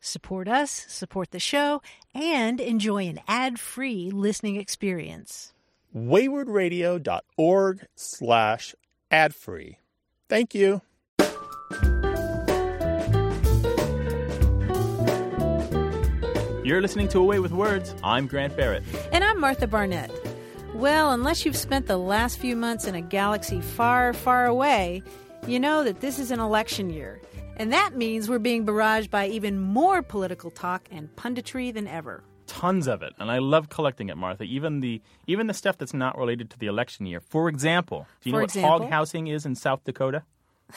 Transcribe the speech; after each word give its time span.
Support 0.00 0.48
us, 0.48 0.70
support 0.88 1.30
the 1.30 1.38
show, 1.38 1.82
and 2.14 2.58
enjoy 2.58 3.06
an 3.06 3.20
ad-free 3.28 4.10
listening 4.10 4.56
experience. 4.56 5.52
waywordradio.org 5.94 7.86
slash 7.94 8.74
ad-free. 9.10 9.78
Thank 10.28 10.54
you. 10.54 10.80
You're 16.64 16.80
listening 16.80 17.08
to 17.08 17.18
Away 17.18 17.40
with 17.40 17.52
Words. 17.52 17.94
I'm 18.04 18.26
Grant 18.26 18.56
Barrett. 18.56 18.84
And 19.12 19.24
I'm 19.24 19.40
Martha 19.40 19.66
Barnett. 19.66 20.10
Well, 20.74 21.10
unless 21.10 21.44
you've 21.44 21.56
spent 21.56 21.88
the 21.88 21.96
last 21.98 22.38
few 22.38 22.54
months 22.54 22.86
in 22.86 22.94
a 22.94 23.02
galaxy 23.02 23.60
far, 23.60 24.12
far 24.12 24.46
away, 24.46 25.02
you 25.46 25.58
know 25.58 25.82
that 25.84 26.00
this 26.00 26.18
is 26.18 26.30
an 26.30 26.38
election 26.38 26.88
year. 26.88 27.20
And 27.60 27.74
that 27.74 27.94
means 27.94 28.26
we're 28.30 28.38
being 28.38 28.64
barraged 28.64 29.10
by 29.10 29.26
even 29.28 29.60
more 29.60 30.00
political 30.00 30.50
talk 30.50 30.88
and 30.90 31.14
punditry 31.14 31.74
than 31.74 31.86
ever. 31.86 32.24
Tons 32.46 32.86
of 32.88 33.02
it, 33.02 33.12
and 33.18 33.30
I 33.30 33.36
love 33.36 33.68
collecting 33.68 34.08
it, 34.08 34.16
Martha. 34.16 34.44
Even 34.44 34.80
the 34.80 35.02
even 35.26 35.46
the 35.46 35.52
stuff 35.52 35.76
that's 35.76 35.92
not 35.92 36.16
related 36.16 36.48
to 36.52 36.58
the 36.58 36.68
election 36.68 37.04
year. 37.04 37.20
For 37.20 37.50
example, 37.50 38.06
do 38.22 38.30
you 38.30 38.32
For 38.32 38.38
know 38.38 38.44
example? 38.44 38.70
what 38.70 38.80
hog 38.84 38.90
housing 38.90 39.26
is 39.26 39.44
in 39.44 39.54
South 39.56 39.84
Dakota? 39.84 40.22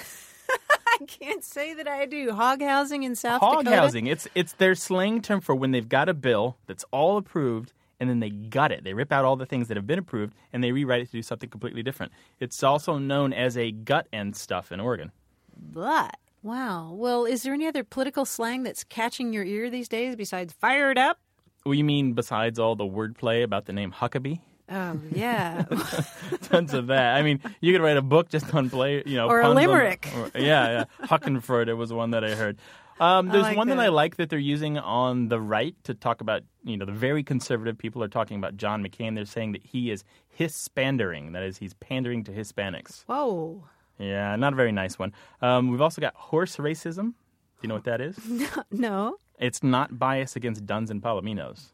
I 0.86 0.98
can't 1.08 1.42
say 1.42 1.74
that 1.74 1.88
I 1.88 2.06
do. 2.06 2.34
Hog 2.34 2.62
housing 2.62 3.04
in 3.04 3.16
South 3.16 3.40
hog 3.40 3.60
Dakota. 3.64 3.78
housing. 3.78 4.08
It's 4.08 4.28
it's 4.36 4.52
their 4.52 4.76
slang 4.76 5.22
term 5.22 5.40
for 5.40 5.56
when 5.56 5.72
they've 5.72 5.88
got 5.88 6.10
a 6.10 6.14
bill 6.14 6.58
that's 6.68 6.84
all 6.92 7.16
approved 7.16 7.72
and 7.98 8.10
then 8.10 8.20
they 8.20 8.30
gut 8.30 8.74
it. 8.74 8.84
They 8.84 8.94
rip 8.94 9.14
out 9.14 9.24
all 9.24 9.38
the 9.38 9.46
things 9.46 9.70
that 9.70 9.78
have 9.78 9.88
been 9.88 10.00
approved 10.00 10.36
and 10.52 10.62
they 10.62 10.74
rewrite 10.74 11.00
it 11.04 11.06
to 11.06 11.12
do 11.14 11.22
something 11.24 11.50
completely 11.50 11.82
different. 11.82 12.12
It's 12.42 12.62
also 12.62 12.98
known 12.98 13.32
as 13.32 13.56
a 13.58 13.72
gut 13.72 14.08
end 14.12 14.36
stuff 14.36 14.70
in 14.74 14.82
Oregon. 14.82 15.14
But 15.56 16.18
wow. 16.44 16.92
Well, 16.94 17.26
is 17.26 17.42
there 17.44 17.54
any 17.54 17.66
other 17.68 17.84
political 17.84 18.26
slang 18.26 18.64
that's 18.64 18.84
catching 18.84 19.34
your 19.34 19.44
ear 19.44 19.70
these 19.70 19.88
days 19.88 20.16
besides 20.16 20.54
"fired 20.54 20.98
up"? 20.98 21.20
Well, 21.66 21.74
you 21.74 21.84
mean 21.84 22.14
besides 22.14 22.60
all 22.60 22.76
the 22.76 22.84
wordplay 22.84 23.42
about 23.44 23.66
the 23.66 23.74
name 23.74 23.92
Huckabee? 23.92 24.40
Oh 24.70 25.00
yeah. 25.12 25.64
Tons 26.44 26.74
of 26.74 26.88
that. 26.88 27.16
I 27.16 27.22
mean, 27.22 27.40
you 27.62 27.74
could 27.74 27.82
write 27.82 27.98
a 27.98 28.02
book 28.02 28.30
just 28.30 28.54
on 28.54 28.70
play, 28.70 29.04
you 29.06 29.16
know, 29.18 29.28
Or 29.28 29.40
a 29.40 29.44
puns 29.44 29.50
on- 29.52 29.56
limerick. 29.64 30.08
or- 30.16 30.32
yeah, 30.40 30.86
yeah. 31.02 31.08
Huckenford 31.08 31.76
was 31.76 31.92
one 31.92 32.12
that 32.12 32.24
I 32.24 32.36
heard. 32.36 32.60
Um, 33.00 33.30
there's 33.30 33.44
like 33.44 33.58
one 33.58 33.68
that. 33.70 33.76
that. 33.78 33.86
I 33.86 33.88
like 33.90 34.18
that 34.18 34.30
they're 34.30 34.38
using 34.40 34.78
on 34.78 35.28
the 35.28 35.40
right 35.42 35.76
to 35.86 35.94
talk 35.96 36.22
about, 36.22 36.44
you 36.64 36.78
know, 36.78 36.86
the 36.86 36.92
very 36.92 37.24
conservative 37.24 37.78
people 37.78 38.04
are 38.04 38.08
talking 38.08 38.38
about 38.38 38.56
John 38.56 38.84
McCain. 38.86 39.16
They're 39.16 39.26
saying 39.26 39.54
that 39.54 39.66
he 39.66 39.90
is 39.92 40.04
Hispandering. 40.40 41.34
That 41.34 41.44
is, 41.44 41.58
he's 41.58 41.74
pandering 41.74 42.24
to 42.26 42.32
Hispanics. 42.32 43.04
Whoa. 43.06 43.64
Yeah, 44.04 44.36
not 44.36 44.54
a 44.54 44.56
very 44.56 44.72
nice 44.72 45.00
one. 45.00 45.14
Um, 45.42 45.70
we've 45.70 45.82
also 45.82 46.02
got 46.02 46.16
horse 46.16 46.58
racism. 46.58 47.14
Do 47.14 47.62
you 47.62 47.70
know 47.70 47.76
what 47.76 47.86
that 47.86 48.02
is? 48.02 48.18
No. 48.72 49.18
It's 49.40 49.64
not 49.64 49.98
bias 49.98 50.36
against 50.36 50.66
Duns 50.66 50.92
and 50.92 51.02
Palominos. 51.02 51.72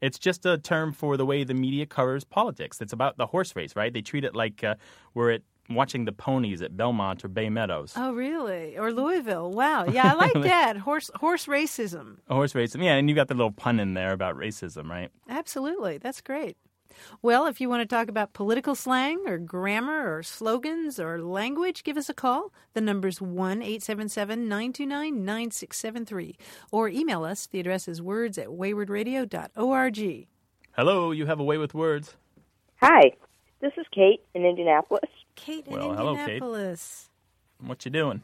It's 0.00 0.18
just 0.18 0.44
a 0.44 0.58
term 0.58 0.92
for 0.92 1.16
the 1.16 1.24
way 1.24 1.44
the 1.44 1.54
media 1.54 1.86
covers 1.86 2.24
politics. 2.24 2.80
It's 2.80 2.92
about 2.92 3.16
the 3.16 3.26
horse 3.26 3.54
race, 3.56 3.74
right? 3.76 3.92
They 3.92 4.02
treat 4.02 4.24
it 4.24 4.34
like 4.34 4.62
uh, 4.64 4.74
we're 5.14 5.30
at 5.32 5.42
watching 5.70 6.04
the 6.04 6.12
ponies 6.12 6.62
at 6.62 6.76
Belmont 6.76 7.24
or 7.24 7.28
Bay 7.28 7.48
Meadows. 7.48 7.94
Oh 7.96 8.12
really? 8.12 8.76
Or 8.76 8.92
Louisville? 8.92 9.50
Wow. 9.50 9.86
Yeah, 9.86 10.12
I 10.12 10.14
like 10.14 10.32
that. 10.42 10.76
Horse 10.76 11.10
horse 11.16 11.46
racism. 11.46 12.18
Horse 12.28 12.54
race. 12.54 12.74
Yeah, 12.76 12.94
and 12.94 13.08
you 13.08 13.14
got 13.16 13.28
the 13.28 13.34
little 13.34 13.52
pun 13.52 13.80
in 13.80 13.94
there 13.94 14.12
about 14.12 14.36
racism, 14.36 14.88
right? 14.90 15.10
Absolutely. 15.28 15.98
That's 15.98 16.20
great. 16.20 16.56
Well, 17.22 17.46
if 17.46 17.60
you 17.60 17.68
want 17.68 17.82
to 17.82 17.86
talk 17.86 18.08
about 18.08 18.32
political 18.32 18.74
slang 18.74 19.20
or 19.26 19.38
grammar 19.38 20.16
or 20.16 20.22
slogans 20.22 20.98
or 21.00 21.20
language, 21.22 21.84
give 21.84 21.96
us 21.96 22.08
a 22.08 22.14
call. 22.14 22.52
The 22.74 22.80
number's 22.80 23.20
1 23.20 23.62
877 23.62 24.48
929 24.48 25.24
9673. 25.24 26.36
Or 26.72 26.88
email 26.88 27.24
us. 27.24 27.46
The 27.46 27.60
address 27.60 27.88
is 27.88 28.00
words 28.02 28.38
at 28.38 28.48
waywordradio.org. 28.48 30.26
Hello, 30.72 31.10
you 31.10 31.26
have 31.26 31.40
a 31.40 31.44
way 31.44 31.58
with 31.58 31.74
words. 31.74 32.16
Hi, 32.82 33.12
this 33.60 33.72
is 33.78 33.86
Kate 33.94 34.20
in 34.34 34.44
Indianapolis. 34.44 35.08
Kate 35.34 35.66
in 35.66 35.72
Well, 35.72 35.94
hello, 35.94 36.16
Kate. 36.26 36.42
What 37.60 37.84
you 37.84 37.90
doing? 37.90 38.22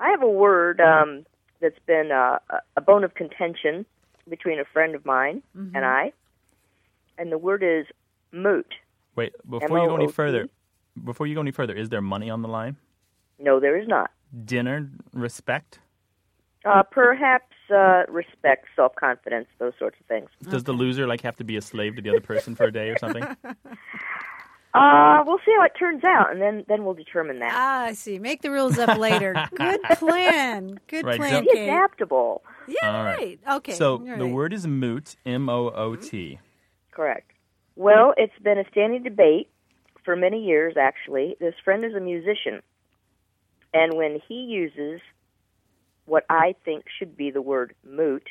I 0.00 0.10
have 0.10 0.22
a 0.22 0.28
word 0.28 0.80
um, 0.80 1.24
that's 1.60 1.78
been 1.86 2.10
uh, 2.12 2.38
a- 2.50 2.60
a 2.76 2.80
bone 2.82 3.04
of 3.04 3.14
contention 3.14 3.86
between 4.28 4.58
a 4.60 4.64
friend 4.64 4.94
of 4.94 5.04
mine 5.06 5.42
and 5.54 5.84
I, 5.84 6.12
and 7.16 7.30
the 7.32 7.38
word 7.38 7.62
is 7.62 7.86
moot. 8.34 8.66
Wait, 9.16 9.32
before 9.48 9.78
you 9.78 9.88
go 9.88 9.96
any 9.96 10.10
further, 10.10 10.48
before 11.02 11.26
you 11.26 11.34
go 11.34 11.40
any 11.40 11.52
further, 11.52 11.74
is 11.74 11.88
there 11.88 12.02
money 12.02 12.28
on 12.30 12.42
the 12.42 12.48
line? 12.48 12.76
No, 13.38 13.60
there 13.60 13.78
is 13.78 13.86
not. 13.88 14.10
Dinner, 14.44 14.90
respect? 15.12 15.78
Uh, 16.64 16.82
perhaps 16.82 17.52
uh, 17.70 18.02
respect, 18.08 18.66
self 18.74 18.94
confidence, 18.96 19.46
those 19.58 19.74
sorts 19.78 19.98
of 20.00 20.06
things. 20.06 20.28
Does 20.42 20.64
the 20.64 20.72
loser 20.72 21.06
like 21.06 21.20
have 21.20 21.36
to 21.36 21.44
be 21.44 21.56
a 21.56 21.62
slave 21.62 21.96
to 21.96 22.02
the 22.02 22.10
other 22.10 22.20
person 22.20 22.54
for 22.54 22.64
a 22.64 22.72
day 22.72 22.88
or 22.90 22.98
something? 22.98 23.24
Uh, 24.74 25.22
we'll 25.24 25.38
see 25.46 25.52
how 25.56 25.64
it 25.64 25.70
turns 25.78 26.02
out, 26.02 26.32
and 26.32 26.42
then 26.42 26.64
then 26.66 26.84
we'll 26.84 26.94
determine 26.94 27.38
that. 27.38 27.52
Ah, 27.54 27.82
I 27.84 27.92
see. 27.92 28.18
Make 28.18 28.42
the 28.42 28.50
rules 28.50 28.76
up 28.76 28.98
later. 28.98 29.48
Good 29.54 29.80
plan. 29.84 30.80
Good 30.88 31.04
Right, 31.04 31.16
plan, 31.16 31.44
Be 31.44 31.60
adaptable. 31.60 32.42
Yeah, 32.66 32.74
All 32.82 33.04
right. 33.04 33.16
right. 33.46 33.56
Okay. 33.58 33.74
So 33.74 34.02
you're 34.04 34.18
the 34.18 34.26
word 34.26 34.52
is 34.52 34.66
moot, 34.66 35.14
M 35.24 35.48
O 35.48 35.70
O 35.70 35.94
T. 35.94 36.40
Correct. 36.90 37.30
Well, 37.76 38.14
it's 38.16 38.38
been 38.42 38.58
a 38.58 38.64
standing 38.70 39.02
debate 39.02 39.48
for 40.04 40.16
many 40.16 40.44
years, 40.44 40.74
actually. 40.78 41.36
This 41.40 41.54
friend 41.64 41.84
is 41.84 41.94
a 41.94 42.00
musician. 42.00 42.62
And 43.72 43.94
when 43.94 44.20
he 44.28 44.34
uses 44.44 45.00
what 46.06 46.24
I 46.30 46.54
think 46.64 46.84
should 46.98 47.16
be 47.16 47.30
the 47.30 47.42
word 47.42 47.74
moot, 47.84 48.28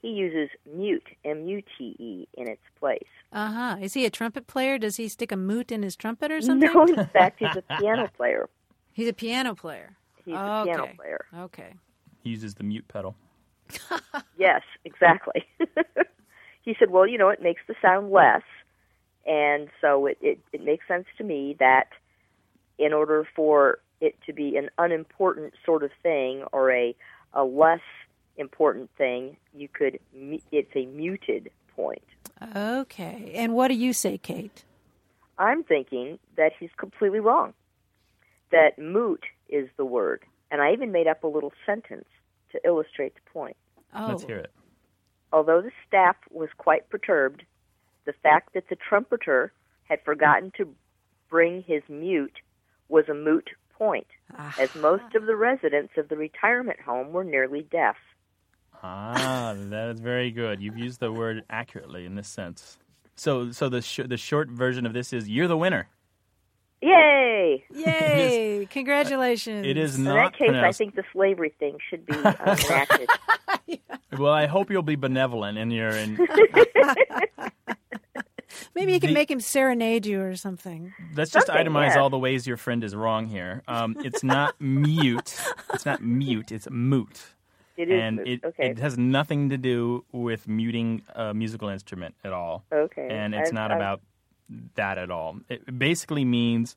he 0.00 0.08
uses 0.08 0.48
mute, 0.72 1.06
M 1.24 1.46
U 1.46 1.60
T 1.76 1.94
E, 1.98 2.28
in 2.34 2.48
its 2.48 2.62
place. 2.78 3.02
Uh 3.32 3.52
huh. 3.52 3.76
Is 3.82 3.92
he 3.92 4.06
a 4.06 4.10
trumpet 4.10 4.46
player? 4.46 4.78
Does 4.78 4.96
he 4.96 5.08
stick 5.08 5.30
a 5.30 5.36
moot 5.36 5.70
in 5.70 5.82
his 5.82 5.94
trumpet 5.96 6.30
or 6.32 6.40
something? 6.40 6.72
No, 6.72 6.86
in 6.86 7.06
fact, 7.08 7.40
he's 7.40 7.54
a 7.56 7.62
piano 7.78 8.08
player. 8.16 8.48
He's 8.92 9.08
a 9.08 9.12
piano 9.12 9.54
player. 9.54 9.96
He's 10.24 10.34
a 10.34 10.62
piano 10.64 10.84
Okay. 10.84 10.92
player. 10.96 11.26
Okay. 11.36 11.74
He 12.22 12.30
uses 12.30 12.54
the 12.54 12.64
mute 12.64 12.88
pedal. 12.88 13.14
Yes, 14.38 14.62
exactly. 14.86 15.44
he 16.62 16.74
said, 16.78 16.90
well, 16.90 17.06
you 17.06 17.18
know, 17.18 17.28
it 17.28 17.42
makes 17.42 17.60
the 17.68 17.74
sound 17.82 18.10
less. 18.10 18.40
And 19.26 19.68
so 19.80 20.06
it, 20.06 20.18
it, 20.20 20.38
it 20.52 20.64
makes 20.64 20.86
sense 20.88 21.06
to 21.18 21.24
me 21.24 21.56
that 21.58 21.88
in 22.78 22.92
order 22.92 23.26
for 23.36 23.78
it 24.00 24.16
to 24.26 24.32
be 24.32 24.56
an 24.56 24.70
unimportant 24.78 25.54
sort 25.64 25.82
of 25.82 25.90
thing 26.02 26.44
or 26.52 26.72
a, 26.72 26.96
a 27.34 27.44
less 27.44 27.80
important 28.36 28.90
thing, 28.96 29.36
you 29.54 29.68
could, 29.68 30.00
it's 30.14 30.74
a 30.74 30.86
muted 30.86 31.50
point. 31.76 32.02
Okay. 32.56 33.32
And 33.34 33.54
what 33.54 33.68
do 33.68 33.74
you 33.74 33.92
say, 33.92 34.16
Kate? 34.16 34.64
I'm 35.38 35.62
thinking 35.62 36.18
that 36.36 36.52
he's 36.58 36.70
completely 36.76 37.20
wrong. 37.20 37.52
That 38.50 38.78
moot 38.78 39.24
is 39.48 39.68
the 39.76 39.84
word. 39.84 40.22
And 40.50 40.60
I 40.60 40.72
even 40.72 40.92
made 40.92 41.06
up 41.06 41.22
a 41.22 41.28
little 41.28 41.52
sentence 41.64 42.08
to 42.52 42.60
illustrate 42.64 43.14
the 43.14 43.30
point. 43.30 43.56
Oh, 43.94 44.08
Let's 44.08 44.24
hear 44.24 44.38
it. 44.38 44.52
Although 45.32 45.62
the 45.62 45.70
staff 45.86 46.16
was 46.30 46.48
quite 46.58 46.88
perturbed, 46.90 47.44
the 48.04 48.12
fact 48.22 48.54
that 48.54 48.68
the 48.68 48.76
trumpeter 48.76 49.52
had 49.84 50.02
forgotten 50.04 50.52
to 50.56 50.74
bring 51.28 51.62
his 51.62 51.82
mute 51.88 52.38
was 52.88 53.08
a 53.08 53.14
moot 53.14 53.50
point, 53.72 54.06
as 54.58 54.74
most 54.74 55.14
of 55.14 55.26
the 55.26 55.36
residents 55.36 55.92
of 55.96 56.08
the 56.08 56.16
retirement 56.16 56.80
home 56.80 57.12
were 57.12 57.24
nearly 57.24 57.62
deaf. 57.70 57.96
Ah, 58.82 59.54
that 59.56 59.90
is 59.90 60.00
very 60.00 60.30
good. 60.30 60.60
You've 60.62 60.78
used 60.78 61.00
the 61.00 61.12
word 61.12 61.44
accurately 61.50 62.06
in 62.06 62.14
this 62.14 62.28
sense. 62.28 62.78
So, 63.14 63.50
so 63.52 63.68
the 63.68 63.82
sh- 63.82 64.00
the 64.06 64.16
short 64.16 64.48
version 64.48 64.86
of 64.86 64.92
this 64.94 65.12
is 65.12 65.28
you're 65.28 65.48
the 65.48 65.56
winner. 65.56 65.88
Yay! 66.82 67.64
Yay! 67.74 68.66
Congratulations. 68.70 69.66
It 69.66 69.76
is 69.76 69.98
not. 69.98 70.10
In 70.10 70.16
that 70.16 70.34
case, 70.38 70.50
I 70.64 70.72
think 70.72 70.94
the 70.94 71.04
slavery 71.12 71.52
thing 71.58 71.76
should 71.88 72.06
be 72.06 72.14
uh, 72.14 72.32
enacted. 72.64 73.08
Well, 74.18 74.32
I 74.32 74.46
hope 74.46 74.70
you'll 74.70 74.82
be 74.82 74.96
benevolent 74.96 75.58
in 75.58 75.70
your. 75.70 75.90
In, 75.90 76.16
Maybe 78.74 78.92
you 78.92 79.00
can 79.00 79.08
The- 79.10 79.14
make 79.14 79.30
him 79.30 79.40
serenade 79.40 80.06
you 80.06 80.22
or 80.22 80.34
something. 80.36 80.92
let's 81.14 81.30
just 81.30 81.46
Something, 81.46 81.66
itemize 81.66 81.94
yeah. 81.94 82.00
all 82.00 82.10
the 82.10 82.18
ways 82.18 82.46
your 82.46 82.56
friend 82.56 82.82
is 82.82 82.94
wrong 82.96 83.26
here. 83.28 83.62
Um, 83.68 83.96
it's 84.04 84.22
not 84.24 84.60
mute. 84.60 85.36
It's 85.74 85.84
not 85.86 86.02
mute. 86.02 86.50
It's 86.52 86.68
moot. 86.70 87.20
It 87.76 87.90
is. 87.90 88.00
and 88.02 88.16
moot. 88.16 88.28
it, 88.28 88.44
okay. 88.44 88.70
it 88.70 88.78
has 88.78 88.98
nothing 88.98 89.50
to 89.50 89.58
do 89.58 90.04
with 90.12 90.48
muting 90.48 91.02
a 91.14 91.32
musical 91.34 91.68
instrument 91.68 92.14
at 92.24 92.32
all. 92.32 92.64
Okay. 92.72 93.06
And 93.10 93.34
it's 93.34 93.48
I've- 93.50 93.54
not 93.54 93.70
I've- 93.70 93.78
about 93.80 94.00
that 94.74 94.98
at 94.98 95.10
all. 95.10 95.38
It 95.48 95.78
basically 95.78 96.24
means 96.24 96.76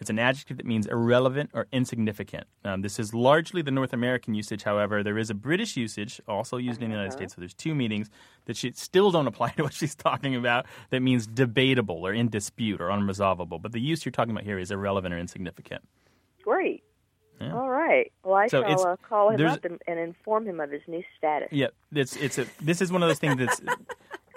it's 0.00 0.10
an 0.10 0.18
adjective 0.18 0.56
that 0.56 0.66
means 0.66 0.86
irrelevant 0.86 1.50
or 1.54 1.68
insignificant. 1.70 2.48
Um, 2.64 2.82
this 2.82 2.98
is 2.98 3.14
largely 3.14 3.62
the 3.62 3.70
North 3.70 3.92
American 3.92 4.34
usage, 4.34 4.64
however. 4.64 5.02
There 5.04 5.16
is 5.16 5.30
a 5.30 5.34
British 5.34 5.76
usage 5.76 6.20
also 6.26 6.56
used 6.56 6.82
in 6.82 6.88
the 6.90 6.96
Uh-huh. 6.96 7.02
United 7.02 7.16
States, 7.16 7.34
so 7.34 7.40
there's 7.40 7.54
two 7.54 7.74
meanings 7.74 8.10
that 8.46 8.56
she, 8.56 8.72
still 8.72 9.12
don't 9.12 9.28
apply 9.28 9.50
to 9.50 9.62
what 9.62 9.72
she's 9.80 9.94
talking 9.94 10.34
about 10.34 10.66
that 10.90 11.00
means 11.02 11.26
debatable 11.28 12.04
or 12.04 12.12
in 12.12 12.28
dispute 12.28 12.80
or 12.80 12.88
unresolvable. 12.88 13.62
But 13.62 13.70
the 13.72 13.80
use 13.80 14.04
you're 14.04 14.10
talking 14.12 14.32
about 14.32 14.42
here 14.44 14.58
is 14.58 14.72
irrelevant 14.72 15.14
or 15.14 15.18
insignificant. 15.18 15.82
Great. 16.42 16.82
Yeah. 17.40 17.54
All 17.54 17.70
right. 17.70 18.10
Well, 18.24 18.34
I 18.34 18.48
So 18.48 18.62
shall 18.62 18.86
uh, 18.86 18.96
call 19.08 19.30
him 19.30 19.46
up 19.46 19.64
and, 19.64 19.80
and 19.86 19.98
inform 20.00 20.46
him 20.46 20.58
of 20.60 20.70
his 20.70 20.82
new 20.88 21.02
status. 21.18 21.48
Yeah, 21.52 21.68
it's 21.92 22.14
it's 22.16 22.38
a 22.38 22.46
this 22.60 22.80
is 22.80 22.92
one 22.92 23.02
of 23.02 23.08
those 23.08 23.18
things 23.18 23.36
that's 23.36 23.60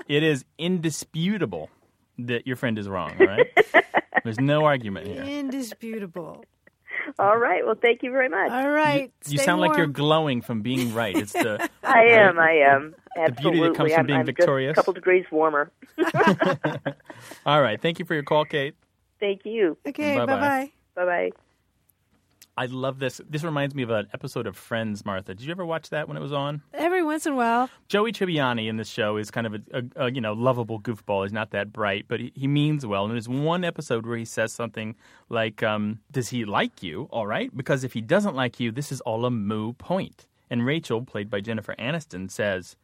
it 0.07 0.23
is 0.23 0.43
indisputable 0.57 1.69
that 2.19 2.47
your 2.47 2.55
friend 2.55 2.77
is 2.77 2.87
wrong. 2.87 3.13
right? 3.19 3.47
there's 4.23 4.39
no 4.39 4.65
argument 4.65 5.07
here. 5.07 5.23
Indisputable. 5.23 6.43
All 7.19 7.37
right. 7.37 7.65
Well, 7.65 7.75
thank 7.79 8.03
you 8.03 8.11
very 8.11 8.29
much. 8.29 8.51
All 8.51 8.69
right. 8.69 9.11
You 9.27 9.37
stay 9.37 9.45
sound 9.45 9.61
like 9.61 9.77
you're 9.77 9.87
glowing 9.87 10.41
from 10.41 10.61
being 10.61 10.93
right. 10.93 11.15
It's 11.15 11.33
the 11.33 11.69
I 11.83 12.07
uh, 12.07 12.29
am. 12.29 12.39
I 12.39 12.51
am. 12.51 12.95
beauty 13.15 13.31
Absolutely. 13.31 13.67
that 13.69 13.75
comes 13.75 13.91
from 13.91 13.99
I'm, 13.99 14.05
being 14.07 14.19
I'm 14.19 14.25
victorious. 14.25 14.75
Just 14.75 14.77
a 14.77 14.81
couple 14.81 14.93
degrees 14.93 15.25
warmer. 15.31 15.71
all 17.45 17.61
right. 17.61 17.81
Thank 17.81 17.99
you 17.99 18.05
for 18.05 18.13
your 18.13 18.23
call, 18.23 18.45
Kate. 18.45 18.75
Thank 19.19 19.41
you. 19.45 19.77
Okay, 19.87 20.17
bye 20.17 20.25
bye. 20.25 20.71
Bye 20.95 21.05
bye. 21.05 21.31
I 22.57 22.67
love 22.67 22.99
this. 22.99 23.19
This 23.29 23.43
reminds 23.43 23.75
me 23.75 23.83
of 23.83 23.89
an 23.89 24.07
episode 24.13 24.47
of 24.47 24.55
Friends, 24.55 25.03
Martha. 25.03 25.33
Did 25.35 25.45
you 25.45 25.51
ever 25.51 25.65
watch 25.65 25.89
that 25.89 26.07
when 26.07 26.15
it 26.15 26.21
was 26.21 26.31
on? 26.31 26.61
Every 26.73 27.03
once 27.03 27.25
in 27.25 27.33
a 27.33 27.35
while. 27.35 27.69
Joey 27.89 28.13
Tribbiani 28.13 28.69
in 28.69 28.77
this 28.77 28.87
show 28.87 29.17
is 29.17 29.29
kind 29.29 29.45
of 29.45 29.55
a, 29.55 29.61
a, 29.73 30.05
a 30.05 30.11
you 30.11 30.21
know 30.21 30.31
lovable 30.31 30.79
goofball. 30.79 31.23
He's 31.23 31.33
not 31.33 31.51
that 31.51 31.73
bright, 31.73 32.05
but 32.07 32.21
he, 32.21 32.31
he 32.33 32.47
means 32.47 32.85
well. 32.85 33.03
And 33.03 33.13
there's 33.13 33.27
one 33.27 33.65
episode 33.65 34.05
where 34.05 34.17
he 34.17 34.23
says 34.23 34.53
something 34.53 34.95
like, 35.27 35.63
um, 35.63 35.99
"Does 36.11 36.29
he 36.29 36.45
like 36.45 36.81
you? 36.81 37.09
All 37.11 37.27
right, 37.27 37.55
because 37.55 37.83
if 37.83 37.91
he 37.91 38.01
doesn't 38.01 38.35
like 38.35 38.57
you, 38.59 38.71
this 38.71 38.91
is 38.91 39.01
all 39.01 39.25
a 39.25 39.31
moo 39.31 39.73
point." 39.73 40.27
And 40.49 40.65
Rachel, 40.65 41.01
played 41.01 41.29
by 41.29 41.41
Jennifer 41.41 41.75
Aniston, 41.77 42.31
says, 42.31 42.77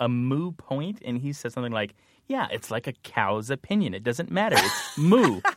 "A 0.00 0.08
moo 0.08 0.50
point," 0.50 1.00
and 1.04 1.18
he 1.18 1.32
says 1.32 1.52
something 1.52 1.72
like, 1.72 1.94
"Yeah, 2.26 2.48
it's 2.50 2.72
like 2.72 2.88
a 2.88 2.92
cow's 3.04 3.48
opinion. 3.48 3.94
It 3.94 4.02
doesn't 4.02 4.30
matter. 4.32 4.56
It's 4.58 4.98
moo." 4.98 5.40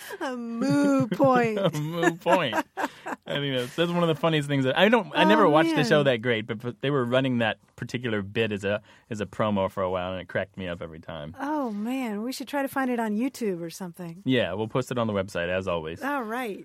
A 0.20 0.36
moo 0.36 1.06
point. 1.08 1.58
a 1.58 1.70
moo 1.78 2.12
point. 2.16 2.54
I 2.76 2.86
think 3.26 3.56
that's, 3.56 3.76
that's 3.76 3.90
one 3.90 4.02
of 4.02 4.08
the 4.08 4.14
funniest 4.14 4.48
things. 4.48 4.64
That, 4.64 4.78
I 4.78 4.88
don't. 4.88 5.14
I 5.14 5.24
Oh, 5.24 5.28
never 5.28 5.48
watched 5.48 5.74
the 5.74 5.84
show 5.84 6.02
that 6.04 6.22
great, 6.22 6.46
but, 6.46 6.60
but 6.60 6.80
they 6.80 6.90
were 6.90 7.04
running 7.04 7.38
that 7.38 7.58
particular 7.76 8.22
bit 8.22 8.52
as 8.52 8.64
a 8.64 8.80
as 9.10 9.20
a 9.20 9.26
promo 9.26 9.70
for 9.70 9.82
a 9.82 9.90
while, 9.90 10.12
and 10.12 10.20
it 10.20 10.28
cracked 10.28 10.56
me 10.56 10.68
up 10.68 10.80
every 10.82 11.00
time. 11.00 11.34
oh, 11.40 11.70
man. 11.70 12.22
We 12.22 12.32
should 12.32 12.48
try 12.48 12.62
to 12.62 12.68
find 12.68 12.90
it 12.90 13.00
on 13.00 13.16
YouTube 13.16 13.60
or 13.60 13.70
something. 13.70 14.22
Yeah, 14.24 14.52
we'll 14.54 14.68
post 14.68 14.90
it 14.90 14.98
on 14.98 15.06
the 15.06 15.12
website 15.12 15.48
as 15.48 15.68
always. 15.68 16.02
All 16.02 16.22
right. 16.22 16.64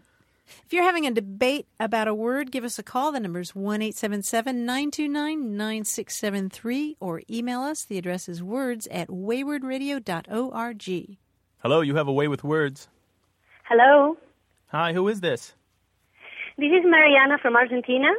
If 0.65 0.73
you're 0.73 0.83
having 0.83 1.07
a 1.07 1.11
debate 1.11 1.67
about 1.79 2.09
a 2.09 2.13
word, 2.13 2.51
give 2.51 2.65
us 2.65 2.77
a 2.77 2.83
call. 2.83 3.13
The 3.13 3.19
number's 3.21 3.55
1 3.55 3.81
877 3.81 4.65
929 4.65 5.55
9673 5.57 6.97
or 6.99 7.21
email 7.31 7.61
us. 7.61 7.85
The 7.85 7.97
address 7.97 8.27
is 8.27 8.43
words 8.43 8.85
at 8.87 9.07
waywordradio.org. 9.07 11.17
Hello, 11.59 11.79
you 11.81 11.95
have 11.95 12.07
a 12.09 12.13
way 12.13 12.27
with 12.27 12.43
words. 12.43 12.89
Hello, 13.75 14.15
Hi, 14.67 14.93
who 14.93 15.07
is 15.07 15.19
this? 15.21 15.55
this 16.59 16.67
is 16.71 16.85
Mariana 16.85 17.39
from 17.41 17.55
Argentina, 17.55 18.09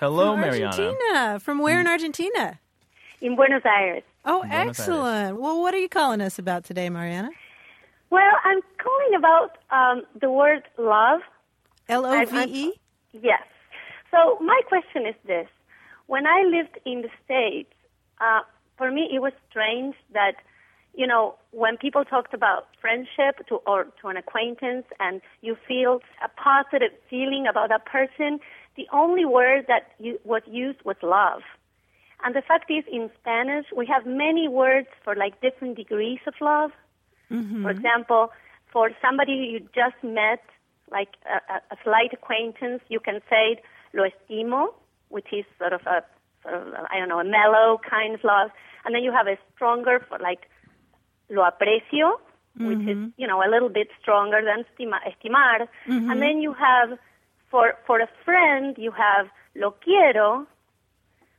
Hello, 0.00 0.32
From 0.32 0.40
Mariana. 0.40 0.66
Argentina. 0.68 1.38
From 1.38 1.58
where 1.58 1.78
in 1.78 1.86
Argentina? 1.86 2.58
in 3.20 3.36
Buenos 3.36 3.60
Aires. 3.66 4.02
Oh, 4.24 4.38
Buenos 4.40 4.54
Aires. 4.56 4.68
excellent. 4.70 5.38
Well, 5.38 5.60
what 5.60 5.74
are 5.74 5.78
you 5.78 5.90
calling 5.90 6.22
us 6.22 6.38
about 6.38 6.64
today, 6.64 6.88
Mariana? 6.88 7.28
Well, 8.08 8.22
I'm 8.42 8.60
calling 8.82 9.14
about 9.18 9.58
um, 9.70 10.04
the 10.18 10.30
word 10.30 10.62
love. 10.78 11.20
L 11.90 12.06
O 12.06 12.24
V 12.24 12.38
E? 12.44 12.72
Yes. 13.12 13.42
So 14.10 14.38
my 14.42 14.58
question 14.66 15.04
is 15.06 15.14
this: 15.26 15.46
When 16.06 16.26
I 16.26 16.40
lived 16.44 16.78
in 16.86 17.02
the 17.02 17.10
States, 17.22 17.74
uh, 18.22 18.40
for 18.78 18.90
me 18.90 19.10
it 19.12 19.20
was 19.20 19.34
strange 19.50 19.94
that, 20.14 20.36
you 20.96 21.06
know, 21.06 21.34
when 21.52 21.76
people 21.76 22.04
talked 22.04 22.32
about 22.32 22.66
friendship 22.80 23.46
to 23.48 23.56
or 23.66 23.86
to 24.00 24.08
an 24.08 24.16
acquaintance, 24.16 24.86
and 24.98 25.20
you 25.42 25.56
feel 25.68 26.00
a 26.24 26.28
positive 26.28 26.92
feeling 27.08 27.46
about 27.48 27.68
that 27.68 27.84
person, 27.84 28.40
the 28.76 28.86
only 28.92 29.24
word 29.24 29.66
that 29.68 29.92
you, 30.00 30.18
was 30.24 30.42
used 30.46 30.80
was 30.84 30.96
love. 31.02 31.42
And 32.24 32.34
the 32.34 32.40
fact 32.40 32.70
is, 32.70 32.84
in 32.90 33.10
Spanish, 33.20 33.66
we 33.76 33.86
have 33.86 34.06
many 34.06 34.48
words 34.48 34.88
for 35.04 35.14
like 35.14 35.40
different 35.42 35.76
degrees 35.76 36.20
of 36.26 36.34
love. 36.40 36.70
Mm-hmm. 37.30 37.62
For 37.62 37.70
example, 37.70 38.32
for 38.72 38.90
somebody 39.02 39.32
you 39.32 39.60
just 39.74 40.02
met, 40.02 40.42
like 40.90 41.10
a, 41.26 41.52
a, 41.52 41.56
a 41.72 41.76
slight 41.84 42.12
acquaintance, 42.14 42.80
you 42.88 43.00
can 43.00 43.20
say 43.28 43.60
lo 43.92 44.04
estimo, 44.08 44.68
which 45.10 45.26
is 45.30 45.44
sort 45.58 45.74
of 45.74 45.82
a, 45.82 46.02
sort 46.42 46.54
of, 46.54 46.74
I 46.90 46.98
don't 46.98 47.08
know, 47.10 47.20
a 47.20 47.24
mellow 47.24 47.78
kind 47.88 48.14
of 48.14 48.24
love. 48.24 48.50
And 48.84 48.94
then 48.94 49.02
you 49.02 49.12
have 49.12 49.26
a 49.26 49.36
stronger 49.54 50.02
for 50.08 50.18
like 50.18 50.48
lo 51.28 51.42
aprecio, 51.44 52.18
which 52.58 52.88
is, 52.88 52.96
you 53.18 53.26
know, 53.26 53.42
a 53.42 53.48
little 53.50 53.68
bit 53.68 53.88
stronger 54.00 54.40
than 54.42 54.64
estima, 54.64 54.98
estimar. 55.06 55.68
And 56.10 56.22
then 56.22 56.40
you 56.40 56.54
have, 56.54 56.98
for, 57.50 57.74
for 57.86 58.00
a 58.00 58.08
friend, 58.24 58.74
you 58.78 58.92
have 58.92 59.28
lo 59.54 59.74
quiero, 59.84 60.46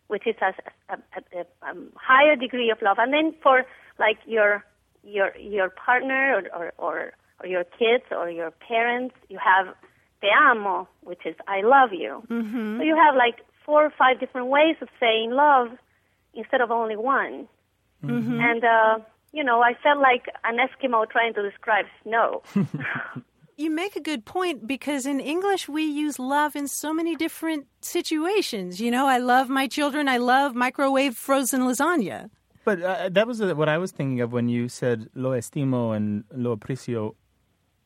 which 0.08 0.28
is 0.28 0.36
a, 0.42 0.54
a, 0.90 0.98
a, 1.18 1.40
a 1.40 1.70
um, 1.70 1.92
higher 1.96 2.36
degree 2.36 2.70
of 2.70 2.82
love. 2.82 2.98
And 3.00 3.12
then 3.12 3.34
for 3.42 3.66
like 4.00 4.20
your 4.26 4.64
your 5.04 5.36
your 5.38 5.70
partner 5.70 6.36
or, 6.36 6.44
or, 6.56 6.74
or, 6.78 7.14
or 7.42 7.48
your 7.48 7.64
kids 7.64 8.04
or 8.12 8.30
your 8.30 8.52
parents, 8.52 9.16
you 9.30 9.40
have 9.40 9.74
te 10.22 10.28
amo, 10.30 10.88
which 11.02 11.26
is 11.26 11.36
I 11.48 11.62
love 11.62 11.94
you. 11.94 12.24
Mm-hmm. 12.30 12.78
So 12.78 12.84
you 12.84 12.96
have 12.96 13.16
like 13.16 13.40
four 13.66 13.86
or 13.86 13.94
five 13.98 14.20
different 14.20 14.48
ways 14.48 14.76
of 14.82 14.90
saying 15.00 15.32
love 15.32 15.70
instead 16.34 16.62
of 16.62 16.72
only 16.72 16.96
one. 16.96 17.48
Mm-hmm. 18.04 18.40
And 18.40 18.64
uh, 18.64 19.00
you 19.34 19.44
know, 19.44 19.62
I 19.62 19.74
felt 19.84 20.00
like 20.00 20.26
an 20.44 20.58
Eskimo 20.58 21.10
trying 21.10 21.34
to 21.36 21.42
describe 21.42 21.86
snow. 22.04 22.44
You 23.60 23.72
make 23.72 23.96
a 23.96 24.00
good 24.00 24.24
point 24.24 24.68
because 24.68 25.08
in 25.08 25.20
English 25.20 25.68
we 25.68 25.82
use 25.82 26.20
love 26.20 26.56
in 26.56 26.68
so 26.68 26.94
many 26.94 27.16
different 27.16 27.66
situations. 27.82 28.80
You 28.80 28.92
know, 28.92 29.08
I 29.08 29.18
love 29.18 29.50
my 29.50 29.66
children. 29.66 30.08
I 30.08 30.18
love 30.18 30.54
microwave 30.54 31.18
frozen 31.18 31.62
lasagna. 31.62 32.30
But 32.66 32.84
uh, 32.84 33.10
that 33.10 33.26
was 33.26 33.42
uh, 33.42 33.56
what 33.56 33.68
I 33.68 33.80
was 33.80 33.92
thinking 33.92 34.22
of 34.22 34.32
when 34.32 34.48
you 34.48 34.70
said 34.70 35.10
lo 35.16 35.32
estimo 35.32 35.96
and 35.96 36.24
lo 36.32 36.56
aprecio. 36.56 37.16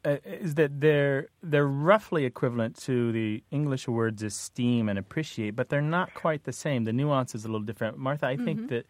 Uh, 0.04 0.18
is 0.26 0.56
that 0.56 0.82
they're 0.82 1.30
they're 1.42 1.68
roughly 1.68 2.26
equivalent 2.26 2.76
to 2.76 3.14
the 3.14 3.42
English 3.52 3.88
words 3.88 4.24
esteem 4.24 4.90
and 4.90 5.00
appreciate, 5.00 5.56
but 5.56 5.70
they're 5.70 5.80
not 5.80 6.14
quite 6.16 6.44
the 6.44 6.52
same. 6.52 6.84
The 6.84 6.92
nuance 6.92 7.34
is 7.34 7.46
a 7.46 7.48
little 7.48 7.62
different. 7.62 7.98
Martha, 7.98 8.26
I 8.26 8.36
think 8.36 8.68
that 8.70 8.86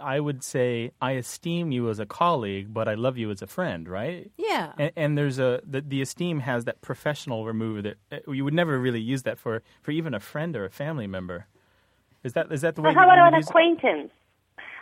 I 0.00 0.20
would 0.20 0.44
say 0.44 0.92
I 1.00 1.12
esteem 1.12 1.72
you 1.72 1.90
as 1.90 1.98
a 1.98 2.06
colleague, 2.06 2.72
but 2.72 2.88
I 2.88 2.94
love 2.94 3.18
you 3.18 3.30
as 3.30 3.42
a 3.42 3.46
friend, 3.46 3.88
right? 3.88 4.30
Yeah. 4.36 4.72
And, 4.78 4.92
and 4.96 5.18
there's 5.18 5.38
a 5.38 5.60
the, 5.68 5.80
the 5.80 6.02
esteem 6.02 6.40
has 6.40 6.64
that 6.66 6.80
professional 6.80 7.44
remove 7.44 7.82
that 7.84 7.96
uh, 8.12 8.30
you 8.30 8.44
would 8.44 8.54
never 8.54 8.78
really 8.78 9.00
use 9.00 9.24
that 9.24 9.38
for 9.38 9.62
for 9.80 9.90
even 9.90 10.14
a 10.14 10.20
friend 10.20 10.56
or 10.56 10.64
a 10.64 10.70
family 10.70 11.06
member. 11.06 11.46
Is 12.22 12.34
that 12.34 12.52
is 12.52 12.60
that 12.60 12.76
the 12.76 12.82
way? 12.82 12.90
But 12.90 12.94
how 12.94 13.06
you 13.06 13.12
about 13.12 13.32
an 13.32 13.34
use 13.34 13.46
it? 13.46 13.50
acquaintance? 13.50 14.12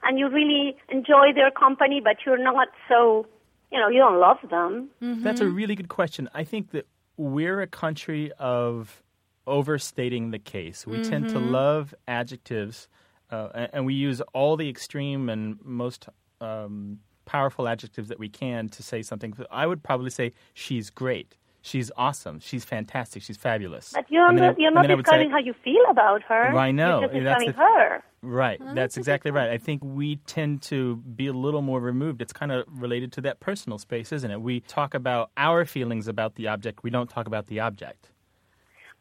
And 0.02 0.18
you 0.18 0.28
really 0.28 0.76
enjoy 0.88 1.32
their 1.34 1.50
company, 1.50 2.00
but 2.02 2.16
you're 2.24 2.42
not 2.42 2.68
so, 2.88 3.26
you 3.70 3.78
know, 3.78 3.88
you 3.88 3.98
don't 3.98 4.18
love 4.18 4.38
them. 4.50 4.88
That's 5.00 5.42
a 5.42 5.46
really 5.46 5.74
good 5.74 5.88
question. 5.88 6.28
I 6.32 6.44
think 6.44 6.70
that 6.70 6.86
we're 7.18 7.60
a 7.60 7.66
country 7.66 8.32
of 8.38 9.02
overstating 9.46 10.30
the 10.30 10.38
case. 10.38 10.86
We 10.86 11.02
tend 11.02 11.28
to 11.30 11.38
love 11.38 11.94
adjectives, 12.08 12.88
uh, 13.30 13.48
a- 13.54 13.74
and 13.74 13.86
we 13.86 13.94
use 13.94 14.20
all 14.34 14.56
the 14.56 14.68
extreme 14.68 15.28
and 15.28 15.58
most 15.64 16.08
um, 16.40 16.98
powerful 17.26 17.68
adjectives 17.68 18.08
that 18.08 18.18
we 18.18 18.28
can 18.28 18.68
to 18.70 18.82
say 18.82 19.02
something. 19.02 19.34
I 19.50 19.66
would 19.66 19.82
probably 19.82 20.10
say 20.10 20.32
she's 20.54 20.90
great. 20.90 21.36
she's 21.62 21.90
awesome, 21.98 22.40
she's 22.40 22.64
fantastic, 22.64 23.22
she's 23.22 23.36
fabulous. 23.36 23.92
But 23.94 24.06
you're 24.10 24.32
not, 24.32 24.54
I- 24.54 24.56
you're 24.58 24.70
not 24.70 24.86
then 24.86 24.96
describing 24.96 25.28
say- 25.28 25.32
how 25.32 25.38
you 25.38 25.52
feel 25.62 25.84
about 25.90 26.22
her. 26.22 26.56
I 26.56 26.70
know. 26.70 27.00
You're 27.00 27.08
just 27.10 27.24
That's 27.24 27.44
describing 27.44 27.52
the- 27.52 27.80
her. 27.96 28.02
Right, 28.22 28.60
that's 28.74 28.96
exactly 28.98 29.30
right. 29.30 29.48
I 29.50 29.56
think 29.58 29.82
we 29.82 30.16
tend 30.26 30.60
to 30.62 30.96
be 30.96 31.26
a 31.28 31.32
little 31.32 31.62
more 31.62 31.80
removed. 31.80 32.20
It's 32.20 32.32
kind 32.34 32.52
of 32.52 32.64
related 32.68 33.12
to 33.12 33.20
that 33.22 33.40
personal 33.40 33.78
space, 33.78 34.12
isn't 34.12 34.30
it? 34.30 34.40
We 34.40 34.60
talk 34.60 34.92
about 34.94 35.30
our 35.38 35.64
feelings 35.64 36.06
about 36.08 36.34
the 36.34 36.46
object. 36.48 36.82
We 36.82 36.90
don't 36.90 37.08
talk 37.08 37.26
about 37.26 37.46
the 37.46 37.60
object. 37.60 38.10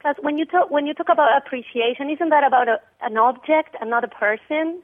Plus, 0.02 0.16
when 0.22 0.38
you 0.38 0.46
talk 0.46 0.70
when 0.70 0.86
you 0.88 0.94
talk 0.94 1.10
about 1.10 1.36
appreciation, 1.38 2.10
isn't 2.10 2.30
that 2.30 2.44
about 2.46 2.68
a, 2.70 2.80
an 3.02 3.18
object 3.18 3.76
and 3.82 3.90
not 3.90 4.04
a 4.04 4.08
person? 4.08 4.82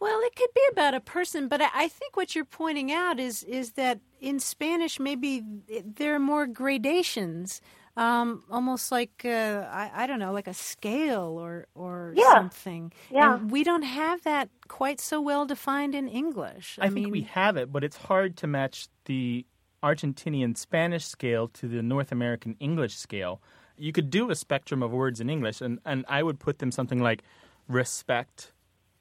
Well, 0.00 0.20
it 0.22 0.36
could 0.36 0.50
be 0.54 0.60
about 0.72 0.92
a 0.94 1.00
person, 1.00 1.48
but 1.48 1.62
I, 1.62 1.68
I 1.74 1.88
think 1.88 2.16
what 2.16 2.34
you're 2.34 2.44
pointing 2.44 2.92
out 2.92 3.18
is 3.18 3.42
is 3.44 3.72
that 3.72 4.00
in 4.20 4.38
Spanish 4.40 5.00
maybe 5.00 5.42
there 5.84 6.14
are 6.14 6.18
more 6.18 6.46
gradations, 6.46 7.62
um, 7.96 8.42
almost 8.50 8.92
like 8.92 9.22
uh, 9.24 9.66
I, 9.70 9.90
I 9.94 10.06
don't 10.06 10.18
know, 10.18 10.32
like 10.32 10.48
a 10.48 10.54
scale 10.54 11.38
or 11.40 11.66
or 11.74 12.12
Yeah. 12.14 12.34
something. 12.34 12.92
Yeah. 13.10 13.36
And 13.36 13.50
we 13.50 13.64
don't 13.64 13.82
have 13.84 14.24
that 14.24 14.50
quite 14.68 15.00
so 15.00 15.22
well 15.22 15.46
defined 15.46 15.94
in 15.94 16.08
English. 16.08 16.78
I, 16.80 16.86
I, 16.86 16.88
think 16.88 17.04
mean, 17.06 17.10
we 17.10 17.22
have 17.22 17.56
it, 17.56 17.72
but 17.72 17.82
it's 17.82 17.96
hard 17.96 18.36
to 18.38 18.46
match 18.46 18.88
the 19.06 19.46
Argentinian 19.82 20.56
Spanish 20.56 21.06
scale 21.06 21.48
to 21.48 21.68
the 21.68 21.82
North 21.82 22.12
American 22.12 22.56
English 22.60 22.96
scale. 22.96 23.40
You 23.76 23.92
could 23.92 24.10
do 24.10 24.30
a 24.30 24.34
spectrum 24.34 24.82
of 24.82 24.92
words 24.92 25.20
in 25.20 25.28
English, 25.28 25.60
and, 25.60 25.78
and 25.84 26.04
I 26.08 26.22
would 26.22 26.38
put 26.38 26.58
them 26.58 26.70
something 26.70 27.00
like 27.02 27.22
respect, 27.68 28.52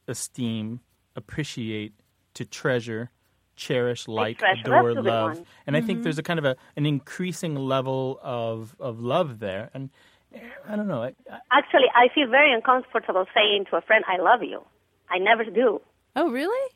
esteem, 0.08 0.80
appreciate, 1.16 1.94
to 2.34 2.46
treasure, 2.46 3.12
cherish, 3.56 4.08
like, 4.08 4.40
treasure. 4.40 4.62
adore, 4.62 4.84
That's 4.84 4.92
a 5.00 5.02
good 5.04 5.06
love. 5.06 5.38
one. 5.38 5.46
And 5.68 5.78
I 5.78 5.82
think 5.82 6.04
there's 6.04 6.18
a 6.18 6.24
kind 6.24 6.40
of 6.40 6.46
a, 6.46 6.56
an 6.76 6.86
increasing 6.86 7.56
level 7.56 8.20
of, 8.24 8.76
of 8.80 9.00
love 9.00 9.40
there. 9.40 9.70
And 9.76 9.90
eh, 10.34 10.40
I 10.68 10.76
don't 10.76 10.88
know. 10.88 11.04
I, 11.04 11.14
I, 11.32 11.40
Actually, 11.52 11.88
I 11.94 12.08
feel 12.14 12.28
very 12.28 12.52
uncomfortable 12.52 13.26
saying 13.36 13.66
to 13.70 13.76
a 13.78 13.82
friend, 13.82 14.04
"I 14.08 14.18
love 14.22 14.42
you." 14.42 14.62
I 15.10 15.20
never 15.20 15.44
do. 15.46 15.80
oh, 16.16 16.32
really? 16.32 16.72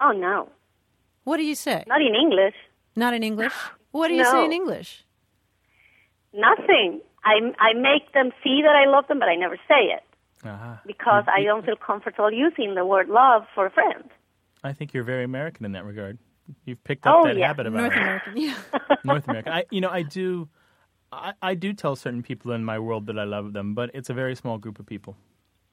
Oh 0.00 0.12
no, 0.12 0.48
What 1.24 1.36
do 1.36 1.44
you 1.44 1.54
say? 1.54 1.84
not 1.86 2.00
in 2.00 2.14
English. 2.14 2.54
Not 2.96 3.12
in 3.12 3.22
English. 3.22 3.52
What 3.90 4.08
do 4.08 4.14
you 4.14 4.24
say 4.24 4.44
in 4.46 4.52
English? 4.52 5.04
Nothing. 6.32 7.00
I 7.24 7.52
I 7.58 7.72
make 7.74 8.12
them 8.12 8.30
see 8.42 8.62
that 8.62 8.74
I 8.76 8.88
love 8.90 9.06
them, 9.08 9.18
but 9.18 9.28
I 9.28 9.34
never 9.36 9.56
say 9.68 9.82
it 9.96 10.02
uh 10.44 10.76
because 10.86 11.24
I 11.26 11.42
don't 11.42 11.64
feel 11.64 11.76
comfortable 11.76 12.30
using 12.32 12.74
the 12.74 12.84
word 12.84 13.08
love 13.08 13.44
for 13.54 13.66
a 13.66 13.70
friend. 13.70 14.04
I 14.62 14.72
think 14.72 14.92
you're 14.94 15.04
very 15.04 15.24
American 15.24 15.64
in 15.64 15.72
that 15.72 15.84
regard. 15.84 16.18
You've 16.66 16.82
picked 16.84 17.06
up 17.06 17.14
Oh, 17.16 17.24
that 17.26 17.36
yeah. 17.36 17.46
habit 17.46 17.66
of 17.66 17.72
North 17.72 17.92
ours. 17.92 17.96
American. 17.98 18.36
Yeah. 18.36 18.56
North 19.04 19.26
America. 19.28 19.54
I, 19.54 19.64
you 19.70 19.80
know, 19.80 19.88
I 19.90 20.02
do, 20.02 20.48
I, 21.10 21.32
I 21.40 21.54
do 21.54 21.72
tell 21.72 21.96
certain 21.96 22.22
people 22.22 22.52
in 22.52 22.62
my 22.64 22.78
world 22.78 23.06
that 23.06 23.18
I 23.18 23.24
love 23.24 23.54
them, 23.54 23.74
but 23.74 23.90
it's 23.94 24.10
a 24.10 24.14
very 24.14 24.34
small 24.34 24.58
group 24.58 24.78
of 24.78 24.84
people. 24.84 25.16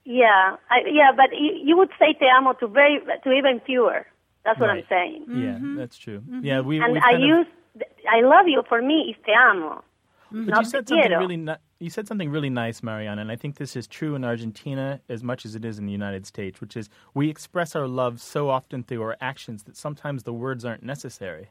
Yeah, 0.04 0.56
I, 0.70 0.78
yeah, 0.90 1.12
but 1.14 1.26
you, 1.38 1.52
you 1.62 1.76
would 1.76 1.90
say 1.98 2.14
"te 2.14 2.26
amo" 2.36 2.54
to 2.54 2.66
very 2.66 3.00
to 3.24 3.32
even 3.32 3.60
fewer. 3.66 4.06
That's 4.44 4.58
what 4.58 4.70
I'm 4.70 4.76
Right. 4.76 4.86
saying. 4.88 5.26
Yeah, 5.28 5.58
that's 5.78 5.96
true. 5.98 6.22
Yeah, 6.40 6.60
we. 6.60 6.80
And 6.82 6.94
we 6.94 6.98
I 7.00 7.12
of- 7.12 7.20
use 7.20 7.46
"I 8.10 8.20
love 8.22 8.46
you" 8.48 8.62
for 8.68 8.80
me 8.82 9.10
is 9.14 9.16
"te 9.24 9.32
amo." 9.32 9.84
Mm-hmm. 10.32 10.50
But 10.50 10.58
you 10.58 10.64
said 10.64 10.88
something 10.88 11.10
really. 11.12 11.36
Ni- 11.36 11.56
you 11.78 11.90
said 11.90 12.06
something 12.08 12.30
really 12.30 12.50
nice, 12.50 12.82
Mariana, 12.82 13.20
and 13.22 13.30
I 13.30 13.36
think 13.36 13.56
this 13.56 13.76
is 13.76 13.86
true 13.86 14.14
in 14.14 14.24
Argentina 14.24 15.00
as 15.08 15.22
much 15.22 15.44
as 15.44 15.54
it 15.54 15.64
is 15.64 15.78
in 15.78 15.86
the 15.86 15.92
United 15.92 16.26
States, 16.26 16.60
which 16.60 16.76
is 16.76 16.88
we 17.14 17.28
express 17.28 17.74
our 17.76 17.86
love 17.88 18.20
so 18.20 18.48
often 18.48 18.82
through 18.82 19.02
our 19.02 19.16
actions 19.20 19.64
that 19.64 19.76
sometimes 19.76 20.22
the 20.22 20.32
words 20.32 20.64
aren't 20.64 20.82
necessary. 20.82 21.50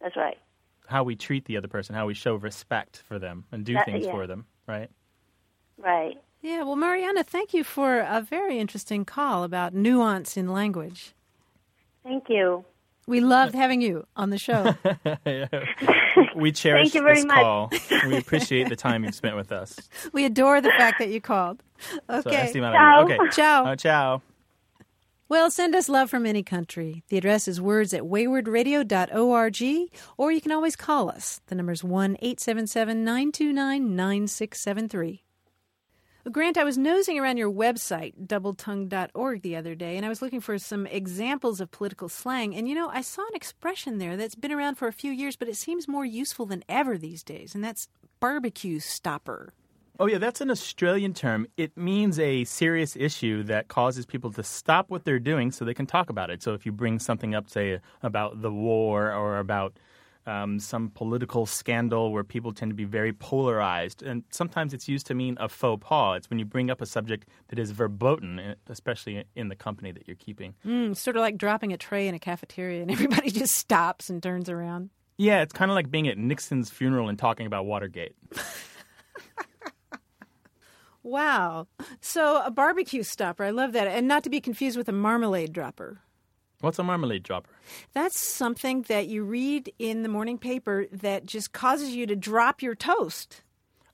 That's 0.00 0.16
right. 0.16 0.38
How 0.86 1.02
we 1.02 1.16
treat 1.16 1.46
the 1.46 1.56
other 1.56 1.68
person, 1.68 1.94
how 1.94 2.06
we 2.06 2.14
show 2.14 2.34
respect 2.36 3.02
for 3.08 3.18
them 3.18 3.44
and 3.50 3.64
do 3.64 3.72
That- 3.74 3.86
things 3.86 4.06
yeah. 4.06 4.12
for 4.12 4.26
them, 4.26 4.46
right? 4.68 4.90
Right. 5.78 6.20
Yeah, 6.42 6.62
well, 6.62 6.76
Mariana, 6.76 7.24
thank 7.24 7.52
you 7.52 7.64
for 7.64 7.98
a 7.98 8.20
very 8.20 8.58
interesting 8.58 9.04
call 9.04 9.42
about 9.42 9.74
nuance 9.74 10.36
in 10.36 10.52
language. 10.52 11.12
Thank 12.04 12.28
you. 12.28 12.64
We 13.06 13.20
loved 13.20 13.54
having 13.54 13.80
you 13.80 14.06
on 14.16 14.30
the 14.30 14.38
show. 14.38 14.74
We 16.34 16.52
cherish 16.52 16.92
Thank 16.92 16.94
you 16.94 17.02
very 17.02 17.16
this 17.16 17.24
much. 17.24 17.36
call. 17.36 17.70
we 18.06 18.16
appreciate 18.18 18.68
the 18.68 18.76
time 18.76 19.04
you've 19.04 19.14
spent 19.14 19.36
with 19.36 19.52
us. 19.52 19.76
we 20.12 20.24
adore 20.24 20.60
the 20.60 20.70
fact 20.70 20.98
that 20.98 21.08
you 21.08 21.20
called. 21.20 21.62
Okay. 22.10 22.30
that's 22.30 22.52
the 22.52 22.58
amount 22.58 22.74
Ciao. 22.74 23.04
Okay. 23.04 23.18
Ciao. 23.30 23.70
Oh, 23.70 23.74
ciao. 23.74 24.22
Well, 25.28 25.50
send 25.50 25.74
us 25.74 25.88
love 25.88 26.08
from 26.08 26.24
any 26.24 26.42
country. 26.42 27.02
The 27.08 27.16
address 27.18 27.48
is 27.48 27.60
words 27.60 27.92
at 27.92 28.02
waywordradio.org, 28.02 29.90
or 30.16 30.32
you 30.32 30.40
can 30.40 30.52
always 30.52 30.76
call 30.76 31.08
us. 31.10 31.40
The 31.48 31.54
number's 31.54 31.82
1 31.82 32.16
877 32.20 33.04
929 33.04 33.96
9673. 33.96 35.22
Grant, 36.32 36.58
I 36.58 36.64
was 36.64 36.76
nosing 36.76 37.20
around 37.20 37.36
your 37.36 37.52
website, 37.52 38.14
doubletongued.org, 38.26 39.42
the 39.42 39.54
other 39.54 39.76
day, 39.76 39.96
and 39.96 40.04
I 40.04 40.08
was 40.08 40.20
looking 40.20 40.40
for 40.40 40.58
some 40.58 40.84
examples 40.86 41.60
of 41.60 41.70
political 41.70 42.08
slang. 42.08 42.52
And 42.56 42.68
you 42.68 42.74
know, 42.74 42.88
I 42.88 43.02
saw 43.02 43.22
an 43.22 43.34
expression 43.34 43.98
there 43.98 44.16
that's 44.16 44.34
been 44.34 44.50
around 44.50 44.74
for 44.74 44.88
a 44.88 44.92
few 44.92 45.12
years, 45.12 45.36
but 45.36 45.48
it 45.48 45.56
seems 45.56 45.86
more 45.86 46.04
useful 46.04 46.44
than 46.44 46.64
ever 46.68 46.98
these 46.98 47.22
days, 47.22 47.54
and 47.54 47.62
that's 47.62 47.88
barbecue 48.18 48.80
stopper. 48.80 49.52
Oh, 50.00 50.06
yeah, 50.06 50.18
that's 50.18 50.40
an 50.40 50.50
Australian 50.50 51.14
term. 51.14 51.46
It 51.56 51.76
means 51.76 52.18
a 52.18 52.44
serious 52.44 52.96
issue 52.96 53.44
that 53.44 53.68
causes 53.68 54.04
people 54.04 54.32
to 54.32 54.42
stop 54.42 54.90
what 54.90 55.04
they're 55.04 55.20
doing 55.20 55.52
so 55.52 55.64
they 55.64 55.74
can 55.74 55.86
talk 55.86 56.10
about 56.10 56.28
it. 56.30 56.42
So 56.42 56.54
if 56.54 56.66
you 56.66 56.72
bring 56.72 56.98
something 56.98 57.34
up, 57.36 57.48
say, 57.48 57.80
about 58.02 58.42
the 58.42 58.52
war 58.52 59.12
or 59.12 59.38
about 59.38 59.78
um, 60.26 60.58
some 60.58 60.90
political 60.90 61.46
scandal 61.46 62.12
where 62.12 62.24
people 62.24 62.52
tend 62.52 62.70
to 62.70 62.74
be 62.74 62.84
very 62.84 63.12
polarized, 63.12 64.02
and 64.02 64.24
sometimes 64.30 64.74
it's 64.74 64.88
used 64.88 65.06
to 65.06 65.14
mean 65.14 65.36
a 65.40 65.48
faux 65.48 65.84
pas. 65.86 66.18
It's 66.18 66.30
when 66.30 66.38
you 66.38 66.44
bring 66.44 66.70
up 66.70 66.80
a 66.80 66.86
subject 66.86 67.28
that 67.48 67.58
is 67.58 67.70
verboten, 67.70 68.38
eh, 68.38 68.54
especially 68.68 69.24
in 69.34 69.48
the 69.48 69.56
company 69.56 69.92
that 69.92 70.06
you're 70.06 70.16
keeping. 70.16 70.54
Mm, 70.66 70.96
sort 70.96 71.16
of 71.16 71.20
like 71.20 71.38
dropping 71.38 71.72
a 71.72 71.76
tray 71.76 72.08
in 72.08 72.14
a 72.14 72.18
cafeteria 72.18 72.82
and 72.82 72.90
everybody 72.96 73.30
just 73.30 73.54
stops 73.54 74.10
and 74.10 74.22
turns 74.22 74.48
around. 74.48 74.90
Yeah, 75.18 75.42
it's 75.42 75.52
kind 75.52 75.70
of 75.70 75.74
like 75.74 75.90
being 75.90 76.08
at 76.08 76.18
Nixon's 76.18 76.68
funeral 76.68 77.08
and 77.08 77.18
talking 77.18 77.46
about 77.46 77.64
Watergate. 77.64 78.14
Wow. 81.06 81.68
So 82.00 82.42
a 82.44 82.50
barbecue 82.50 83.04
stopper, 83.04 83.44
I 83.44 83.50
love 83.50 83.72
that. 83.74 83.86
And 83.86 84.08
not 84.08 84.24
to 84.24 84.30
be 84.30 84.40
confused 84.40 84.76
with 84.76 84.88
a 84.88 84.92
marmalade 84.92 85.52
dropper. 85.52 86.00
What's 86.60 86.78
a 86.78 86.82
marmalade 86.82 87.22
dropper? 87.22 87.50
That's 87.92 88.18
something 88.18 88.82
that 88.82 89.08
you 89.08 89.24
read 89.24 89.72
in 89.78 90.02
the 90.02 90.08
morning 90.08 90.38
paper 90.38 90.86
that 90.90 91.26
just 91.26 91.52
causes 91.52 91.94
you 91.94 92.06
to 92.06 92.16
drop 92.16 92.62
your 92.62 92.74
toast. 92.74 93.42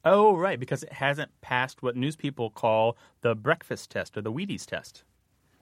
Oh, 0.04 0.36
right, 0.36 0.58
because 0.58 0.82
it 0.82 0.92
hasn't 0.92 1.30
passed 1.40 1.82
what 1.82 1.96
news 1.96 2.16
people 2.16 2.50
call 2.50 2.96
the 3.20 3.34
breakfast 3.34 3.90
test 3.90 4.16
or 4.16 4.20
the 4.20 4.32
Wheaties 4.32 4.66
test. 4.66 5.04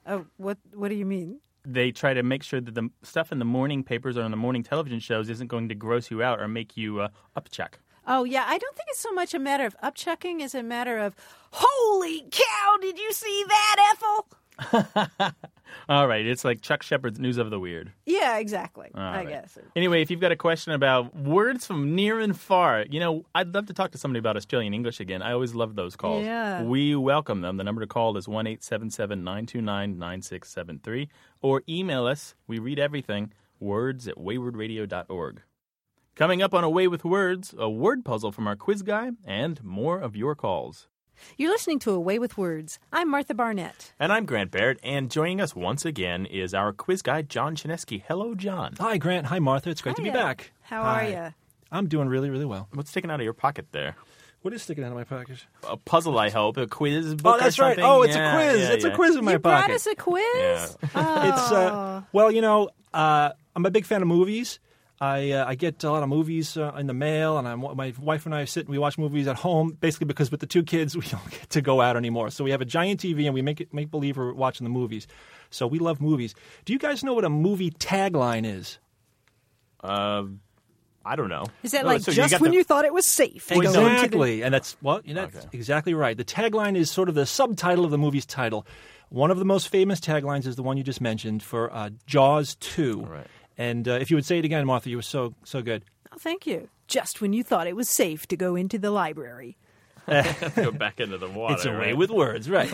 Oh, 0.05 0.25
what 0.37 0.57
what 0.73 0.89
do 0.89 0.95
you 0.95 1.05
mean? 1.05 1.39
They 1.63 1.91
try 1.91 2.15
to 2.15 2.23
make 2.23 2.41
sure 2.41 2.59
that 2.59 2.73
the 2.73 2.89
stuff 3.03 3.31
in 3.31 3.37
the 3.37 3.45
morning 3.45 3.83
papers 3.83 4.17
or 4.17 4.23
in 4.23 4.31
the 4.31 4.37
morning 4.37 4.63
television 4.63 4.99
shows 4.99 5.29
isn't 5.29 5.47
going 5.47 5.69
to 5.69 5.75
gross 5.75 6.09
you 6.09 6.23
out 6.23 6.39
or 6.39 6.47
make 6.47 6.75
you 6.75 7.01
uh, 7.01 7.09
upchuck. 7.37 7.73
Oh, 8.07 8.23
yeah, 8.23 8.45
I 8.47 8.57
don't 8.57 8.75
think 8.75 8.89
it's 8.89 8.99
so 8.99 9.11
much 9.11 9.35
a 9.35 9.39
matter 9.39 9.65
of 9.65 9.75
upchucking 9.83 10.41
as 10.41 10.55
a 10.55 10.63
matter 10.63 10.97
of, 10.97 11.15
holy 11.51 12.25
cow, 12.31 12.77
did 12.81 12.97
you 12.97 13.13
see 13.13 13.45
that, 13.47 13.93
Ethel? 13.93 15.33
All 15.89 16.07
right, 16.07 16.25
it's 16.25 16.43
like 16.43 16.61
Chuck 16.61 16.83
Shepherd's 16.83 17.19
News 17.19 17.37
of 17.37 17.49
the 17.49 17.59
Weird. 17.59 17.91
Yeah, 18.05 18.37
exactly. 18.37 18.89
All 18.93 19.01
I 19.01 19.17
right. 19.17 19.27
guess. 19.27 19.57
Anyway, 19.75 20.01
if 20.01 20.11
you've 20.11 20.19
got 20.19 20.31
a 20.31 20.35
question 20.35 20.73
about 20.73 21.15
words 21.15 21.65
from 21.65 21.95
near 21.95 22.19
and 22.19 22.37
far, 22.37 22.85
you 22.89 22.99
know, 22.99 23.25
I'd 23.33 23.53
love 23.53 23.67
to 23.67 23.73
talk 23.73 23.91
to 23.91 23.97
somebody 23.97 24.19
about 24.19 24.37
Australian 24.37 24.73
English 24.73 24.99
again. 24.99 25.21
I 25.21 25.33
always 25.33 25.53
love 25.55 25.75
those 25.75 25.95
calls. 25.95 26.23
Yeah. 26.25 26.63
We 26.63 26.95
welcome 26.95 27.41
them. 27.41 27.57
The 27.57 27.63
number 27.63 27.81
to 27.81 27.87
call 27.87 28.17
is 28.17 28.27
1 28.27 28.47
877 28.47 29.23
929 29.23 29.97
9673 29.97 31.09
or 31.41 31.63
email 31.67 32.05
us. 32.05 32.35
We 32.47 32.59
read 32.59 32.79
everything. 32.79 33.33
Words 33.59 34.07
at 34.07 34.15
waywordradio.org. 34.17 35.41
Coming 36.15 36.41
up 36.41 36.53
on 36.53 36.63
Away 36.63 36.87
with 36.87 37.05
Words, 37.05 37.55
a 37.57 37.69
word 37.69 38.03
puzzle 38.03 38.31
from 38.31 38.45
our 38.47 38.55
quiz 38.55 38.81
guy, 38.81 39.11
and 39.25 39.63
more 39.63 39.99
of 39.99 40.15
your 40.15 40.35
calls. 40.35 40.87
You're 41.37 41.49
listening 41.51 41.79
to 41.79 41.91
Away 41.91 42.19
with 42.19 42.37
Words. 42.37 42.79
I'm 42.91 43.09
Martha 43.09 43.33
Barnett. 43.33 43.93
And 43.99 44.11
I'm 44.11 44.25
Grant 44.25 44.51
Barrett, 44.51 44.79
and 44.83 45.09
joining 45.09 45.41
us 45.41 45.55
once 45.55 45.85
again 45.85 46.25
is 46.25 46.53
our 46.53 46.73
quiz 46.73 47.01
guy, 47.01 47.21
John 47.21 47.55
Chaneski. 47.55 48.03
Hello, 48.07 48.35
John. 48.35 48.75
Hi, 48.79 48.97
Grant. 48.97 49.27
Hi, 49.27 49.39
Martha. 49.39 49.69
It's 49.69 49.81
great 49.81 49.95
to 49.95 50.01
be 50.01 50.09
back. 50.09 50.51
How 50.61 50.83
Hi. 50.83 51.05
are 51.05 51.09
you? 51.27 51.33
I'm 51.71 51.87
doing 51.87 52.07
really, 52.07 52.29
really 52.29 52.45
well. 52.45 52.67
What's 52.73 52.89
sticking 52.89 53.09
out 53.11 53.19
of 53.19 53.23
your 53.23 53.33
pocket 53.33 53.67
there? 53.71 53.95
What 54.41 54.53
is 54.53 54.63
sticking 54.63 54.83
out 54.83 54.91
of 54.91 54.97
my 54.97 55.03
pocket? 55.03 55.45
A 55.69 55.77
puzzle, 55.77 56.17
I 56.17 56.29
hope. 56.29 56.57
A 56.57 56.67
quiz 56.67 57.15
book 57.15 57.35
Oh, 57.35 57.39
that's 57.39 57.59
or 57.59 57.63
right. 57.63 57.79
Oh, 57.79 58.01
it's 58.01 58.15
Yeah, 58.15 58.31
a 58.31 58.35
quiz. 58.35 58.61
yeah, 58.61 58.73
it's 58.73 58.85
yeah. 58.85 58.91
a 58.91 58.95
quiz 58.95 59.15
in 59.15 59.23
my 59.25 59.33
you 59.33 59.39
brought 59.39 59.69
us 59.69 59.85
a 59.85 59.95
quiz? 59.95 60.23
Yeah. 60.35 60.67
Oh. 60.95 61.29
It's 61.29 61.51
uh, 61.51 62.01
well, 62.11 62.31
you 62.31 62.41
know, 62.41 62.69
uh, 62.93 63.31
I'm 63.55 63.65
a 63.65 63.71
big 63.71 63.85
fan 63.85 64.01
of 64.01 64.07
movies. 64.07 64.59
I 65.01 65.31
uh, 65.31 65.45
I 65.47 65.55
get 65.55 65.83
a 65.83 65.89
lot 65.91 66.03
of 66.03 66.09
movies 66.09 66.55
uh, 66.55 66.73
in 66.77 66.85
the 66.85 66.93
mail, 66.93 67.39
and 67.39 67.47
I'm, 67.47 67.59
my 67.75 67.91
wife 67.99 68.27
and 68.27 68.35
I 68.35 68.45
sit 68.45 68.61
and 68.67 68.69
we 68.69 68.77
watch 68.77 68.99
movies 68.99 69.27
at 69.27 69.35
home. 69.35 69.75
Basically, 69.79 70.05
because 70.05 70.29
with 70.29 70.39
the 70.41 70.45
two 70.45 70.61
kids, 70.63 70.95
we 71.01 71.01
don't 71.07 71.29
get 71.31 71.49
to 71.49 71.61
go 71.61 71.81
out 71.81 71.97
anymore. 71.97 72.29
So 72.29 72.43
we 72.43 72.51
have 72.51 72.61
a 72.61 72.65
giant 72.65 72.99
TV, 73.01 73.25
and 73.25 73.33
we 73.33 73.41
make 73.41 73.59
it 73.59 73.73
make 73.73 73.89
believe 73.89 74.15
we're 74.17 74.31
watching 74.31 74.63
the 74.63 74.69
movies. 74.69 75.07
So 75.49 75.65
we 75.65 75.79
love 75.79 75.99
movies. 75.99 76.35
Do 76.65 76.71
you 76.73 76.77
guys 76.79 77.03
know 77.03 77.13
what 77.15 77.25
a 77.25 77.29
movie 77.29 77.71
tagline 77.71 78.45
is? 78.45 78.77
Uh, 79.83 80.25
I 81.03 81.15
don't 81.15 81.29
know. 81.29 81.45
Is 81.63 81.71
that 81.71 81.83
Oh, 81.83 81.87
like 81.87 82.01
so 82.01 82.11
just 82.11 82.31
got 82.31 82.41
when 82.41 82.51
the- 82.51 82.57
you 82.57 82.63
thought 82.63 82.85
it 82.85 82.93
was 82.93 83.07
safe? 83.07 83.47
to 83.47 83.55
go 83.55 83.61
the- 83.61 83.67
Exactly, 83.87 84.43
and 84.43 84.53
that's 84.53 84.77
well, 84.83 85.01
you 85.03 85.15
know, 85.15 85.25
that's 85.25 85.47
Okay. 85.47 85.57
exactly 85.57 85.95
right. 85.95 86.15
The 86.15 86.23
tagline 86.23 86.75
is 86.77 86.91
sort 86.91 87.09
of 87.09 87.15
the 87.15 87.25
subtitle 87.25 87.85
of 87.85 87.91
the 87.91 87.97
movie's 87.97 88.25
title. 88.27 88.67
One 89.09 89.31
of 89.31 89.39
the 89.39 89.45
most 89.45 89.67
famous 89.69 89.99
taglines 89.99 90.45
is 90.45 90.55
the 90.55 90.63
one 90.63 90.77
you 90.77 90.83
just 90.83 91.01
mentioned 91.01 91.41
for 91.43 91.73
uh, 91.73 91.89
Jaws 92.05 92.55
two. 92.55 93.01
Right. 93.01 93.27
And 93.61 93.87
uh, 93.87 93.91
if 93.91 94.09
you 94.09 94.17
would 94.17 94.25
say 94.25 94.39
it 94.39 94.45
again, 94.45 94.65
Martha, 94.65 94.89
you 94.89 94.95
were 94.95 95.03
so 95.03 95.35
so 95.43 95.61
good. 95.61 95.85
Oh, 96.11 96.17
thank 96.17 96.47
you. 96.47 96.67
Just 96.87 97.21
when 97.21 97.31
you 97.31 97.43
thought 97.43 97.67
it 97.67 97.75
was 97.75 97.87
safe 97.87 98.25
to 98.27 98.35
go 98.35 98.55
into 98.55 98.79
the 98.79 98.89
library. 98.89 99.55
go 100.55 100.71
back 100.71 100.99
into 100.99 101.19
the 101.19 101.29
water. 101.29 101.53
it's 101.53 101.65
a 101.65 101.69
way 101.69 101.77
right? 101.77 101.97
with 101.97 102.09
words, 102.09 102.49
right? 102.49 102.73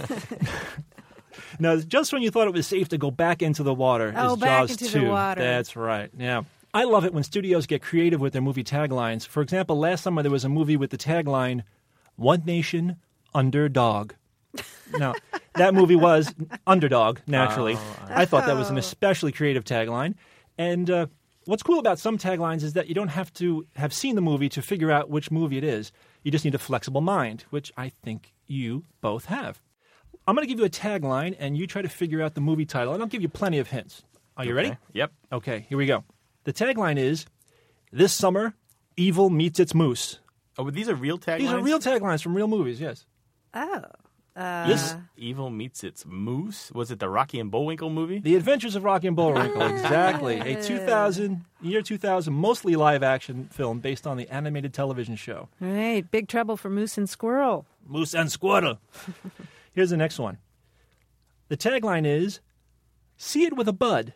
now, 1.60 1.76
just 1.76 2.14
when 2.14 2.22
you 2.22 2.32
thought 2.32 2.48
it 2.48 2.54
was 2.54 2.66
safe 2.66 2.88
to 2.90 2.98
go 2.98 3.12
back 3.12 3.42
into 3.42 3.64
the 3.64 3.74
water, 3.74 4.14
Oh, 4.16 4.36
is 4.36 4.40
back 4.40 4.68
Jaws 4.70 4.82
into 4.82 5.00
the 5.00 5.06
water. 5.08 5.42
That's 5.42 5.76
right. 5.76 6.10
Yeah. 6.18 6.44
I 6.74 6.86
love 6.86 7.04
it 7.04 7.14
when 7.14 7.24
studios 7.24 7.66
get 7.66 7.82
creative 7.82 8.22
with 8.22 8.32
their 8.32 8.42
movie 8.42 8.64
taglines. 8.64 9.28
For 9.28 9.42
example, 9.42 9.78
last 9.78 10.04
summer 10.04 10.22
there 10.22 10.32
was 10.32 10.46
a 10.46 10.50
movie 10.50 10.78
with 10.78 10.92
the 10.92 10.98
tagline, 10.98 11.64
One 12.16 12.44
Nation, 12.46 12.96
Underdog. 13.36 14.14
Now, 14.98 15.16
that 15.56 15.74
movie 15.74 15.98
was 15.98 16.34
Underdog, 16.66 17.20
naturally. 17.28 17.78
Oh, 18.10 18.10
I 18.10 18.24
thought 18.26 18.46
that 18.46 18.56
was 18.56 18.70
an 18.70 18.78
especially 18.78 19.34
creative 19.34 19.66
tagline. 19.66 20.16
And 20.58 20.90
uh, 20.90 21.08
what's 21.46 21.64
cool 21.64 21.80
about 21.80 22.00
some 22.00 22.18
taglines 22.18 22.64
is 22.64 22.74
that 22.74 22.88
you 22.88 22.96
don't 22.96 23.10
have 23.10 23.34
to 23.36 23.66
have 23.76 23.94
seen 23.94 24.16
the 24.16 24.22
movie 24.22 24.50
to 24.50 24.62
figure 24.62 24.92
out 24.92 25.10
which 25.10 25.32
movie 25.32 25.58
it 25.58 25.64
is. 25.64 25.92
You 26.24 26.32
just 26.32 26.46
need 26.46 26.56
a 26.56 26.60
flexible 26.60 27.02
mind, 27.02 27.46
which 27.50 27.72
I 27.78 27.90
think 27.90 28.34
you 28.48 28.84
both 29.02 29.26
have. 29.26 29.62
I'm 30.28 30.36
going 30.36 30.46
to 30.46 30.50
give 30.50 30.60
you 30.60 30.66
a 30.66 30.70
tagline, 30.70 31.36
and 31.40 31.58
you 31.58 31.68
try 31.68 31.82
to 31.82 31.90
figure 31.90 32.22
out 32.22 32.36
the 32.36 32.42
movie 32.42 32.66
title, 32.66 32.94
and 32.94 33.02
I'll 33.02 33.08
give 33.08 33.22
you 33.22 33.30
plenty 33.30 33.60
of 33.60 33.70
hints. 33.70 34.04
Are 34.36 34.44
you 34.46 34.54
ready? 34.54 34.78
Yep. 34.94 35.12
Okay, 35.32 35.66
here 35.70 35.78
we 35.78 35.86
go. 35.86 36.04
The 36.44 36.54
tagline 36.54 36.98
is 36.98 37.26
This 37.92 38.14
summer, 38.14 38.54
evil 38.98 39.30
meets 39.30 39.60
its 39.60 39.74
moose. 39.74 40.20
Oh, 40.58 40.66
but 40.66 40.74
these 40.74 40.90
are 40.90 40.96
real 40.96 41.18
taglines. 41.18 41.38
These 41.40 41.52
are 41.52 41.62
real 41.62 41.80
taglines 41.80 42.22
from 42.22 42.36
real 42.36 42.48
movies, 42.48 42.82
yes. 42.82 43.06
Oh. 43.54 43.82
Uh, 44.38 44.68
This 44.68 44.96
Evil 45.18 45.50
meets 45.50 45.84
its 45.84 46.06
moose. 46.06 46.72
Was 46.72 46.92
it 46.92 47.00
the 47.00 47.10
Rocky 47.10 47.40
and 47.40 47.50
Bullwinkle 47.50 47.90
movie? 47.90 48.20
The 48.20 48.36
Adventures 48.36 48.76
of 48.76 48.84
Rocky 48.84 49.08
and 49.08 49.16
Bullwinkle, 49.16 49.62
exactly. 49.76 50.40
A 50.40 50.62
2000, 50.62 51.44
year 51.62 51.82
2000, 51.82 52.32
mostly 52.34 52.76
live 52.76 53.02
action 53.02 53.50
film 53.52 53.80
based 53.80 54.06
on 54.06 54.16
the 54.18 54.30
animated 54.30 54.74
television 54.76 55.16
show. 55.16 55.50
right. 55.60 56.04
Big 56.12 56.28
trouble 56.28 56.56
for 56.56 56.70
Moose 56.70 56.98
and 57.00 57.10
Squirrel. 57.10 57.66
Moose 57.86 58.14
and 58.14 58.32
Squirrel. 58.32 58.80
Here's 59.74 59.90
the 59.90 59.98
next 59.98 60.20
one. 60.20 60.38
The 61.50 61.58
tagline 61.58 62.06
is 62.06 62.40
See 63.18 63.46
it 63.46 63.56
with 63.58 63.68
a 63.68 63.74
bud. 63.74 64.14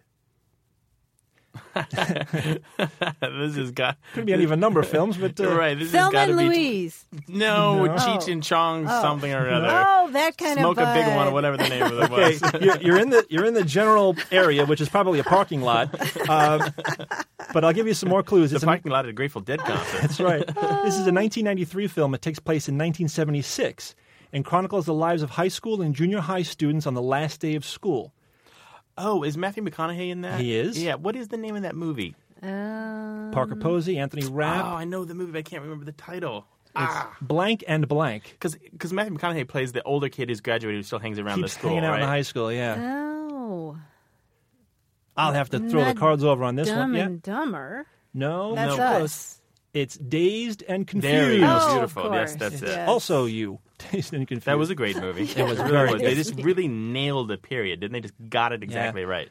this 1.92 3.56
has 3.56 3.72
got 3.72 3.98
Could 4.14 4.26
be 4.26 4.34
any 4.34 4.44
of 4.44 4.52
a 4.52 4.58
number 4.58 4.80
of 4.80 4.88
films, 4.88 5.18
but 5.18 5.40
uh, 5.40 5.56
right. 5.56 5.78
This 5.78 5.92
has 5.92 6.00
Thelma 6.02 6.12
got 6.12 6.26
to 6.26 6.32
and 6.32 6.40
be 6.40 6.46
Louise. 6.48 7.06
no, 7.28 7.86
No. 7.86 7.94
Cheech 7.96 8.32
and 8.32 8.44
Chong 8.44 8.88
something 8.88 9.32
or 9.32 9.50
other. 9.50 9.68
Oh, 9.88 10.10
that 10.12 10.38
kind 10.38 10.60
Smoke 10.60 10.78
of 10.78 10.84
smoke 10.84 10.88
a 10.88 10.94
big 10.94 11.16
one 11.16 11.28
or 11.28 11.32
whatever 11.32 11.58
the 11.58 11.70
name 11.70 11.84
of 11.84 11.94
it 11.94 12.12
Okay, 12.12 12.38
was. 12.40 12.62
you're, 12.62 12.78
you're 12.82 12.98
in 13.00 13.10
the 13.10 13.26
you're 13.30 13.46
in 13.46 13.54
the 13.54 13.64
general 13.64 14.16
area, 14.32 14.66
which 14.66 14.82
is 14.82 14.90
probably 14.90 15.20
a 15.20 15.24
parking 15.24 15.62
lot. 15.62 15.90
Um, 16.30 16.74
but 17.54 17.64
I'll 17.66 17.74
give 17.74 17.88
you 17.88 17.94
some 17.94 18.10
more 18.10 18.24
clues. 18.24 18.52
the 18.52 18.56
It's 18.58 18.64
a- 18.64 18.68
parking 18.68 18.92
lot 18.92 19.06
at 19.06 19.10
a 19.10 19.14
Grateful 19.14 19.42
Dead 19.42 19.60
concert. 19.60 20.02
That's 20.02 20.20
right. 20.20 20.46
This 20.46 20.96
is 20.96 21.08
a 21.08 21.14
1993 21.14 21.88
film. 21.88 22.14
It 22.14 22.22
takes 22.22 22.40
place 22.40 22.68
in 22.68 22.76
1976 22.76 23.96
and 24.34 24.46
chronicles 24.46 24.86
the 24.86 24.94
lives 24.94 25.22
of 25.24 25.32
high 25.32 25.48
school 25.50 25.82
and 25.82 25.94
junior 25.94 26.20
high 26.22 26.44
students 26.44 26.88
on 26.88 26.94
the 26.94 27.02
last 27.02 27.40
day 27.42 27.56
of 27.56 27.66
school. 27.66 28.14
Oh, 28.98 29.24
is 29.24 29.38
Matthew 29.38 29.64
McConaughey 29.64 30.10
in 30.10 30.22
that? 30.22 30.40
He 30.40 30.56
is. 30.56 30.82
Yeah. 30.82 30.96
What 30.96 31.16
is 31.16 31.28
the 31.30 31.38
name 31.38 31.56
of 31.56 31.64
that 31.64 31.76
movie? 31.76 32.16
Um, 32.44 33.30
Parker 33.32 33.56
Posey, 33.56 34.00
Anthony 34.00 34.26
Rapp, 34.26 34.66
Oh, 34.66 34.70
I 34.70 34.84
know 34.84 35.06
the 35.06 35.14
movie, 35.14 35.32
but 35.32 35.38
I 35.40 35.44
can't 35.44 35.62
remember 35.62 35.86
the 35.86 35.92
title. 35.92 36.46
Ah, 36.76 37.16
blank 37.22 37.64
and 37.68 37.88
blank. 37.88 38.38
because 38.40 38.94
Matthew 38.94 39.16
McConaughey 39.18 39.48
plays 39.48 39.74
the 39.74 39.84
older 39.84 40.08
kid 40.10 40.30
who's 40.30 40.40
graduated 40.42 40.80
who 40.80 40.84
still 40.84 41.00
hangs 41.00 41.20
around 41.20 41.38
Keeps 41.40 41.54
the 41.54 41.60
school. 41.60 41.70
hanging 41.72 41.84
out 41.86 41.92
right? 41.92 42.02
in 42.02 42.08
high 42.08 42.22
school. 42.22 42.52
Yeah, 42.52 42.78
oh. 42.80 43.78
I'll 45.18 45.34
have 45.34 45.50
to 45.50 45.60
throw 45.60 45.84
the 45.84 45.94
cards 45.94 46.24
over 46.24 46.44
on 46.46 46.56
this 46.56 46.70
Dumb 46.70 46.80
one. 46.80 46.94
Yeah, 46.96 47.06
and 47.06 47.22
Dumber. 47.22 47.86
no, 48.14 48.56
That's 48.56 48.78
no, 48.78 48.84
us. 48.84 49.41
Close. 49.74 49.82
It's 49.84 49.98
dazed 49.98 50.64
and 50.68 50.86
confused. 50.88 51.14
There 51.16 51.34
you 51.34 51.40
go. 51.42 51.58
Oh, 51.62 51.74
Beautiful. 51.74 52.04
Of 52.08 52.14
Yes, 52.14 52.32
course. 52.36 52.40
that's 52.40 52.62
it. 52.62 52.68
Yes. 52.70 52.90
Also, 52.90 53.26
you 53.26 53.60
dazed 53.92 54.14
and 54.14 54.28
confused. 54.28 54.46
That 54.48 54.58
was 54.58 54.70
a 54.70 54.76
great 54.76 54.98
movie. 54.98 55.24
it 55.36 55.44
was 55.48 55.58
really 55.60 55.72
very. 55.72 56.00
They 56.02 56.16
just 56.16 56.36
really 56.36 56.68
nailed 56.68 57.28
the 57.30 57.38
period, 57.38 57.80
didn't 57.80 57.94
they? 57.94 58.02
Just 58.02 58.14
got 58.30 58.52
it 58.54 58.64
exactly 58.64 59.06
right. 59.06 59.30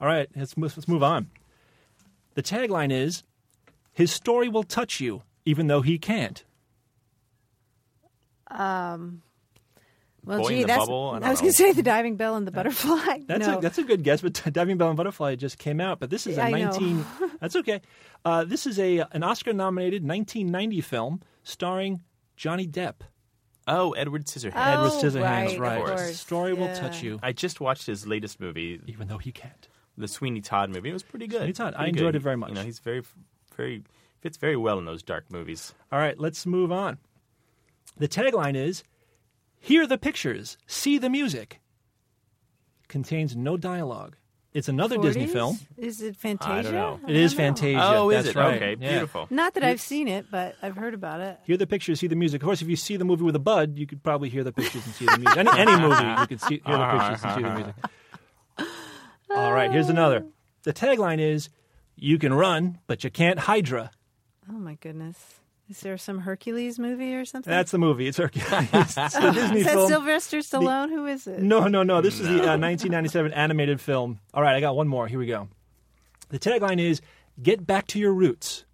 All 0.00 0.06
right, 0.06 0.28
let's 0.34 0.56
move, 0.56 0.74
let's 0.76 0.88
move 0.88 1.02
on. 1.02 1.28
The 2.34 2.42
tagline 2.42 2.90
is 2.92 3.22
His 3.92 4.10
story 4.12 4.48
will 4.48 4.62
touch 4.62 5.00
you, 5.00 5.22
even 5.44 5.66
though 5.66 5.82
he 5.82 5.98
can't. 5.98 6.42
Um, 8.50 9.22
Well, 10.30 10.42
Boy 10.42 10.46
in 10.46 10.54
gee, 10.54 10.60
the 10.62 10.66
that's. 10.68 10.78
Bubble? 10.82 11.18
I 11.20 11.26
I 11.26 11.30
was 11.30 11.40
going 11.40 11.50
to 11.50 11.56
say 11.56 11.72
the 11.72 11.82
diving 11.82 12.14
bell 12.14 12.36
and 12.36 12.46
the 12.46 12.52
butterfly. 12.52 13.18
That's, 13.26 13.46
no. 13.48 13.58
a, 13.58 13.60
that's 13.60 13.78
a 13.78 13.82
good 13.82 14.04
guess, 14.04 14.20
but 14.20 14.40
Diving 14.52 14.78
Bell 14.78 14.88
and 14.88 14.96
Butterfly 14.96 15.34
just 15.34 15.58
came 15.58 15.80
out. 15.80 15.98
But 15.98 16.08
this 16.08 16.24
is 16.28 16.38
a 16.38 16.44
I 16.44 16.50
19. 16.52 17.04
that's 17.40 17.56
okay. 17.56 17.80
Uh, 18.24 18.44
this 18.44 18.64
is 18.64 18.78
a 18.78 18.98
an 19.10 19.24
Oscar 19.24 19.52
nominated 19.52 20.06
1990 20.06 20.80
film 20.82 21.20
starring 21.42 22.02
Johnny 22.36 22.68
Depp. 22.68 23.00
Oh, 23.66 23.90
Edward 23.92 24.26
Scissorhands. 24.26 24.52
Oh, 24.54 24.86
Edward 24.86 24.92
Scissorhands, 24.92 25.58
right, 25.58 25.80
of 25.80 25.86
course, 25.86 26.20
Story 26.20 26.54
will 26.54 26.72
touch 26.76 27.02
you, 27.02 27.18
I 27.22 27.32
just 27.32 27.60
watched 27.60 27.86
his 27.86 28.06
latest 28.06 28.38
movie, 28.40 28.80
even 28.86 29.08
though 29.08 29.18
he 29.18 29.32
can't. 29.32 29.68
the 29.98 30.06
Sweeney 30.08 30.40
Todd 30.40 30.70
movie. 30.70 30.90
It 30.90 30.92
was 30.92 31.02
pretty 31.02 31.26
good. 31.26 31.38
Sweeney 31.40 31.52
Todd. 31.54 31.74
I 31.76 31.86
enjoyed 31.86 32.12
good. 32.12 32.16
it 32.16 32.22
very 32.22 32.36
much. 32.36 32.50
You 32.50 32.54
know, 32.54 32.62
he's 32.62 32.78
very, 32.78 33.02
very 33.56 33.82
fits 34.20 34.36
very 34.36 34.56
well 34.56 34.78
in 34.78 34.84
those 34.84 35.02
dark 35.02 35.24
movies. 35.30 35.74
All 35.90 35.98
right, 35.98 36.18
let's 36.18 36.46
move 36.46 36.70
on. 36.70 36.98
The 37.98 38.08
tagline 38.08 38.54
is 38.56 38.84
Hear 39.60 39.86
the 39.86 39.98
pictures, 39.98 40.56
see 40.66 40.98
the 40.98 41.10
music. 41.10 41.60
Contains 42.88 43.36
no 43.36 43.56
dialogue. 43.56 44.16
It's 44.52 44.68
another 44.68 44.98
Disney 44.98 45.28
film. 45.28 45.60
Is 45.76 46.02
it 46.02 46.16
Fantasia? 46.16 46.50
I 46.50 46.62
don't 46.62 46.72
know. 46.74 47.00
It 47.06 47.14
is 47.14 47.32
don't 47.34 47.38
know. 47.38 47.44
Fantasia. 47.46 47.80
oh, 47.84 48.10
is 48.10 48.24
that's 48.24 48.36
it? 48.36 48.40
right. 48.40 48.54
Okay, 48.56 48.76
Yeah. 48.80 48.90
beautiful. 48.90 49.28
Not 49.30 49.54
that 49.54 49.62
I've 49.62 49.80
seen 49.80 50.08
it, 50.08 50.26
but 50.28 50.56
I've 50.60 50.74
heard 50.76 50.92
about 50.92 51.20
it. 51.20 51.38
Hear 51.44 51.56
the 51.56 51.68
pictures, 51.68 52.00
see 52.00 52.08
the 52.08 52.16
music. 52.16 52.42
Of 52.42 52.46
course, 52.46 52.60
if 52.60 52.68
you 52.68 52.74
see 52.74 52.96
the 52.96 53.04
movie 53.04 53.22
with 53.22 53.36
a 53.36 53.40
bud, 53.40 53.78
you 53.78 53.86
could 53.86 54.02
probably 54.02 54.28
hear 54.28 54.42
the 54.42 54.50
pictures 54.52 54.84
and 54.84 54.94
see 54.94 55.04
the 55.06 55.18
music. 55.18 55.36
Any, 55.36 55.50
any 55.56 55.80
movie, 55.80 56.04
you 56.20 56.26
could 56.26 56.40
see, 56.40 56.60
hear 56.66 56.76
the 56.78 56.88
pictures 56.98 57.24
and 57.24 57.34
see 57.36 57.42
the 57.42 57.54
music. 57.54 57.74
All 59.30 59.52
right, 59.52 59.70
here's 59.70 59.88
another. 59.88 60.24
The 60.64 60.72
tagline 60.72 61.20
is 61.20 61.48
You 61.94 62.18
can 62.18 62.34
run, 62.34 62.78
but 62.88 63.04
you 63.04 63.10
can't 63.10 63.38
Hydra. 63.38 63.92
Oh 64.48 64.54
my 64.58 64.74
goodness! 64.80 65.39
Is 65.70 65.80
there 65.82 65.96
some 65.96 66.18
Hercules 66.18 66.80
movie 66.80 67.14
or 67.14 67.24
something? 67.24 67.48
That's 67.48 67.70
the 67.70 67.78
movie. 67.78 68.08
It's 68.08 68.18
Hercules. 68.18 68.48
it's 68.72 68.96
a 68.96 69.32
Disney 69.32 69.60
is 69.60 69.66
that 69.66 69.74
film. 69.74 69.88
Sylvester 69.88 70.38
Stallone? 70.38 70.88
Who 70.88 71.06
is 71.06 71.28
it? 71.28 71.38
No, 71.38 71.68
no, 71.68 71.84
no. 71.84 72.00
This 72.00 72.14
is 72.14 72.26
the 72.26 72.42
uh, 72.42 72.58
1997 72.58 73.32
animated 73.32 73.80
film. 73.80 74.18
All 74.34 74.42
right, 74.42 74.56
I 74.56 74.60
got 74.60 74.74
one 74.74 74.88
more. 74.88 75.06
Here 75.06 75.18
we 75.18 75.26
go. 75.26 75.48
The 76.30 76.40
tagline 76.40 76.80
is 76.80 77.00
"Get 77.40 77.64
back 77.68 77.86
to 77.88 78.00
your 78.00 78.12
roots." 78.12 78.64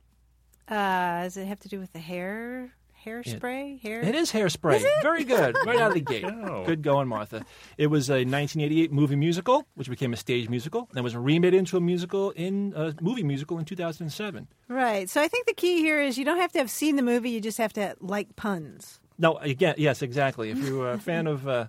Uh, 0.69 1.25
does 1.25 1.37
it 1.37 1.47
have 1.47 1.61
to 1.61 1.69
do 1.69 1.79
with 1.79 1.93
the 1.93 1.99
hair? 1.99 2.73
Hairspray? 3.07 3.81
Hair? 3.81 4.01
It 4.03 4.14
is 4.14 4.33
hairspray. 4.33 4.83
Very 5.03 5.25
good. 5.25 5.57
Right 5.66 5.81
out 5.81 5.88
of 5.88 5.95
the 5.95 6.01
gate. 6.01 6.23
go. 6.23 6.64
Good 6.66 6.83
going, 6.83 7.07
Martha. 7.09 7.45
It 7.79 7.87
was 7.87 8.09
a 8.11 8.14
1988 8.25 8.92
movie 8.92 9.16
musical, 9.16 9.64
which 9.75 9.88
became 9.88 10.12
a 10.12 10.16
stage 10.16 10.49
musical, 10.49 10.88
and 10.95 11.03
was 11.05 11.14
remade 11.16 11.55
into 11.55 11.77
a 11.77 11.81
musical 11.81 12.31
in 12.33 12.73
a 12.77 12.95
movie 13.01 13.23
musical 13.23 13.59
in 13.59 13.64
2007. 13.64 14.49
Right. 14.69 15.09
So 15.09 15.21
I 15.23 15.29
think 15.29 15.47
the 15.47 15.55
key 15.55 15.79
here 15.79 16.01
is 16.03 16.19
you 16.19 16.25
don't 16.25 16.38
have 16.40 16.53
to 16.53 16.59
have 16.59 16.71
seen 16.71 16.97
the 16.97 17.03
movie. 17.03 17.31
You 17.31 17.40
just 17.40 17.59
have 17.59 17.73
to 17.75 17.95
like 18.01 18.35
puns. 18.37 19.01
No, 19.19 19.37
again, 19.38 19.77
yes, 19.79 20.03
exactly. 20.03 20.51
If 20.51 20.59
you're 20.59 20.92
a 20.92 20.99
fan 21.09 21.27
of 21.27 21.47
uh, 21.49 21.66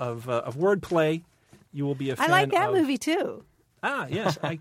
of 0.00 0.28
uh, 0.28 0.42
of 0.44 0.56
wordplay, 0.56 1.22
you 1.72 1.84
will 1.86 1.94
be 1.94 2.10
a 2.10 2.14
I 2.14 2.16
fan. 2.16 2.30
like 2.30 2.50
that 2.50 2.68
of- 2.70 2.74
movie 2.74 2.98
too. 2.98 3.44
Ah, 3.82 4.06
yes. 4.10 4.38
I, 4.42 4.58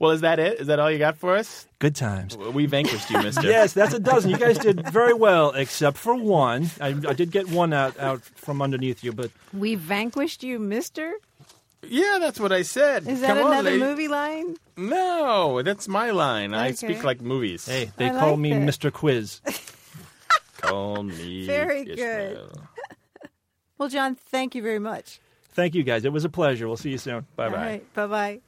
Well, 0.00 0.12
is 0.12 0.20
that 0.20 0.38
it? 0.38 0.60
Is 0.60 0.66
that 0.68 0.78
all 0.78 0.90
you 0.90 0.98
got 0.98 1.16
for 1.16 1.36
us? 1.36 1.66
good 1.80 1.94
times. 1.96 2.36
We 2.36 2.66
vanquished 2.66 3.10
you, 3.10 3.20
Mister. 3.22 3.46
Yes, 3.48 3.72
that's 3.72 3.94
a 3.94 4.00
dozen. 4.00 4.30
You 4.30 4.36
guys 4.38 4.58
did 4.58 4.88
very 4.90 5.14
well, 5.14 5.50
except 5.52 5.96
for 5.96 6.14
one. 6.14 6.70
I, 6.80 6.88
I 6.88 7.12
did 7.14 7.30
get 7.30 7.48
one 7.48 7.72
out, 7.72 7.98
out 7.98 8.22
from 8.22 8.60
underneath 8.62 9.02
you, 9.04 9.12
but 9.12 9.30
We 9.52 9.74
vanquished 9.76 10.42
you, 10.42 10.58
Mister. 10.58 11.14
Yeah, 11.82 12.18
that's 12.20 12.40
what 12.40 12.50
I 12.52 12.62
said. 12.62 13.06
Is 13.06 13.20
that 13.20 13.28
Come 13.36 13.38
on, 13.46 13.52
another 13.52 13.70
lady. 13.70 13.82
movie 13.82 14.08
line? 14.08 14.56
No, 14.76 15.62
that's 15.62 15.86
my 15.88 16.10
line. 16.10 16.52
I 16.54 16.72
speak 16.72 17.04
like 17.04 17.20
movies. 17.20 17.66
hey, 17.66 17.90
they 17.96 18.06
I 18.06 18.10
call 18.10 18.30
like 18.30 18.38
me 18.40 18.52
it. 18.52 18.62
Mr. 18.62 18.92
Quiz. 18.92 19.40
Call 20.60 21.04
me. 21.04 21.46
Very 21.46 21.82
Ishmael. 21.82 21.96
good. 22.50 22.50
Well, 23.78 23.88
John, 23.88 24.16
thank 24.16 24.56
you 24.56 24.62
very 24.62 24.80
much. 24.80 25.20
Thank 25.52 25.76
you, 25.76 25.84
guys. 25.84 26.04
It 26.04 26.12
was 26.12 26.24
a 26.24 26.28
pleasure. 26.28 26.66
We'll 26.66 26.76
see 26.76 26.90
you 26.90 26.98
soon. 26.98 27.26
Bye 27.36 27.48
bye. 27.48 27.54
All 27.56 27.62
right. 27.62 27.94
Bye 27.94 28.06
bye. 28.08 28.40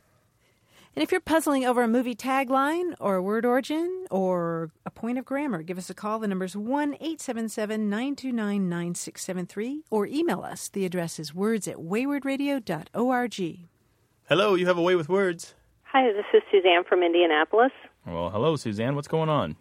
And 0.97 1.05
if 1.05 1.13
you're 1.13 1.21
puzzling 1.21 1.65
over 1.65 1.83
a 1.83 1.89
movie 1.89 2.17
tagline 2.17 2.95
or 2.99 3.15
a 3.15 3.23
word 3.23 3.47
origin 3.47 4.07
or 4.11 4.73
a 4.85 4.91
point 4.91 5.19
of 5.19 5.25
grammar, 5.25 5.63
give 5.63 5.79
us 5.79 5.89
a 5.89 5.95
call. 5.95 6.19
The 6.19 6.27
number's 6.27 6.57
1 6.57 6.95
877 6.95 7.89
929 7.89 8.69
9673 8.69 9.85
or 9.89 10.07
email 10.07 10.43
us. 10.43 10.69
The 10.69 10.85
address 10.85 11.21
is 11.21 11.33
words 11.33 11.69
at 11.69 11.77
waywordradio.org. 11.77 13.59
Hello, 14.29 14.55
you 14.55 14.67
have 14.67 14.79
a 14.79 14.83
way 14.83 14.97
with 14.97 15.09
words. 15.09 15.55
Hi, 15.85 16.13
this 16.13 16.25
is 16.35 16.43
Suzanne 16.51 16.85
from 16.85 17.03
Indianapolis. 17.03 17.73
Well, 18.07 18.31
hello, 18.31 18.57
Suzanne. 18.57 18.97
What's 18.97 19.09
going 19.09 19.29
on? 19.29 19.57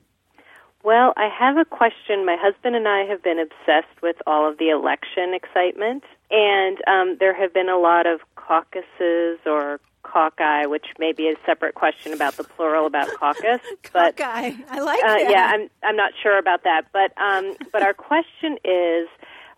Well, 0.84 1.14
I 1.18 1.28
have 1.28 1.58
a 1.58 1.66
question. 1.66 2.26
My 2.26 2.38
husband 2.40 2.76
and 2.76 2.88
I 2.88 3.04
have 3.04 3.22
been 3.22 3.40
obsessed 3.40 4.02
with 4.02 4.16
all 4.26 4.50
of 4.50 4.58
the 4.58 4.70
election 4.70 5.34
excitement, 5.34 6.04
and 6.32 6.78
um, 6.88 7.18
there 7.20 7.34
have 7.34 7.54
been 7.54 7.68
a 7.68 7.78
lot 7.78 8.08
of 8.08 8.22
caucuses 8.36 9.40
or 9.46 9.80
caucus, 10.12 10.68
which 10.68 10.88
may 10.98 11.12
be 11.14 11.30
a 11.30 11.36
separate 11.46 11.76
question 11.76 12.14
about 12.14 12.38
the 12.38 12.44
plural 12.44 12.86
about 12.86 13.08
caucus. 13.20 13.60
but 13.94 14.16
Guy, 14.16 14.56
I 14.70 14.80
like 14.80 15.04
uh, 15.04 15.08
that. 15.08 15.28
yeah, 15.30 15.52
I'm 15.54 15.70
I'm 15.84 15.96
not 15.96 16.14
sure 16.22 16.38
about 16.38 16.64
that. 16.64 16.84
But 16.92 17.12
um, 17.22 17.56
but 17.72 17.82
our 17.82 17.94
question 17.94 18.58
is, 18.64 19.08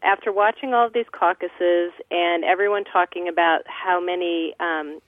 after 0.03 0.31
watching 0.31 0.73
all 0.73 0.87
of 0.87 0.93
these 0.93 1.09
caucuses 1.11 1.91
and 2.09 2.43
everyone 2.43 2.83
talking 2.83 3.27
about 3.27 3.61
how 3.67 3.99
many. 3.99 4.53
Um, 4.59 4.99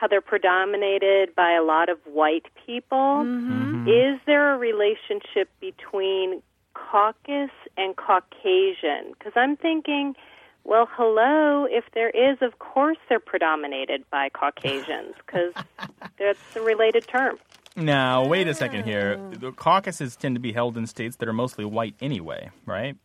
how 0.00 0.08
they're 0.08 0.22
predominated 0.22 1.36
by 1.36 1.52
a 1.52 1.62
lot 1.62 1.90
of 1.90 1.98
white 2.06 2.46
people. 2.66 3.22
mhm 3.22 3.86
Is 3.86 4.18
there 4.24 4.54
a 4.54 4.56
relationship 4.56 5.50
between 5.60 6.42
caucus 6.72 7.50
and 7.76 7.94
Caucasian? 7.96 9.12
Because 9.12 9.34
I'm 9.36 9.56
thinking, 9.56 10.16
well, 10.64 10.88
hello, 10.92 11.66
if 11.70 11.84
there 11.94 12.10
is, 12.10 12.38
of 12.42 12.58
course 12.58 12.98
they're 13.08 13.20
predominated 13.20 14.04
by 14.10 14.28
Caucasians, 14.30 15.14
because 15.24 15.52
that's 16.18 16.38
a 16.56 16.60
related 16.60 17.06
term. 17.08 17.38
Now, 17.76 18.26
wait 18.26 18.48
a 18.48 18.54
second 18.54 18.84
here. 18.84 19.16
The 19.30 19.52
caucuses 19.52 20.16
tend 20.16 20.34
to 20.34 20.40
be 20.40 20.52
held 20.52 20.76
in 20.76 20.86
states 20.86 21.16
that 21.16 21.28
are 21.28 21.32
mostly 21.32 21.64
white 21.64 21.94
anyway, 22.00 22.50
right? 22.66 22.96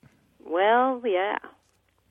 Well, 0.43 1.01
yeah. 1.05 1.37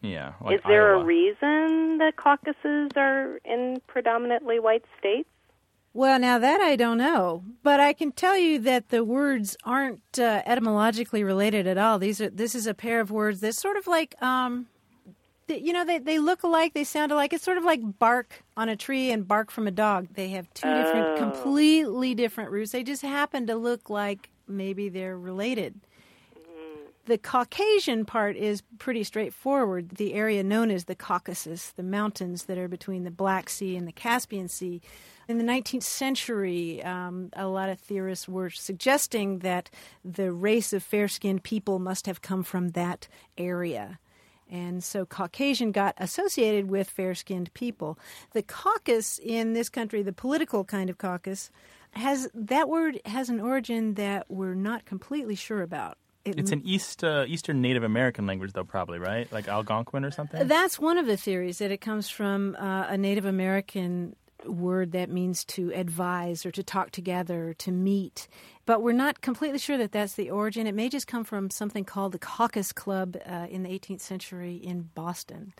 Yeah. 0.00 0.32
Like 0.40 0.56
is 0.56 0.60
there 0.66 0.94
Iowa. 0.94 1.02
a 1.02 1.04
reason 1.04 1.98
that 1.98 2.14
caucuses 2.16 2.90
are 2.96 3.38
in 3.44 3.80
predominantly 3.86 4.60
white 4.60 4.84
states? 4.98 5.28
Well, 5.94 6.18
now 6.18 6.38
that 6.38 6.60
I 6.60 6.74
don't 6.76 6.98
know, 6.98 7.44
but 7.62 7.78
I 7.80 7.92
can 7.92 8.10
tell 8.12 8.36
you 8.36 8.58
that 8.60 8.88
the 8.88 9.04
words 9.04 9.56
aren't 9.64 10.18
uh, 10.18 10.42
etymologically 10.44 11.22
related 11.22 11.66
at 11.68 11.78
all. 11.78 11.98
These 12.00 12.20
are 12.20 12.30
this 12.30 12.54
is 12.56 12.66
a 12.66 12.74
pair 12.74 13.00
of 13.00 13.12
words 13.12 13.40
that's 13.40 13.60
sort 13.60 13.76
of 13.76 13.86
like 13.86 14.20
um, 14.20 14.66
th- 14.66 14.73
you 15.48 15.72
know 15.72 15.84
they 15.84 15.98
they 15.98 16.18
look 16.18 16.42
alike, 16.42 16.74
they 16.74 16.84
sound 16.84 17.12
alike. 17.12 17.32
It's 17.32 17.44
sort 17.44 17.58
of 17.58 17.64
like 17.64 17.80
bark 17.98 18.42
on 18.56 18.68
a 18.68 18.76
tree 18.76 19.10
and 19.10 19.26
bark 19.26 19.50
from 19.50 19.66
a 19.66 19.70
dog. 19.70 20.08
They 20.14 20.28
have 20.30 20.52
two 20.54 20.72
different, 20.72 21.18
completely 21.18 22.14
different 22.14 22.50
roots. 22.50 22.72
They 22.72 22.82
just 22.82 23.02
happen 23.02 23.46
to 23.46 23.56
look 23.56 23.90
like 23.90 24.30
maybe 24.48 24.88
they're 24.88 25.18
related. 25.18 25.80
The 27.06 27.18
Caucasian 27.18 28.06
part 28.06 28.34
is 28.34 28.62
pretty 28.78 29.04
straightforward. 29.04 29.90
The 29.90 30.14
area 30.14 30.42
known 30.42 30.70
as 30.70 30.86
the 30.86 30.94
Caucasus, 30.94 31.70
the 31.72 31.82
mountains 31.82 32.44
that 32.44 32.56
are 32.56 32.68
between 32.68 33.04
the 33.04 33.10
Black 33.10 33.50
Sea 33.50 33.76
and 33.76 33.86
the 33.86 33.92
Caspian 33.92 34.48
Sea. 34.48 34.80
In 35.28 35.36
the 35.36 35.44
19th 35.44 35.82
century, 35.82 36.82
um, 36.82 37.28
a 37.34 37.46
lot 37.46 37.68
of 37.68 37.78
theorists 37.78 38.26
were 38.26 38.48
suggesting 38.48 39.40
that 39.40 39.68
the 40.02 40.32
race 40.32 40.72
of 40.72 40.82
fair 40.82 41.06
skinned 41.08 41.42
people 41.42 41.78
must 41.78 42.06
have 42.06 42.22
come 42.22 42.42
from 42.42 42.70
that 42.70 43.06
area. 43.36 43.98
And 44.50 44.84
so 44.84 45.06
Caucasian 45.06 45.72
got 45.72 45.94
associated 45.98 46.70
with 46.70 46.88
fair 46.88 47.14
skinned 47.14 47.52
people. 47.54 47.98
The 48.32 48.42
caucus 48.42 49.18
in 49.18 49.54
this 49.54 49.68
country, 49.68 50.02
the 50.02 50.12
political 50.12 50.64
kind 50.64 50.90
of 50.90 50.98
caucus, 50.98 51.50
has 51.92 52.28
that 52.34 52.68
word 52.68 53.00
has 53.06 53.28
an 53.28 53.40
origin 53.40 53.94
that 53.94 54.26
we're 54.28 54.54
not 54.54 54.84
completely 54.84 55.34
sure 55.34 55.62
about. 55.62 55.96
It 56.24 56.38
It's 56.38 56.52
an 56.52 56.62
East 56.64 57.04
uh, 57.04 57.24
Eastern 57.28 57.60
Native 57.60 57.82
American 57.82 58.26
language, 58.26 58.52
though, 58.52 58.64
probably 58.64 58.98
right, 58.98 59.30
like 59.30 59.46
Algonquin 59.46 60.04
or 60.04 60.10
something. 60.10 60.46
That's 60.48 60.78
one 60.78 60.96
of 60.96 61.06
the 61.06 61.16
theories 61.16 61.58
that 61.58 61.70
it 61.70 61.80
comes 61.80 62.08
from 62.08 62.56
uh, 62.58 62.86
a 62.88 62.96
Native 62.96 63.26
American 63.26 64.16
word 64.46 64.92
that 64.92 65.10
means 65.10 65.44
to 65.46 65.72
advise 65.74 66.44
or 66.44 66.50
to 66.52 66.62
talk 66.62 66.90
together, 66.90 67.54
to 67.58 67.70
meet. 67.70 68.28
But 68.66 68.82
we're 68.82 68.92
not 68.92 69.20
completely 69.20 69.58
sure 69.58 69.76
that 69.78 69.92
that's 69.92 70.14
the 70.14 70.30
origin. 70.30 70.66
It 70.66 70.74
may 70.74 70.88
just 70.88 71.06
come 71.06 71.24
from 71.24 71.50
something 71.50 71.84
called 71.84 72.12
the 72.12 72.18
Caucus 72.18 72.72
Club 72.72 73.16
uh, 73.26 73.46
in 73.50 73.62
the 73.62 73.70
18th 73.70 74.00
century 74.00 74.56
in 74.56 74.90
Boston. 74.94 75.52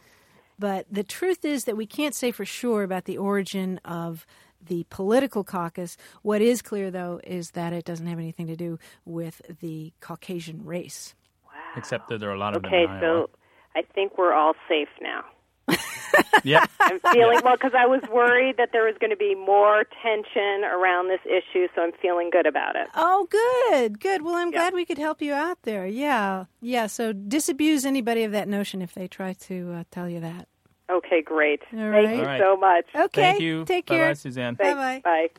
But 0.59 0.87
the 0.91 1.05
truth 1.05 1.45
is 1.45 1.65
that 1.65 1.77
we 1.77 1.87
can't 1.87 2.15
say 2.15 2.31
for 2.31 2.45
sure 2.45 2.83
about 2.83 3.05
the 3.05 3.19
origin 3.19 3.81
of 3.85 4.27
the 4.65 4.87
political 4.89 5.45
caucus. 5.45 5.97
What 6.23 6.41
is 6.41 6.63
clear, 6.63 6.91
though, 6.91 7.21
is 7.25 7.51
that 7.53 7.73
it 7.73 7.85
doesn't 7.85 8.07
have 8.07 8.19
anything 8.19 8.47
to 8.47 8.57
do 8.57 8.79
with 9.05 9.43
the 9.61 9.93
Caucasian 10.01 10.65
race. 10.65 11.15
Wow. 11.45 11.51
Except 11.77 12.09
that 12.09 12.21
there 12.21 12.31
are 12.31 12.35
a 12.35 12.39
lot 12.39 12.57
of 12.57 12.65
Okay, 12.65 12.87
them 12.87 12.97
in 12.97 13.01
so 13.01 13.31
I 13.75 13.83
think 13.95 14.17
we're 14.17 14.33
all 14.33 14.55
safe 14.69 14.89
now. 15.01 15.25
Iowa. 15.69 15.79
Yep. 16.45 16.71
I'm 16.81 17.01
feeling 17.13 17.41
well 17.43 17.57
because 17.57 17.73
I 17.77 17.87
was 17.87 18.03
worried 18.13 18.57
that 18.59 18.71
there 18.73 18.85
was 18.85 18.95
going 19.01 19.11
to 19.11 19.17
be 19.17 19.35
more 19.35 19.85
tension 20.03 20.63
around 20.65 21.09
this 21.09 21.21
issue, 21.25 21.69
so 21.75 21.83
I'm 21.83 21.93
feeling 22.03 22.29
good 22.31 22.47
about 22.47 22.77
it. 22.77 22.87
Oh, 22.95 23.27
good, 23.31 23.99
good. 23.99 24.23
Well, 24.23 24.35
I'm 24.35 24.51
glad 24.51 24.75
we 24.75 24.85
could 24.85 24.99
help 24.99 25.23
you 25.23 25.33
out 25.33 25.63
there. 25.63 25.87
Yeah, 25.87 26.45
yeah. 26.61 26.87
So 26.87 27.13
disabuse 27.13 27.85
anybody 27.87 28.25
of 28.25 28.33
that 28.33 28.47
notion 28.47 28.83
if 28.83 28.93
they 28.95 29.09
try 29.09 29.33
to 29.33 29.73
uh, 29.73 29.85
tell 29.91 30.09
you 30.09 30.21
that. 30.21 30.49
Okay, 30.91 31.23
great. 31.23 31.63
All 31.73 31.79
Thank 31.79 31.93
right. 31.95 32.15
you 32.15 32.21
All 32.21 32.27
right. 32.27 32.41
so 32.41 32.57
much. 32.57 32.85
Okay. 32.95 33.23
Thank 33.23 33.41
you. 33.41 33.65
Take 33.65 33.87
Bye-bye, 33.87 33.99
care. 33.99 34.15
Suzanne. 34.15 34.55
Bye-bye. 34.55 35.01
Bye. 35.03 35.31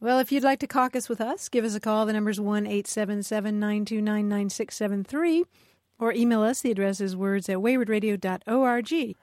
Well, 0.00 0.18
if 0.20 0.30
you'd 0.30 0.44
like 0.44 0.60
to 0.60 0.66
caucus 0.66 1.08
with 1.08 1.20
us, 1.20 1.48
give 1.48 1.64
us 1.64 1.74
a 1.74 1.80
call. 1.80 2.06
The 2.06 2.12
number's 2.12 2.38
one 2.40 2.66
eight 2.66 2.86
seven 2.86 3.22
seven 3.22 3.58
nine 3.58 3.84
two 3.84 4.00
nine 4.00 4.28
nine 4.28 4.48
six 4.48 4.76
seven 4.76 5.02
three, 5.02 5.44
or 5.98 6.12
email 6.12 6.42
us. 6.42 6.60
The 6.60 6.70
address 6.70 7.00
is 7.00 7.16
words 7.16 7.48
at 7.48 7.56
waywordradio.org. 7.56 9.16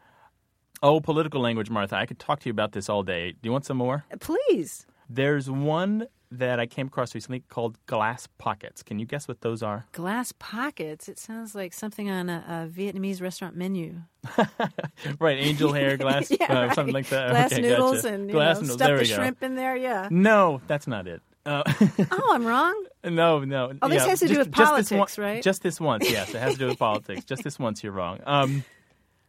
Oh, 0.84 1.00
political 1.00 1.42
language, 1.42 1.70
Martha. 1.70 1.96
I 1.96 2.06
could 2.06 2.20
talk 2.20 2.42
to 2.42 2.46
you 2.50 2.52
about 2.52 2.74
this 2.74 2.90
all 2.90 3.02
day. 3.04 3.32
Do 3.32 3.38
you 3.44 3.52
want 3.52 3.66
some 3.66 3.78
more? 3.78 4.04
Please. 4.20 4.86
There's 5.10 5.50
one 5.50 6.08
that 6.30 6.60
I 6.60 6.66
came 6.66 6.88
across 6.88 7.14
recently 7.16 7.42
called 7.48 7.78
glass 7.86 8.28
pockets. 8.38 8.84
Can 8.84 9.00
you 9.00 9.06
guess 9.06 9.28
what 9.28 9.42
those 9.42 9.62
are? 9.64 9.86
Glass 9.94 10.34
pockets. 10.40 11.08
It 11.08 11.18
sounds 11.20 11.54
like 11.56 11.72
something 11.74 12.10
on 12.10 12.28
a, 12.30 12.68
a 12.68 12.76
Vietnamese 12.76 13.22
restaurant 13.22 13.56
menu. 13.56 14.02
right, 15.20 15.38
angel 15.38 15.72
hair, 15.74 15.96
glass, 16.06 16.32
Yeah, 16.32 16.48
uh, 16.50 16.66
right. 16.68 16.76
something 16.76 16.94
like 16.94 17.08
that. 17.10 17.30
Glass 17.32 17.54
Okay, 17.54 17.62
noodles 17.62 18.02
gotcha. 18.02 18.14
and 18.16 18.26
you 18.28 18.32
glass 18.34 18.56
know, 18.58 18.62
noodles. 18.62 18.78
stuff 18.78 19.00
the 19.00 19.06
go. 19.06 19.16
shrimp 19.16 19.44
in 19.44 19.56
there. 19.56 19.76
Yeah. 19.78 20.08
No, 20.12 20.62
that's 20.68 20.88
not 20.88 21.08
it. 21.08 21.22
Uh, 21.46 21.64
Oh, 22.12 22.32
I'm 22.34 22.46
wrong. 22.46 22.86
no, 23.04 23.44
no. 23.44 23.74
Oh, 23.82 23.88
this 23.90 24.02
yeah, 24.04 24.10
has 24.10 24.20
to 24.22 24.28
do 24.28 24.40
with 24.40 24.52
politics, 24.52 25.18
one- 25.18 25.26
right? 25.26 25.44
Just 25.44 25.62
this 25.62 25.80
once, 25.80 26.10
yes. 26.10 26.34
It 26.34 26.40
has 26.40 26.54
to 26.54 26.60
do 26.60 26.68
with 26.68 26.80
politics. 26.80 27.26
Just 27.26 27.44
this 27.44 27.60
once, 27.60 27.84
you're 27.84 27.94
wrong. 27.94 28.20
Um, 28.26 28.64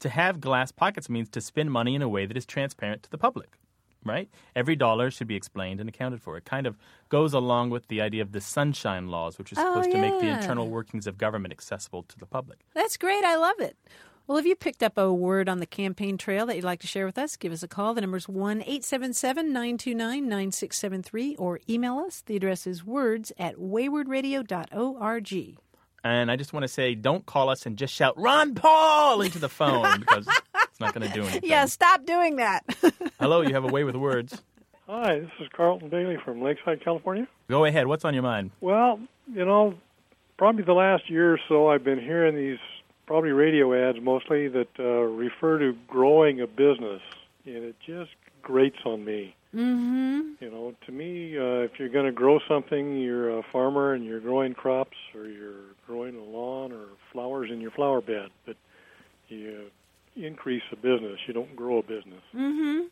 to 0.04 0.10
have 0.10 0.38
glass 0.38 0.70
pockets 0.70 1.08
means 1.08 1.30
to 1.30 1.40
spend 1.40 1.72
money 1.72 1.94
in 1.94 2.02
a 2.02 2.08
way 2.10 2.26
that 2.26 2.36
is 2.36 2.44
transparent 2.44 3.02
to 3.04 3.10
the 3.10 3.16
public, 3.16 3.56
right? 4.04 4.28
Every 4.54 4.76
dollar 4.76 5.10
should 5.10 5.26
be 5.26 5.34
explained 5.34 5.80
and 5.80 5.88
accounted 5.88 6.20
for. 6.20 6.36
It 6.36 6.44
kind 6.44 6.66
of 6.66 6.76
goes 7.08 7.32
along 7.32 7.70
with 7.70 7.88
the 7.88 8.02
idea 8.02 8.20
of 8.20 8.32
the 8.32 8.42
sunshine 8.42 9.08
laws, 9.08 9.38
which 9.38 9.50
are 9.52 9.56
Oh, 9.58 9.72
supposed 9.72 9.92
to 9.92 9.98
make 9.98 10.20
the 10.20 10.28
internal 10.28 10.68
workings 10.68 11.06
of 11.06 11.16
government 11.16 11.52
accessible 11.52 12.02
to 12.02 12.18
the 12.18 12.26
public. 12.26 12.58
That's 12.74 12.98
great. 12.98 13.24
I 13.24 13.36
love 13.36 13.60
it. 13.60 13.78
Well, 14.26 14.36
if 14.36 14.44
you 14.44 14.54
picked 14.56 14.82
up 14.82 14.98
a 14.98 15.10
word 15.12 15.48
on 15.48 15.60
the 15.60 15.66
campaign 15.66 16.18
trail 16.18 16.44
that 16.46 16.56
you'd 16.56 16.64
like 16.64 16.80
to 16.80 16.86
share 16.86 17.06
with 17.06 17.16
us, 17.16 17.36
give 17.36 17.52
us 17.52 17.62
a 17.62 17.68
call. 17.68 17.94
The 17.94 18.02
number's 18.02 18.28
1 18.28 18.60
877 18.60 19.46
929 19.54 20.28
9673 20.28 21.36
or 21.36 21.60
email 21.66 21.96
us. 21.98 22.22
The 22.26 22.36
address 22.36 22.66
is 22.66 22.84
words 22.84 23.32
at 23.38 23.56
waywordradio.org. 23.56 25.56
And 26.04 26.30
I 26.30 26.36
just 26.36 26.52
want 26.52 26.64
to 26.64 26.68
say, 26.68 26.94
don't 26.94 27.24
call 27.24 27.48
us 27.48 27.64
and 27.64 27.78
just 27.78 27.94
shout 27.94 28.18
"Ron 28.20 28.54
Paul" 28.54 29.22
into 29.22 29.38
the 29.38 29.48
phone 29.48 30.00
because 30.00 30.28
it's 30.28 30.78
not 30.78 30.94
going 30.94 31.08
to 31.08 31.14
do 31.14 31.22
anything. 31.22 31.48
Yeah, 31.48 31.64
stop 31.64 32.04
doing 32.04 32.36
that. 32.36 32.62
Hello, 33.18 33.40
you 33.40 33.54
have 33.54 33.64
a 33.64 33.68
way 33.68 33.84
with 33.84 33.96
words. 33.96 34.42
Hi, 34.86 35.18
this 35.20 35.30
is 35.40 35.48
Carlton 35.56 35.88
Bailey 35.88 36.18
from 36.22 36.42
Lakeside, 36.42 36.84
California. 36.84 37.26
Go 37.48 37.64
ahead. 37.64 37.86
What's 37.86 38.04
on 38.04 38.12
your 38.12 38.22
mind? 38.22 38.50
Well, 38.60 39.00
you 39.32 39.46
know, 39.46 39.74
probably 40.36 40.62
the 40.62 40.74
last 40.74 41.08
year 41.08 41.32
or 41.32 41.40
so, 41.48 41.68
I've 41.68 41.84
been 41.84 42.00
hearing 42.00 42.36
these 42.36 42.58
probably 43.06 43.30
radio 43.30 43.72
ads 43.88 43.98
mostly 44.02 44.48
that 44.48 44.68
uh, 44.78 44.82
refer 44.82 45.58
to 45.58 45.74
growing 45.88 46.42
a 46.42 46.46
business, 46.46 47.00
and 47.46 47.64
it 47.64 47.76
just 47.86 48.10
grates 48.42 48.76
on 48.84 49.06
me. 49.06 49.34
Mm-hmm. 49.54 50.44
You 50.44 50.50
know, 50.50 50.74
to 50.86 50.92
me, 50.92 51.38
uh, 51.38 51.64
if 51.64 51.72
you're 51.78 51.88
going 51.88 52.06
to 52.06 52.12
grow 52.12 52.38
something, 52.48 52.98
you're 52.98 53.38
a 53.38 53.42
farmer 53.52 53.94
and 53.94 54.04
you're 54.04 54.20
growing 54.20 54.54
crops, 54.54 54.96
or 55.14 55.26
you're 55.26 55.74
growing 55.86 56.16
a 56.16 56.22
lawn 56.22 56.72
or 56.72 56.86
flowers 57.12 57.50
in 57.50 57.60
your 57.60 57.70
flower 57.70 58.00
bed, 58.00 58.30
but 58.46 58.56
you 59.28 59.70
increase 60.16 60.62
a 60.72 60.76
business. 60.76 61.18
You 61.26 61.34
don't 61.34 61.54
grow 61.56 61.78
a 61.78 61.82
business. 61.82 62.22
Mm-hmm. 62.34 62.86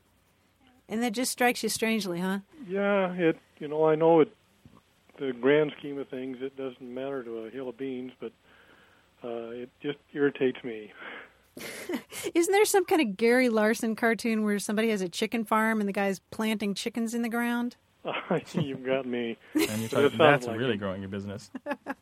And 0.89 1.03
that 1.03 1.13
just 1.13 1.33
strikes 1.33 1.63
you 1.63 1.69
strangely, 1.69 2.21
huh? 2.21 2.41
Yeah, 2.67 3.13
it. 3.13 3.39
You 3.59 3.69
know, 3.69 3.87
I 3.87 3.95
know 3.95 4.21
it. 4.21 4.35
The 5.19 5.33
grand 5.33 5.73
scheme 5.79 5.99
of 5.99 6.09
things, 6.09 6.39
it 6.41 6.57
doesn't 6.57 6.83
matter 6.83 7.23
to 7.23 7.45
a 7.45 7.51
hill 7.51 7.69
of 7.69 7.79
beans, 7.79 8.13
but 8.19 8.33
uh, 9.23 9.51
it 9.51 9.71
just 9.81 9.99
irritates 10.13 10.63
me. 10.65 10.93
Isn't 12.35 12.53
there 12.53 12.65
some 12.65 12.85
kind 12.85 13.01
of 13.01 13.17
Gary 13.17 13.49
Larson 13.49 13.97
cartoon 13.97 14.45
where 14.45 14.59
somebody 14.59 14.91
has 14.91 15.03
a 15.03 15.09
chicken 15.09 15.45
farm 15.45 15.81
and 15.81 15.89
the 15.89 15.93
guy's 15.93 16.21
planting 16.31 16.75
chickens 16.75 17.15
in 17.15 17.23
the 17.23 17.29
ground? 17.29 17.77
You've 18.55 18.85
got 18.85 19.07
me. 19.07 19.37
And 19.55 19.81
you're 19.81 19.89
talking, 19.89 20.19
that's 20.19 20.47
like 20.47 20.59
really 20.59 20.75
it. 20.75 20.79
growing 20.79 21.03
your 21.03 21.09
business. 21.09 21.51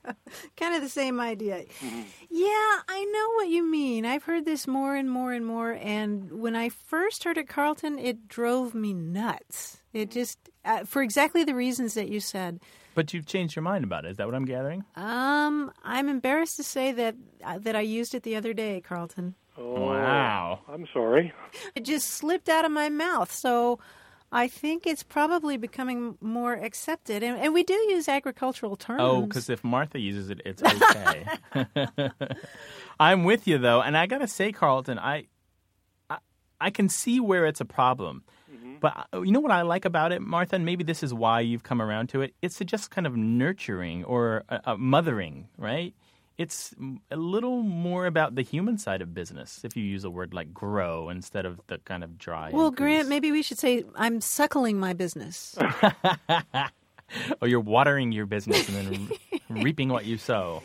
kind 0.57 0.75
of 0.75 0.83
the 0.83 0.89
same 0.89 1.21
idea. 1.21 1.65
Mm-hmm. 1.65 2.03
Yeah, 2.31 2.79
I 2.89 3.05
know 3.13 3.31
what 3.35 3.49
you 3.49 3.63
mean. 3.69 4.07
I've 4.07 4.25
heard 4.25 4.47
this 4.47 4.67
more 4.67 4.97
and 4.97 5.11
more 5.11 5.33
and 5.33 5.45
more. 5.45 5.73
And 5.73 6.41
when 6.41 6.57
I 6.57 6.71
first 6.71 7.25
heard 7.25 7.37
it, 7.37 7.49
Carlton, 7.49 7.99
it 7.99 8.29
drove 8.29 8.75
me 8.75 8.95
nuts. 8.95 9.79
It 9.93 10.11
just, 10.11 10.39
uh, 10.65 10.85
for 10.85 11.03
exactly 11.03 11.45
the 11.45 11.55
reasons 11.55 11.95
that 11.95 12.09
you 12.09 12.21
said. 12.21 12.61
But 12.95 13.13
you've 13.13 13.27
changed 13.27 13.55
your 13.55 13.63
mind 13.63 13.85
about 13.85 14.05
it. 14.05 14.13
Is 14.13 14.17
that 14.17 14.27
what 14.27 14.35
I'm 14.35 14.47
gathering? 14.47 14.85
Um, 14.97 15.71
I'm 15.85 16.09
embarrassed 16.09 16.57
to 16.57 16.65
say 16.65 16.93
that 16.93 17.15
uh, 17.45 17.59
that 17.59 17.77
I 17.77 17.81
used 17.81 18.15
it 18.15 18.25
the 18.25 18.37
other 18.37 18.53
day, 18.53 18.81
Carlton. 18.81 19.37
Oh, 19.59 19.81
Wow. 19.87 20.61
I'm 20.69 20.87
sorry. 20.93 21.33
It 21.75 21.85
just 21.85 22.09
slipped 22.09 22.49
out 22.49 22.65
of 22.65 22.71
my 22.73 22.89
mouth. 22.89 23.33
So 23.33 23.79
I 24.33 24.47
think 24.49 24.87
it's 24.87 25.03
probably 25.03 25.57
becoming 25.57 26.17
more 26.21 26.55
accepted. 26.55 27.23
And, 27.23 27.39
and 27.39 27.53
we 27.53 27.63
do 27.65 27.75
use 27.75 28.09
agricultural 28.09 28.77
terms. 28.77 29.01
Oh, 29.03 29.23
because 29.23 29.51
if 29.51 29.65
Martha 29.65 29.99
uses 29.99 30.31
it, 30.31 30.41
it's 30.45 30.63
okay. 30.63 31.27
I'm 33.01 33.25
with 33.25 33.47
you 33.49 33.59
though, 33.59 33.81
and 33.83 33.97
I 33.97 34.07
gotta 34.07 34.29
say, 34.29 34.53
Carlton, 34.53 34.99
I, 34.99 35.27
I, 36.09 36.19
I 36.61 36.71
can 36.71 36.89
see 36.89 37.19
where 37.21 37.47
it's 37.47 37.61
a 37.61 37.65
problem. 37.65 38.23
But 38.81 39.09
uh, 39.13 39.21
you 39.21 39.31
know 39.33 39.41
what 39.41 39.53
I 39.53 39.61
like 39.63 39.85
about 39.85 40.11
it, 40.11 40.23
Martha, 40.23 40.57
and 40.57 40.65
maybe 40.65 40.85
this 40.85 41.03
is 41.03 41.13
why 41.13 41.41
you've 41.41 41.63
come 41.63 41.83
around 41.83 42.09
to 42.11 42.23
it. 42.23 42.35
It's 42.41 42.61
a 42.63 42.65
just 42.65 42.91
kind 42.91 43.07
of 43.07 43.15
nurturing 43.15 44.05
or 44.05 44.45
uh, 44.49 44.59
uh, 44.65 44.77
mothering, 44.77 45.49
right? 45.59 45.95
It's 46.40 46.74
a 47.11 47.16
little 47.16 47.62
more 47.62 48.07
about 48.07 48.35
the 48.35 48.40
human 48.40 48.79
side 48.79 49.03
of 49.03 49.12
business 49.12 49.61
if 49.62 49.76
you 49.76 49.85
use 49.85 50.05
a 50.05 50.11
word 50.11 50.33
like 50.33 50.55
grow 50.55 51.11
instead 51.11 51.44
of 51.44 51.61
the 51.66 51.76
kind 51.85 52.03
of 52.03 52.16
dry. 52.16 52.48
well, 52.50 52.68
increase. 52.68 52.79
Grant, 52.79 53.09
maybe 53.11 53.31
we 53.31 53.42
should 53.42 53.59
say 53.59 53.85
I'm 53.94 54.22
suckling 54.22 54.81
my 54.81 54.94
business. 54.94 55.55
or 55.61 57.37
oh, 57.42 57.46
you're 57.46 57.61
watering 57.61 58.11
your 58.11 58.24
business 58.24 58.66
and 58.70 58.76
then 58.79 58.88
re- 58.90 59.40
reaping 59.62 59.90
what 59.90 60.07
you 60.07 60.16
sow. 60.16 60.62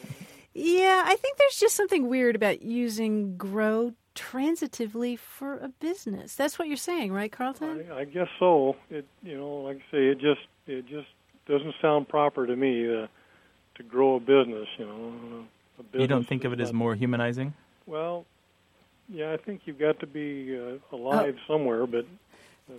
yeah, 0.54 1.04
I 1.06 1.18
think 1.18 1.38
there's 1.38 1.60
just 1.60 1.76
something 1.76 2.08
weird 2.08 2.38
about 2.38 2.62
using 2.62 3.36
grow 3.36 3.92
transitively 4.16 5.20
for 5.20 5.58
a 5.58 5.68
business. 5.68 6.36
That's 6.36 6.58
what 6.58 6.70
you're 6.70 6.78
saying, 6.78 7.12
right, 7.12 7.30
Carlton? 7.34 7.86
I, 7.92 8.00
I 8.00 8.06
guess 8.06 8.30
so. 8.40 8.78
It 8.90 9.06
you 9.24 9.38
know, 9.38 9.58
like 9.58 9.76
I 9.76 9.92
say, 9.92 10.08
it 10.08 10.20
just 10.20 10.48
it 10.68 10.88
just 10.88 11.10
doesn't 11.48 11.76
sound 11.82 12.08
proper 12.08 12.48
to 12.48 12.56
me 12.56 12.84
to 12.84 13.10
to 13.76 13.84
grow 13.84 14.16
a 14.16 14.20
business. 14.22 14.70
You 14.78 14.86
know, 14.86 14.94
a 14.96 15.10
business 15.12 15.50
You 15.94 16.08
don't 16.08 16.28
think 16.28 16.44
of 16.44 16.54
it 16.54 16.60
as 16.60 16.74
more 16.74 16.96
humanizing? 16.96 17.54
Well, 17.86 18.26
yeah, 19.10 19.34
I 19.34 19.38
think 19.38 19.62
you've 19.66 19.80
got 19.80 20.00
to 20.00 20.08
be 20.08 20.58
uh, 20.58 20.96
alive 20.96 21.38
somewhere, 21.48 21.86
but 21.86 22.06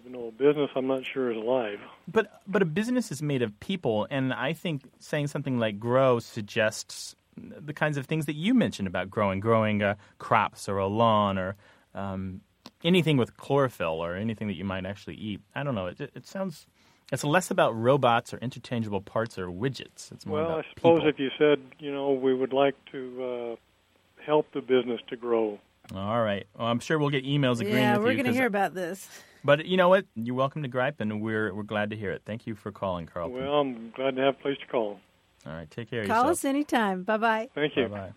you 0.05 0.11
know, 0.11 0.29
a 0.29 0.33
business 0.33 0.71
I'm 0.75 0.87
not 0.87 1.05
sure 1.05 1.31
is 1.31 1.37
alive. 1.37 1.79
But 2.09 2.41
but 2.47 2.63
a 2.63 2.65
business 2.65 3.13
is 3.13 3.23
made 3.23 3.43
of 3.43 3.59
people, 3.61 4.07
and 4.11 4.33
I 4.33 4.53
think 4.53 4.83
saying 4.99 5.29
something 5.29 5.59
like 5.59 5.79
grow 5.79 6.19
suggests 6.19 7.15
the 7.37 7.73
kinds 7.73 7.97
of 7.97 8.07
things 8.07 8.27
that 8.27 8.35
you 8.35 8.55
mentioned 8.55 8.89
about 8.89 9.11
growing, 9.11 9.41
growing 9.41 9.83
uh, 9.83 9.95
crops 10.19 10.69
or 10.69 10.79
a 10.79 10.87
lawn 10.87 11.39
or 11.39 11.55
um, 11.95 12.41
anything 12.83 13.17
with 13.17 13.37
chlorophyll 13.37 14.03
or 14.03 14.17
anything 14.17 14.49
that 14.49 14.57
you 14.57 14.65
might 14.65 14.87
actually 14.87 15.17
eat. 15.17 15.41
I 15.55 15.63
don't 15.63 15.75
know. 15.75 15.87
It, 15.87 16.01
it 16.15 16.27
sounds 16.27 16.67
it's 17.13 17.25
less 17.25 17.51
about 17.51 17.77
robots 17.77 18.35
or 18.35 18.39
interchangeable 18.39 19.01
parts 19.01 19.39
or 19.39 19.47
widgets. 19.49 20.11
It's 20.13 20.27
more 20.27 20.39
Well, 20.39 20.47
about 20.51 20.65
I 20.65 20.69
suppose 20.75 20.99
people. 20.99 21.09
if 21.09 21.19
you 21.19 21.31
said, 21.39 21.61
you 21.79 21.93
know, 21.93 22.13
we 22.13 22.35
would 22.35 22.53
like 22.53 22.75
to 22.93 23.57
uh, 23.59 24.23
help 24.25 24.51
the 24.53 24.61
business 24.61 25.01
to 25.09 25.17
grow. 25.17 25.59
All 25.95 26.21
right. 26.23 26.47
Well, 26.59 26.67
I'm 26.67 26.81
sure 26.81 26.99
we'll 26.99 27.11
get 27.11 27.25
emails 27.25 27.61
agreeing 27.61 27.77
yeah, 27.79 27.97
with 27.97 28.05
we're 28.07 28.15
going 28.15 28.27
to 28.27 28.33
hear 28.33 28.47
about 28.47 28.75
this. 28.75 29.09
But 29.45 29.67
you 29.67 29.77
know 29.77 29.89
what? 29.89 30.05
You're 30.17 30.35
welcome 30.35 30.63
to 30.63 30.69
gripe, 30.69 31.01
and 31.01 31.23
we're 31.23 31.55
we're 31.55 31.63
glad 31.63 31.91
to 31.91 31.97
hear 31.97 32.11
it. 32.11 32.23
Thank 32.27 32.49
you 32.49 32.57
for 32.57 32.73
calling, 32.73 33.07
Carl. 33.07 33.31
Well, 33.31 33.61
I'm 33.61 33.93
glad 33.95 34.17
to 34.17 34.23
have 34.23 34.35
a 34.35 34.39
place 34.43 34.59
to 34.59 34.67
call. 34.67 34.99
All 35.47 35.53
right. 35.53 35.71
Take 35.71 35.91
care 35.91 36.01
of 36.03 36.09
Call 36.09 36.17
yourself. 36.23 36.31
us 36.33 36.45
anytime. 36.45 37.05
Bye 37.05 37.17
bye. 37.19 37.49
Thank 37.55 37.77
you. 37.77 37.87
Bye 37.87 37.97
bye. 37.99 38.13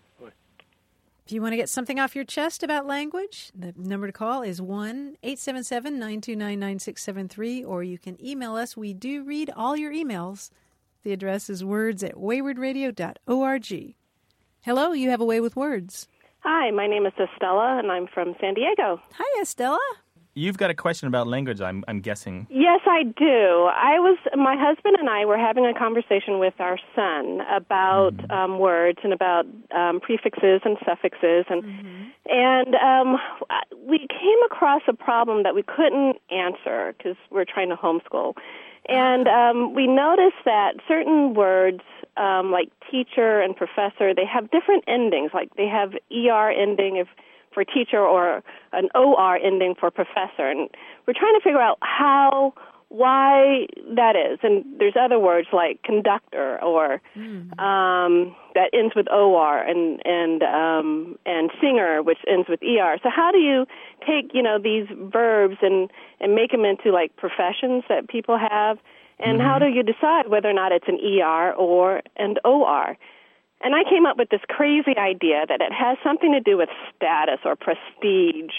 If 1.30 1.34
you 1.34 1.42
want 1.42 1.52
to 1.52 1.58
get 1.58 1.68
something 1.68 2.00
off 2.00 2.16
your 2.16 2.24
chest 2.24 2.64
about 2.64 2.88
language, 2.88 3.52
the 3.54 3.72
number 3.76 4.08
to 4.08 4.12
call 4.12 4.42
is 4.42 4.60
1 4.60 5.16
877 5.22 5.92
929 5.92 6.58
9673, 6.58 7.62
or 7.62 7.84
you 7.84 7.98
can 7.98 8.20
email 8.20 8.56
us. 8.56 8.76
We 8.76 8.92
do 8.92 9.22
read 9.22 9.48
all 9.54 9.76
your 9.76 9.92
emails. 9.92 10.50
The 11.04 11.12
address 11.12 11.48
is 11.48 11.62
words 11.62 12.02
at 12.02 12.16
waywordradio.org. 12.16 13.94
Hello, 14.62 14.92
you 14.92 15.10
have 15.10 15.20
a 15.20 15.24
way 15.24 15.40
with 15.40 15.54
words. 15.54 16.08
Hi, 16.40 16.72
my 16.72 16.88
name 16.88 17.06
is 17.06 17.12
Estella, 17.12 17.78
and 17.78 17.92
I'm 17.92 18.08
from 18.12 18.34
San 18.40 18.54
Diego. 18.54 19.00
Hi, 19.16 19.40
Estella. 19.40 19.78
You've 20.34 20.58
got 20.58 20.70
a 20.70 20.74
question 20.74 21.08
about 21.08 21.26
language, 21.26 21.60
I'm, 21.60 21.84
I'm 21.88 22.00
guessing. 22.00 22.46
Yes, 22.50 22.80
I 22.86 23.02
do. 23.02 23.68
I 23.74 23.98
was 23.98 24.16
my 24.36 24.54
husband 24.56 24.96
and 24.98 25.08
I 25.08 25.24
were 25.24 25.36
having 25.36 25.66
a 25.66 25.74
conversation 25.74 26.38
with 26.38 26.54
our 26.60 26.78
son 26.94 27.40
about 27.50 28.14
um, 28.30 28.60
words 28.60 29.00
and 29.02 29.12
about 29.12 29.44
um, 29.74 29.98
prefixes 29.98 30.60
and 30.64 30.76
suffixes, 30.86 31.46
and 31.50 32.12
and 32.26 32.74
um, 32.76 33.18
we 33.84 33.98
came 33.98 34.42
across 34.46 34.82
a 34.86 34.92
problem 34.92 35.42
that 35.42 35.54
we 35.56 35.64
couldn't 35.64 36.16
answer 36.30 36.94
because 36.96 37.16
we're 37.30 37.44
trying 37.44 37.70
to 37.70 37.76
homeschool, 37.76 38.34
and 38.88 39.26
um, 39.26 39.74
we 39.74 39.88
noticed 39.88 40.44
that 40.44 40.74
certain 40.86 41.34
words 41.34 41.80
um, 42.16 42.52
like 42.52 42.70
teacher 42.88 43.40
and 43.40 43.56
professor 43.56 44.14
they 44.14 44.26
have 44.26 44.50
different 44.50 44.84
endings. 44.86 45.32
Like 45.34 45.54
they 45.56 45.66
have 45.66 45.94
er 45.94 46.50
ending 46.50 46.96
if 46.96 47.08
for 47.52 47.64
teacher 47.64 47.98
or 47.98 48.42
an 48.72 48.88
OR 48.94 49.36
ending 49.36 49.74
for 49.78 49.90
professor. 49.90 50.48
And 50.48 50.68
we're 51.06 51.14
trying 51.14 51.34
to 51.34 51.40
figure 51.42 51.60
out 51.60 51.78
how, 51.82 52.54
why 52.88 53.66
that 53.94 54.16
is. 54.16 54.38
And 54.42 54.64
there's 54.78 54.94
other 55.00 55.18
words 55.18 55.48
like 55.52 55.82
conductor 55.82 56.62
or 56.62 57.00
um, 57.58 58.34
that 58.54 58.70
ends 58.72 58.94
with 58.94 59.10
OR 59.10 59.58
and, 59.58 60.00
and, 60.04 60.42
um, 60.42 61.18
and 61.26 61.50
singer, 61.60 62.02
which 62.02 62.18
ends 62.28 62.48
with 62.48 62.60
ER. 62.62 62.96
So 63.02 63.10
how 63.14 63.30
do 63.32 63.38
you 63.38 63.66
take, 64.06 64.32
you 64.34 64.42
know, 64.42 64.58
these 64.58 64.86
verbs 65.12 65.56
and, 65.62 65.90
and 66.20 66.34
make 66.34 66.50
them 66.50 66.64
into 66.64 66.90
like 66.90 67.16
professions 67.16 67.84
that 67.88 68.08
people 68.08 68.38
have? 68.38 68.78
And 69.22 69.40
how 69.40 69.58
do 69.58 69.66
you 69.66 69.82
decide 69.82 70.28
whether 70.28 70.48
or 70.48 70.54
not 70.54 70.72
it's 70.72 70.88
an 70.88 70.98
ER 70.98 71.52
or 71.52 72.00
an 72.16 72.36
OR? 72.42 72.96
And 73.62 73.74
I 73.74 73.84
came 73.84 74.06
up 74.06 74.16
with 74.16 74.30
this 74.30 74.40
crazy 74.48 74.96
idea 74.96 75.44
that 75.48 75.60
it 75.60 75.72
has 75.72 75.98
something 76.02 76.32
to 76.32 76.40
do 76.40 76.56
with 76.56 76.68
status 76.96 77.40
or 77.44 77.56
prestige 77.56 78.54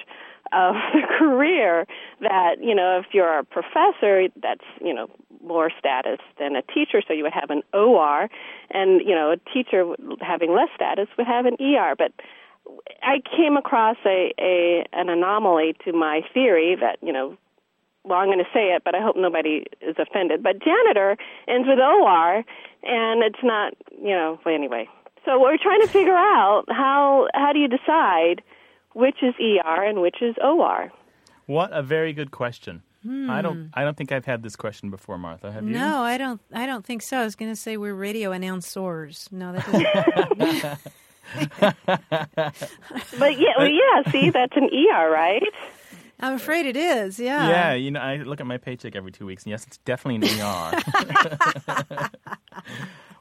of 0.53 0.75
the 0.93 1.01
career. 1.17 1.87
That, 2.21 2.55
you 2.61 2.75
know, 2.75 2.99
if 2.99 3.13
you're 3.13 3.39
a 3.39 3.43
professor, 3.43 4.27
that's, 4.41 4.65
you 4.83 4.93
know, 4.93 5.07
more 5.43 5.71
status 5.79 6.19
than 6.39 6.55
a 6.55 6.61
teacher, 6.61 7.01
so 7.07 7.13
you 7.13 7.23
would 7.23 7.33
have 7.33 7.49
an 7.49 7.63
OR. 7.73 8.29
And, 8.69 9.01
you 9.01 9.15
know, 9.15 9.31
a 9.31 9.37
teacher 9.51 9.95
having 10.21 10.53
less 10.53 10.69
status 10.75 11.07
would 11.17 11.27
have 11.27 11.45
an 11.45 11.57
ER. 11.59 11.95
But 11.97 12.13
I 13.01 13.21
came 13.35 13.57
across 13.57 13.97
a, 14.05 14.33
a 14.39 14.85
an 14.93 15.09
anomaly 15.09 15.75
to 15.85 15.93
my 15.93 16.21
theory 16.33 16.75
that, 16.79 16.97
you 17.01 17.11
know, 17.11 17.37
well, 18.03 18.19
I'm 18.19 18.27
going 18.27 18.39
to 18.39 18.49
say 18.53 18.73
it, 18.73 18.83
but 18.83 18.95
I 18.95 19.01
hope 19.01 19.15
nobody 19.15 19.65
is 19.81 19.95
offended. 19.99 20.41
But 20.43 20.63
janitor 20.63 21.17
ends 21.47 21.67
with 21.67 21.79
OR, 21.79 22.37
and 22.83 23.23
it's 23.23 23.43
not, 23.43 23.73
you 23.91 24.09
know. 24.11 24.39
Well, 24.45 24.55
anyway, 24.55 24.89
so 25.25 25.39
we're 25.39 25.57
trying 25.57 25.81
to 25.81 25.87
figure 25.87 26.15
out 26.15 26.65
how 26.69 27.27
how 27.33 27.53
do 27.53 27.59
you 27.59 27.67
decide 27.67 28.41
which 28.93 29.21
is 29.21 29.33
ER 29.39 29.83
and 29.83 30.01
which 30.01 30.21
is 30.21 30.35
OR? 30.43 30.91
What 31.45 31.71
a 31.73 31.81
very 31.81 32.13
good 32.13 32.31
question. 32.31 32.83
I 33.03 33.41
don't 33.41 33.71
I 33.73 33.83
don't 33.83 33.97
think 33.97 34.11
I've 34.11 34.25
had 34.25 34.43
this 34.43 34.55
question 34.55 34.91
before, 34.91 35.17
Martha. 35.17 35.51
Have 35.51 35.63
you? 35.63 35.71
No, 35.73 36.03
I 36.03 36.19
don't. 36.19 36.39
I 36.53 36.67
don't 36.67 36.85
think 36.85 37.01
so. 37.01 37.17
I 37.17 37.23
was 37.23 37.35
going 37.35 37.51
to 37.51 37.55
say 37.55 37.75
we're 37.75 37.95
radio 37.95 38.31
announcers. 38.31 39.27
No, 39.31 39.53
that 39.53 39.65
doesn't. 39.65 40.79
But 43.17 43.39
yeah, 43.39 43.53
well, 43.57 43.69
yeah. 43.69 44.11
See, 44.11 44.29
that's 44.29 44.55
an 44.55 44.69
ER, 44.71 45.09
right? 45.09 45.43
I'm 46.21 46.34
afraid 46.36 46.65
it 46.65 46.77
is. 46.77 47.19
Yeah. 47.19 47.49
Yeah, 47.49 47.73
you 47.73 47.91
know, 47.91 47.99
I 47.99 48.17
look 48.17 48.39
at 48.39 48.47
my 48.47 48.57
paycheck 48.57 48.95
every 48.95 49.12
two 49.12 49.25
weeks, 49.25 49.43
and 49.43 49.51
yes, 49.51 49.65
it's 49.65 49.77
definitely 49.79 50.27
an 50.29 50.41
ER. 50.41 52.10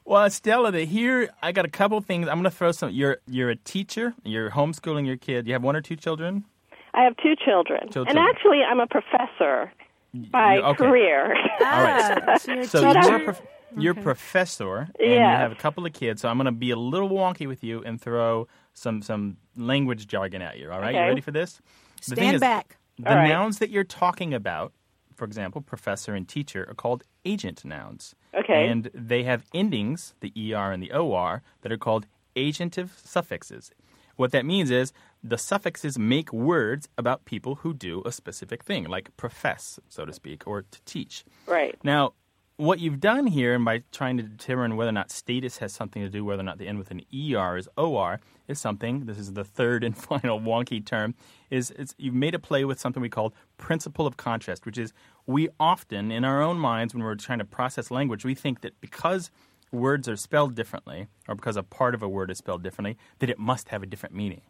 well, 0.05 0.29
Stella, 0.29 0.71
the 0.71 0.85
here 0.85 1.29
I 1.41 1.51
got 1.51 1.65
a 1.65 1.69
couple 1.69 1.99
things. 2.01 2.27
I'm 2.27 2.35
going 2.35 2.43
to 2.43 2.51
throw 2.51 2.71
some. 2.71 2.91
You're 2.91 3.17
you're 3.27 3.49
a 3.49 3.55
teacher. 3.55 4.13
You're 4.23 4.51
homeschooling 4.51 5.05
your 5.07 5.17
kid. 5.17 5.47
You 5.47 5.53
have 5.53 5.63
one 5.63 5.75
or 5.75 5.81
two 5.81 5.95
children. 5.95 6.45
I 6.93 7.03
have 7.03 7.15
two 7.17 7.35
children, 7.43 7.89
Two 7.89 8.01
and 8.01 8.09
children. 8.09 8.17
actually, 8.17 8.61
I'm 8.63 8.79
a 8.81 8.87
professor 8.87 9.71
by 10.13 10.57
okay. 10.57 10.75
career. 10.77 11.33
All 11.61 11.83
right. 11.83 12.21
Ah, 12.27 12.37
so 12.37 12.51
you're 12.51 12.61
a 12.61 12.67
So 12.67 12.81
you're 12.91 13.15
a, 13.15 13.23
prof- 13.23 13.41
you're 13.77 13.91
a 13.93 14.01
professor, 14.01 14.89
and 14.99 15.11
you 15.11 15.17
have 15.19 15.51
a 15.51 15.55
couple 15.55 15.85
of 15.85 15.93
kids. 15.93 16.21
So 16.21 16.29
I'm 16.29 16.37
going 16.37 16.45
to 16.45 16.51
be 16.51 16.71
a 16.71 16.75
little 16.75 17.09
wonky 17.09 17.47
with 17.47 17.63
you 17.63 17.81
and 17.83 17.99
throw 18.01 18.47
some 18.73 19.01
some 19.01 19.37
language 19.55 20.07
jargon 20.07 20.41
at 20.41 20.59
you. 20.59 20.71
All 20.71 20.79
right, 20.81 20.93
you 20.93 20.99
ready 20.99 21.21
for 21.21 21.31
this? 21.31 21.61
The 22.07 22.15
thing 22.15 22.23
Stand 22.23 22.35
is, 22.35 22.41
back. 22.41 22.77
The 22.97 23.15
right. 23.15 23.27
nouns 23.27 23.59
that 23.59 23.69
you're 23.69 23.83
talking 23.83 24.33
about, 24.33 24.73
for 25.15 25.25
example, 25.25 25.61
professor 25.61 26.13
and 26.13 26.27
teacher, 26.27 26.65
are 26.69 26.73
called 26.73 27.03
agent 27.25 27.63
nouns. 27.65 28.15
Okay. 28.33 28.67
And 28.67 28.89
they 28.93 29.23
have 29.23 29.45
endings, 29.53 30.13
the 30.21 30.31
er 30.53 30.71
and 30.71 30.81
the 30.81 30.91
or, 30.91 31.41
that 31.61 31.71
are 31.71 31.77
called 31.77 32.07
agentive 32.35 32.89
suffixes. 33.05 33.71
What 34.15 34.31
that 34.31 34.45
means 34.45 34.69
is 34.69 34.93
the 35.23 35.37
suffixes 35.37 35.97
make 35.97 36.31
words 36.31 36.87
about 36.97 37.25
people 37.25 37.55
who 37.55 37.73
do 37.73 38.01
a 38.05 38.11
specific 38.11 38.63
thing, 38.63 38.85
like 38.85 39.15
profess, 39.17 39.79
so 39.89 40.05
to 40.05 40.13
speak, 40.13 40.45
or 40.45 40.63
to 40.63 40.81
teach. 40.85 41.23
Right. 41.47 41.77
Now, 41.83 42.13
what 42.61 42.79
you've 42.79 42.99
done 42.99 43.25
here, 43.25 43.55
and 43.55 43.65
by 43.65 43.81
trying 43.91 44.17
to 44.17 44.23
determine 44.23 44.75
whether 44.75 44.89
or 44.89 44.93
not 44.93 45.09
status 45.09 45.57
has 45.57 45.73
something 45.73 46.03
to 46.03 46.09
do, 46.09 46.23
whether 46.23 46.41
or 46.41 46.43
not 46.43 46.59
the 46.59 46.67
end 46.67 46.77
with 46.77 46.91
an 46.91 47.01
er 47.11 47.57
is 47.57 47.67
or, 47.75 48.19
is 48.47 48.59
something. 48.59 49.07
This 49.07 49.17
is 49.17 49.33
the 49.33 49.43
third 49.43 49.83
and 49.83 49.97
final 50.09 50.39
wonky 50.39 50.85
term. 50.85 51.15
Is 51.49 51.73
you've 51.97 52.13
made 52.13 52.35
a 52.35 52.39
play 52.39 52.63
with 52.63 52.79
something 52.79 53.01
we 53.01 53.09
call 53.09 53.33
principle 53.57 54.05
of 54.05 54.15
contrast, 54.15 54.67
which 54.67 54.77
is 54.77 54.93
we 55.25 55.49
often, 55.59 56.11
in 56.11 56.23
our 56.23 56.39
own 56.43 56.59
minds, 56.59 56.93
when 56.93 57.01
we're 57.01 57.15
trying 57.15 57.39
to 57.39 57.45
process 57.45 57.89
language, 57.89 58.23
we 58.23 58.35
think 58.35 58.61
that 58.61 58.79
because 58.79 59.31
words 59.71 60.07
are 60.07 60.15
spelled 60.15 60.53
differently 60.53 61.07
or 61.27 61.33
because 61.33 61.57
a 61.57 61.63
part 61.63 61.95
of 61.95 62.03
a 62.03 62.07
word 62.07 62.29
is 62.29 62.37
spelled 62.37 62.61
differently, 62.61 62.95
that 63.17 63.29
it 63.29 63.39
must 63.39 63.69
have 63.69 63.81
a 63.81 63.87
different 63.87 64.13
meaning. 64.13 64.41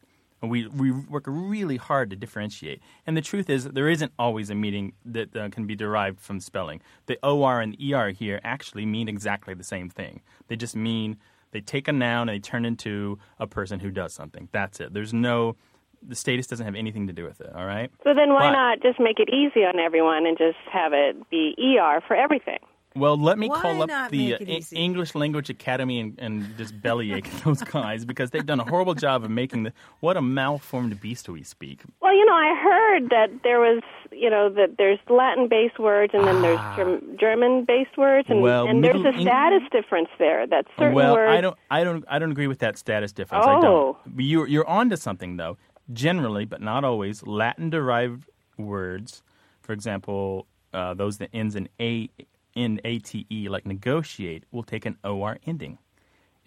And 0.41 0.49
we, 0.49 0.67
we 0.67 0.91
work 0.91 1.25
really 1.27 1.77
hard 1.77 2.09
to 2.09 2.15
differentiate. 2.15 2.81
And 3.05 3.15
the 3.15 3.21
truth 3.21 3.49
is, 3.49 3.65
there 3.65 3.89
isn't 3.89 4.11
always 4.17 4.49
a 4.49 4.55
meaning 4.55 4.93
that 5.05 5.35
uh, 5.35 5.49
can 5.49 5.67
be 5.67 5.75
derived 5.75 6.19
from 6.19 6.39
spelling. 6.39 6.81
The 7.05 7.19
OR 7.23 7.61
and 7.61 7.77
ER 7.81 8.09
here 8.09 8.39
actually 8.43 8.85
mean 8.85 9.07
exactly 9.07 9.53
the 9.53 9.63
same 9.63 9.89
thing. 9.89 10.21
They 10.47 10.55
just 10.55 10.75
mean 10.75 11.17
they 11.51 11.61
take 11.61 11.87
a 11.87 11.91
noun 11.91 12.27
and 12.27 12.35
they 12.35 12.39
turn 12.39 12.65
into 12.65 13.19
a 13.39 13.45
person 13.45 13.79
who 13.79 13.91
does 13.91 14.13
something. 14.13 14.49
That's 14.51 14.79
it. 14.79 14.93
There's 14.93 15.13
no, 15.13 15.57
the 16.01 16.15
status 16.15 16.47
doesn't 16.47 16.65
have 16.65 16.75
anything 16.75 17.05
to 17.07 17.13
do 17.13 17.23
with 17.23 17.39
it, 17.41 17.53
all 17.53 17.65
right? 17.65 17.91
So 18.03 18.13
then 18.15 18.33
why 18.33 18.47
But- 18.49 18.53
not 18.53 18.81
just 18.81 18.99
make 18.99 19.19
it 19.19 19.29
easy 19.29 19.63
on 19.63 19.79
everyone 19.79 20.25
and 20.25 20.37
just 20.37 20.57
have 20.71 20.93
it 20.93 21.29
be 21.29 21.55
ER 21.59 22.01
for 22.07 22.15
everything? 22.15 22.59
Well, 22.93 23.17
let 23.17 23.37
me 23.39 23.47
Why 23.47 23.61
call 23.61 23.83
up 23.83 24.11
the 24.11 24.35
uh, 24.35 24.61
English 24.73 25.15
Language 25.15 25.49
Academy 25.49 25.99
and, 26.01 26.19
and 26.19 26.57
just 26.57 26.79
bellyache 26.81 27.29
those 27.45 27.61
guys 27.61 28.03
because 28.03 28.31
they've 28.31 28.45
done 28.45 28.59
a 28.59 28.65
horrible 28.65 28.95
job 28.95 29.23
of 29.23 29.29
making 29.31 29.63
the 29.63 29.73
what 30.01 30.17
a 30.17 30.21
malformed 30.21 30.99
beast 30.99 31.29
we 31.29 31.43
speak. 31.43 31.83
Well, 32.01 32.13
you 32.13 32.25
know, 32.25 32.33
I 32.33 32.53
heard 32.61 33.09
that 33.09 33.29
there 33.43 33.59
was, 33.61 33.81
you 34.11 34.29
know, 34.29 34.49
that 34.49 34.77
there's 34.77 34.99
Latin-based 35.09 35.79
words 35.79 36.13
and 36.13 36.27
then 36.27 36.41
there's 36.41 36.59
Germ- 36.75 37.17
German-based 37.17 37.97
words, 37.97 38.27
and, 38.29 38.39
Ah. 38.39 38.41
Well, 38.41 38.67
and 38.67 38.83
there's 38.83 38.95
a 38.95 38.99
Middle 38.99 39.15
Eng- 39.21 39.25
status 39.25 39.61
difference 39.71 40.09
there. 40.19 40.45
That 40.47 40.65
certain 40.77 40.93
well, 40.93 41.13
words. 41.13 41.31
I 41.31 41.39
don't, 41.41 41.57
I 41.69 41.83
don't, 41.85 42.03
I 42.09 42.19
don't 42.19 42.31
agree 42.31 42.47
with 42.47 42.59
that 42.59 42.77
status 42.77 43.13
difference. 43.13 43.45
I 43.47 43.55
Oh. 43.55 43.61
don't. 43.61 44.15
But 44.17 44.25
you're 44.25 44.47
you're 44.47 44.67
onto 44.67 44.97
something 44.97 45.37
though. 45.37 45.57
Generally, 45.93 46.45
but 46.45 46.61
not 46.61 46.83
always, 46.83 47.25
Latin-derived 47.25 48.29
words, 48.57 49.23
for 49.61 49.73
example, 49.73 50.45
uh, 50.73 50.93
those 50.93 51.17
that 51.17 51.29
ends 51.33 51.55
in 51.55 51.67
a 51.79 52.09
in 52.55 52.79
ate 52.83 53.25
like 53.49 53.65
negotiate, 53.65 54.45
will 54.51 54.63
take 54.63 54.85
an 54.85 54.97
or 55.03 55.37
ending. 55.45 55.77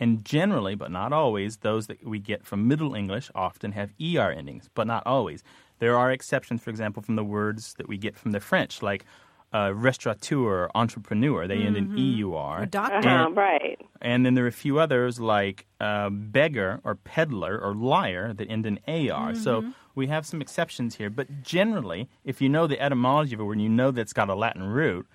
And 0.01 0.25
generally, 0.25 0.75
but 0.75 0.91
not 0.91 1.13
always, 1.13 1.59
those 1.59 1.87
that 1.87 2.05
we 2.05 2.19
get 2.19 2.45
from 2.45 2.67
Middle 2.67 2.95
English 2.95 3.31
often 3.35 3.73
have 3.73 3.91
er 4.01 4.31
endings, 4.33 4.69
but 4.75 4.87
not 4.87 5.07
always. 5.07 5.45
There 5.79 5.97
are 5.97 6.11
exceptions, 6.11 6.63
for 6.63 6.71
example, 6.71 7.03
from 7.03 7.17
the 7.17 7.25
words 7.25 7.75
that 7.75 7.89
we 7.89 7.97
get 7.97 8.17
from 8.17 8.33
the 8.33 8.41
French, 8.41 8.83
like 8.83 9.05
uh, 9.53 9.73
restaurateur, 9.73 10.69
entrepreneur. 10.75 11.47
They 11.47 11.59
end 11.63 11.77
in 11.77 11.97
eur. 11.97 12.63
A 12.63 12.67
doctor. 12.67 12.97
Uh-huh, 13.09 13.27
And- 13.27 13.37
right. 13.37 13.81
and 14.03 14.27
then 14.27 14.35
there 14.35 14.45
are 14.45 14.49
a 14.49 14.53
few 14.53 14.81
others 14.81 15.21
like 15.21 15.67
uh, 15.81 16.11
beggar 16.11 16.81
or 16.83 16.97
peddler 16.97 17.59
or 17.61 17.73
liar 17.75 18.33
that 18.33 18.51
end 18.51 18.67
in 18.67 18.81
AR. 18.89 19.35
So 19.37 19.65
we 19.95 20.09
have 20.09 20.27
some 20.27 20.41
exceptions 20.41 20.97
here. 20.97 21.09
But 21.09 21.43
generally, 21.43 22.09
if 22.25 22.41
you 22.43 22.49
know 22.49 22.67
the 22.67 22.81
etymology 22.81 23.35
of 23.35 23.41
a 23.41 23.45
word 23.45 23.55
and 23.55 23.63
you 23.63 23.69
know 23.69 23.93
that 23.93 24.01
it's 24.01 24.13
got 24.13 24.29
a 24.29 24.35
Latin 24.35 24.65
root, 24.65 25.07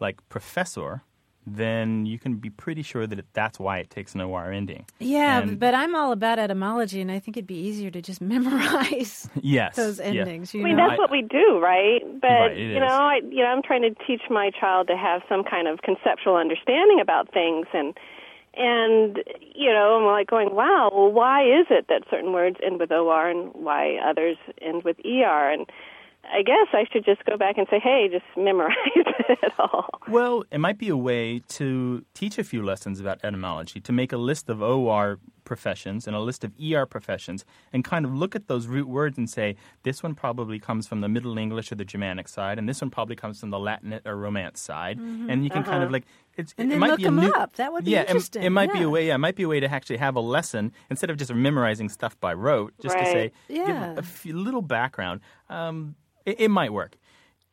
like 0.00 0.16
professor, 0.28 1.02
then 1.46 2.04
you 2.04 2.18
can 2.18 2.34
be 2.36 2.50
pretty 2.50 2.82
sure 2.82 3.06
that 3.06 3.18
it, 3.18 3.26
that's 3.32 3.58
why 3.58 3.78
it 3.78 3.88
takes 3.90 4.14
an 4.14 4.20
OR 4.20 4.52
ending. 4.52 4.84
Yeah, 4.98 5.40
And- 5.40 5.58
but 5.58 5.74
I'm 5.74 5.94
all 5.94 6.12
about 6.12 6.38
etymology, 6.38 7.00
and 7.00 7.10
I 7.10 7.18
think 7.20 7.36
it'd 7.36 7.46
be 7.46 7.58
easier 7.58 7.90
to 7.90 8.02
just 8.02 8.20
memorize 8.34 9.28
Yes. 9.40 9.76
those 9.76 9.98
yeah. 9.98 10.06
endings. 10.06 10.52
You 10.52 10.60
I 10.60 10.64
mean, 10.64 10.76
know? 10.76 10.88
that's 10.88 10.98
what 10.98 11.10
we 11.10 11.22
do, 11.22 11.58
right? 11.58 12.00
But 12.20 12.28
Right, 12.28 12.56
you 12.56 12.78
know, 12.80 12.86
I 12.86 13.20
you 13.30 13.42
know, 13.42 13.46
I'm 13.48 13.62
trying 13.62 13.82
to 13.82 13.94
teach 14.06 14.22
my 14.30 14.50
child 14.50 14.88
to 14.88 14.96
have 14.96 15.22
some 15.28 15.42
kind 15.44 15.68
of 15.68 15.80
conceptual 15.82 16.36
understanding 16.36 17.00
about 17.00 17.32
things, 17.32 17.66
and 17.72 17.96
and 18.54 19.22
you 19.54 19.70
know, 19.72 19.98
I'm 20.00 20.04
like 20.06 20.26
going, 20.28 20.54
wow, 20.54 20.90
well, 20.92 21.12
why 21.12 21.44
is 21.44 21.66
it 21.70 21.86
that 21.88 22.02
certain 22.10 22.32
words 22.32 22.56
end 22.64 22.80
with 22.80 22.90
or 22.92 23.28
and 23.28 23.50
why 23.54 23.96
others 24.04 24.36
end 24.60 24.82
with 24.84 24.96
er? 25.04 25.50
And 25.50 25.66
I 26.32 26.42
guess 26.42 26.68
I 26.72 26.84
should 26.92 27.04
just 27.04 27.24
go 27.24 27.36
back 27.36 27.58
and 27.58 27.66
say, 27.70 27.78
hey, 27.78 28.08
just 28.10 28.24
memorize 28.36 28.74
it 28.96 29.52
all. 29.58 29.88
Well, 30.08 30.44
it 30.50 30.58
might 30.58 30.78
be 30.78 30.88
a 30.88 30.96
way 30.96 31.40
to 31.50 32.04
teach 32.14 32.38
a 32.38 32.44
few 32.44 32.62
lessons 32.62 33.00
about 33.00 33.18
etymology, 33.24 33.80
to 33.80 33.92
make 33.92 34.12
a 34.12 34.16
list 34.18 34.48
of 34.48 34.62
OR 34.62 35.18
professions 35.44 36.06
and 36.06 36.14
a 36.14 36.20
list 36.20 36.44
of 36.44 36.52
ER 36.62 36.84
professions, 36.84 37.44
and 37.72 37.82
kind 37.82 38.04
of 38.04 38.14
look 38.14 38.36
at 38.36 38.48
those 38.48 38.66
root 38.66 38.86
words 38.86 39.16
and 39.16 39.30
say, 39.30 39.56
this 39.82 40.02
one 40.02 40.14
probably 40.14 40.58
comes 40.58 40.86
from 40.86 41.00
the 41.00 41.08
Middle 41.08 41.38
English 41.38 41.72
or 41.72 41.74
the 41.76 41.84
Germanic 41.86 42.28
side, 42.28 42.58
and 42.58 42.68
this 42.68 42.80
one 42.82 42.90
probably 42.90 43.16
comes 43.16 43.40
from 43.40 43.50
the 43.50 43.58
Latin 43.58 43.98
or 44.04 44.16
Romance 44.16 44.60
side. 44.60 44.98
And 44.98 45.44
you 45.44 45.50
can 45.50 45.62
kind 45.64 45.82
of 45.82 45.90
like, 45.90 46.04
it's, 46.36 46.52
Mm-hmm. 46.52 46.60
And 46.62 46.70
it 46.70 46.74
then 46.74 46.78
might 46.80 46.90
look 46.90 46.98
be 46.98 47.04
a 47.04 47.08
'em 47.08 47.16
new, 47.16 47.32
up. 47.32 47.56
That 47.56 47.72
would 47.72 47.84
be 47.84 47.90
yeah, 47.90 48.02
it- 48.02 48.10
interesting, 48.10 48.42
It, 48.44 48.50
might 48.50 48.72
be 48.72 48.82
a 48.82 48.88
way. 48.88 49.08
Yeah, 49.08 49.16
it 49.16 49.18
might 49.18 49.34
be 49.34 49.42
a 49.42 49.48
way 49.48 49.58
to 49.58 49.68
actually 49.68 49.96
have 49.96 50.14
a 50.14 50.20
lesson 50.20 50.70
instead 50.88 51.10
of 51.10 51.16
just 51.16 51.34
memorizing 51.34 51.88
stuff 51.88 52.18
by 52.20 52.32
rote. 52.32 52.74
Just 52.80 52.94
to 52.96 53.02
Right. 53.02 53.12
say, 53.12 53.32
give 53.48 53.66
Yeah. 53.68 53.94
a 53.96 54.02
few, 54.02 54.36
little 54.38 54.62
background. 54.62 55.20
Um, 55.50 55.96
it, 56.28 56.40
it 56.40 56.48
might 56.48 56.72
work. 56.72 56.96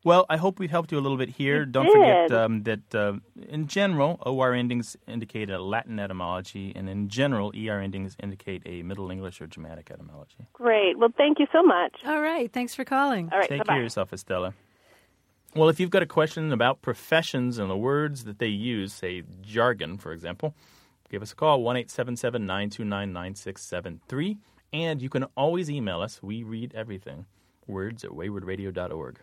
Well, 0.04 0.28
I 0.30 0.38
hope 0.38 0.60
we've 0.60 0.70
helped 0.70 0.92
you 0.92 1.00
a 1.00 1.02
little 1.02 1.18
bit 1.18 1.30
here. 1.30 1.62
You 1.62 1.66
Don't 1.66 1.92
forget 1.92 2.32
um, 2.32 2.62
that 2.64 2.94
uh, 2.94 3.14
in 3.50 3.66
general, 3.66 4.20
OR 4.24 4.54
endings 4.54 4.96
indicate 5.08 5.50
a 5.50 5.58
Latin 5.58 6.00
etymology, 6.00 6.72
and 6.76 6.88
in 6.88 7.10
general, 7.10 7.52
ER 7.58 7.80
endings 7.80 8.16
indicate 8.22 8.62
a 8.68 8.84
Middle 8.84 9.10
English 9.10 9.42
or 9.42 9.48
Germanic 9.48 9.90
etymology. 9.90 10.46
Great. 10.54 11.00
Well, 11.00 11.10
thank 11.18 11.40
you 11.40 11.48
so 11.52 11.64
much. 11.64 11.96
All 12.06 12.22
right, 12.22 12.54
thanks 12.54 12.76
for 12.76 12.86
calling. 12.86 13.30
All 13.32 13.40
right. 13.40 13.50
Take 13.50 13.60
bye-bye. 13.62 13.74
care 13.74 13.82
of 13.82 13.84
yourself, 13.84 14.14
Estella. 14.14 14.54
Well, 15.56 15.70
if 15.70 15.80
you've 15.80 15.90
got 15.90 16.04
a 16.04 16.06
question 16.06 16.52
about 16.52 16.84
professions 16.84 17.58
and 17.58 17.68
the 17.68 17.78
words 17.78 18.26
that 18.26 18.38
they 18.38 18.48
use, 18.48 18.94
say 18.94 19.24
jargon, 19.42 19.98
for 19.98 20.12
example, 20.12 20.54
give 21.10 21.24
us 21.24 21.32
a 21.32 21.36
call, 21.36 21.64
1 21.64 21.78
877 21.78 22.46
929 22.46 23.12
9673. 23.12 24.38
And 24.72 25.02
you 25.02 25.10
can 25.10 25.24
always 25.36 25.72
email 25.72 26.02
us. 26.02 26.22
We 26.22 26.44
read 26.44 26.76
everything. 26.76 27.26
Words 27.68 28.04
at 28.04 28.12
waywordradio.org. 28.12 29.20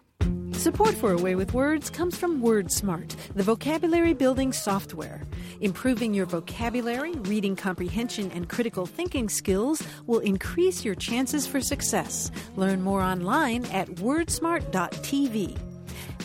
Support 0.53 0.95
for 0.95 1.11
A 1.13 1.17
Way 1.17 1.35
with 1.35 1.55
Words 1.55 1.91
comes 1.91 2.17
from 2.17 2.41
WordSmart, 2.41 3.17
the 3.35 3.43
vocabulary 3.43 4.15
building 4.15 4.53
software. 4.53 5.23
Improving 5.61 6.15
your 6.15 6.27
vocabulary, 6.27 7.13
reading 7.23 7.57
comprehension, 7.57 8.31
and 8.31 8.49
critical 8.49 8.87
thinking 8.87 9.29
skills 9.29 9.83
will 10.07 10.21
increase 10.21 10.85
your 10.85 10.95
chances 10.95 11.49
for 11.49 11.61
success. 11.61 12.31
Learn 12.55 12.81
more 12.83 13.01
online 13.01 13.65
at 13.67 13.89
wordsmart.tv. 13.89 15.59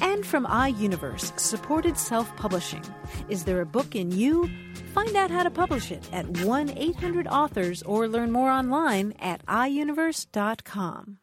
And 0.02 0.24
from 0.24 0.46
iUniverse, 0.46 1.40
supported 1.40 1.98
self 1.98 2.36
publishing. 2.36 2.84
Is 3.30 3.46
there 3.46 3.62
a 3.62 3.66
book 3.66 3.96
in 3.96 4.12
you? 4.12 4.50
Find 4.94 5.16
out 5.16 5.32
how 5.32 5.42
to 5.44 5.50
publish 5.50 5.92
it 5.92 6.08
at 6.14 6.28
1 6.46 6.78
800 6.78 7.28
authors 7.28 7.82
or 7.84 8.08
learn 8.08 8.32
more 8.32 8.52
online 8.52 9.14
at 9.20 9.44
iUniverse.com. 9.48 11.18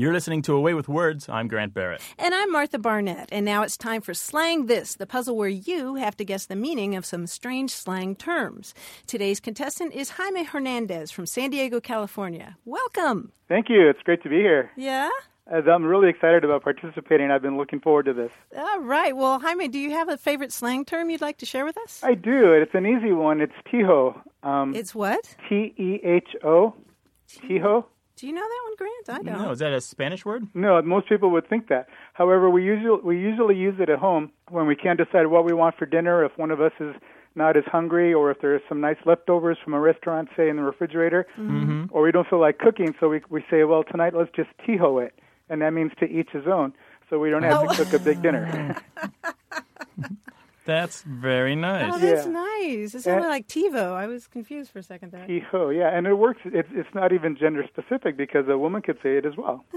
You're 0.00 0.12
listening 0.12 0.42
to 0.42 0.54
A 0.54 0.60
Way 0.60 0.74
with 0.74 0.86
Words. 0.88 1.28
I'm 1.28 1.48
Grant 1.48 1.74
Barrett. 1.74 2.00
And 2.20 2.32
I'm 2.32 2.52
Martha 2.52 2.78
Barnette, 2.78 3.30
and 3.32 3.44
now 3.44 3.62
it's 3.64 3.76
time 3.76 4.00
for 4.00 4.14
Slang 4.14 4.66
This, 4.66 4.94
the 4.94 5.08
puzzle 5.08 5.36
where 5.36 5.48
you 5.48 5.96
have 5.96 6.16
to 6.18 6.24
guess 6.24 6.46
the 6.46 6.54
meaning 6.54 6.94
of 6.94 7.04
some 7.04 7.26
strange 7.26 7.72
slang 7.72 8.14
terms. 8.14 8.74
Today's 9.08 9.40
contestant 9.40 9.92
is 9.92 10.10
Jaime 10.10 10.44
Hernandez 10.44 11.10
from 11.10 11.26
San 11.26 11.50
Diego, 11.50 11.80
California. 11.80 12.56
Welcome. 12.64 13.32
Thank 13.48 13.68
you. 13.68 13.88
It's 13.90 13.98
great 14.04 14.22
to 14.22 14.28
be 14.28 14.36
here. 14.36 14.70
Yeah? 14.76 15.10
As 15.50 15.64
I'm 15.66 15.82
really 15.84 16.10
excited 16.10 16.44
about 16.44 16.62
participating. 16.62 17.32
I've 17.32 17.42
been 17.42 17.56
looking 17.56 17.80
forward 17.80 18.04
to 18.04 18.12
this. 18.12 18.30
All 18.56 18.78
right. 18.78 19.16
Well, 19.16 19.40
Jaime, 19.40 19.66
do 19.66 19.80
you 19.80 19.90
have 19.90 20.08
a 20.08 20.16
favorite 20.16 20.52
slang 20.52 20.84
term 20.84 21.10
you'd 21.10 21.20
like 21.22 21.38
to 21.38 21.46
share 21.46 21.64
with 21.64 21.76
us? 21.76 22.04
I 22.04 22.14
do. 22.14 22.52
It's 22.52 22.72
an 22.72 22.86
easy 22.86 23.10
one. 23.10 23.40
It's 23.40 23.52
Tiho. 23.66 24.16
Um, 24.44 24.76
It's 24.76 24.94
what? 24.94 25.34
T 25.48 25.74
E 25.76 25.98
H 26.04 26.36
O. 26.44 26.76
Tiho. 27.28 27.84
Do 28.18 28.26
you 28.26 28.32
know 28.32 28.40
that 28.42 28.60
one, 28.64 28.74
Grant? 28.76 29.08
I 29.10 29.22
don't. 29.32 29.42
No, 29.44 29.50
is 29.52 29.60
that 29.60 29.72
a 29.72 29.80
Spanish 29.80 30.24
word? 30.24 30.48
No, 30.52 30.82
most 30.82 31.08
people 31.08 31.30
would 31.30 31.48
think 31.48 31.68
that. 31.68 31.88
However, 32.14 32.50
we 32.50 32.64
usually 32.64 33.00
we 33.00 33.16
usually 33.18 33.54
use 33.56 33.76
it 33.78 33.88
at 33.88 34.00
home 34.00 34.32
when 34.50 34.66
we 34.66 34.74
can't 34.74 34.98
decide 34.98 35.28
what 35.28 35.44
we 35.44 35.52
want 35.52 35.76
for 35.76 35.86
dinner. 35.86 36.24
If 36.24 36.36
one 36.36 36.50
of 36.50 36.60
us 36.60 36.72
is 36.80 36.96
not 37.36 37.56
as 37.56 37.62
hungry, 37.66 38.12
or 38.12 38.32
if 38.32 38.40
there's 38.40 38.60
some 38.68 38.80
nice 38.80 38.96
leftovers 39.06 39.56
from 39.62 39.72
a 39.72 39.78
restaurant, 39.80 40.28
say 40.36 40.48
in 40.48 40.56
the 40.56 40.62
refrigerator, 40.64 41.26
Mm-hmm. 41.38 41.84
or 41.90 42.02
we 42.02 42.10
don't 42.10 42.26
feel 42.28 42.40
like 42.40 42.58
cooking, 42.58 42.92
so 42.98 43.08
we 43.08 43.20
we 43.30 43.44
say, 43.48 43.62
well, 43.62 43.84
tonight 43.84 44.14
let's 44.16 44.32
just 44.34 44.50
Tiho 44.66 45.00
it, 45.06 45.14
and 45.48 45.62
that 45.62 45.70
means 45.72 45.92
to 46.00 46.06
each 46.06 46.30
his 46.32 46.48
own. 46.48 46.72
So 47.08 47.20
we 47.20 47.30
don't 47.30 47.44
have 47.44 47.62
Oh. 47.62 47.72
to 47.72 47.84
cook 47.84 47.92
a 47.92 47.98
big 48.02 48.20
dinner. 48.20 48.76
That's 50.68 51.00
very 51.00 51.56
nice. 51.56 51.94
Oh, 51.94 51.98
that's 51.98 52.26
Yeah. 52.26 52.32
nice. 52.32 52.94
It 52.94 53.00
sounded 53.00 53.22
Yeah. 53.22 53.28
like 53.28 53.46
TiVo. 53.48 53.94
I 53.94 54.06
was 54.06 54.26
confused 54.28 54.70
for 54.70 54.80
a 54.80 54.82
second 54.82 55.12
there. 55.12 55.26
Tiho, 55.26 55.74
yeah, 55.74 55.88
and 55.96 56.06
it 56.06 56.12
works. 56.12 56.42
It's 56.44 56.68
it's 56.72 56.94
not 56.94 57.10
even 57.14 57.36
gender 57.36 57.64
specific 57.66 58.18
because 58.18 58.46
a 58.48 58.58
woman 58.58 58.82
could 58.82 58.98
say 59.02 59.16
it 59.16 59.24
as 59.24 59.34
well. 59.34 59.64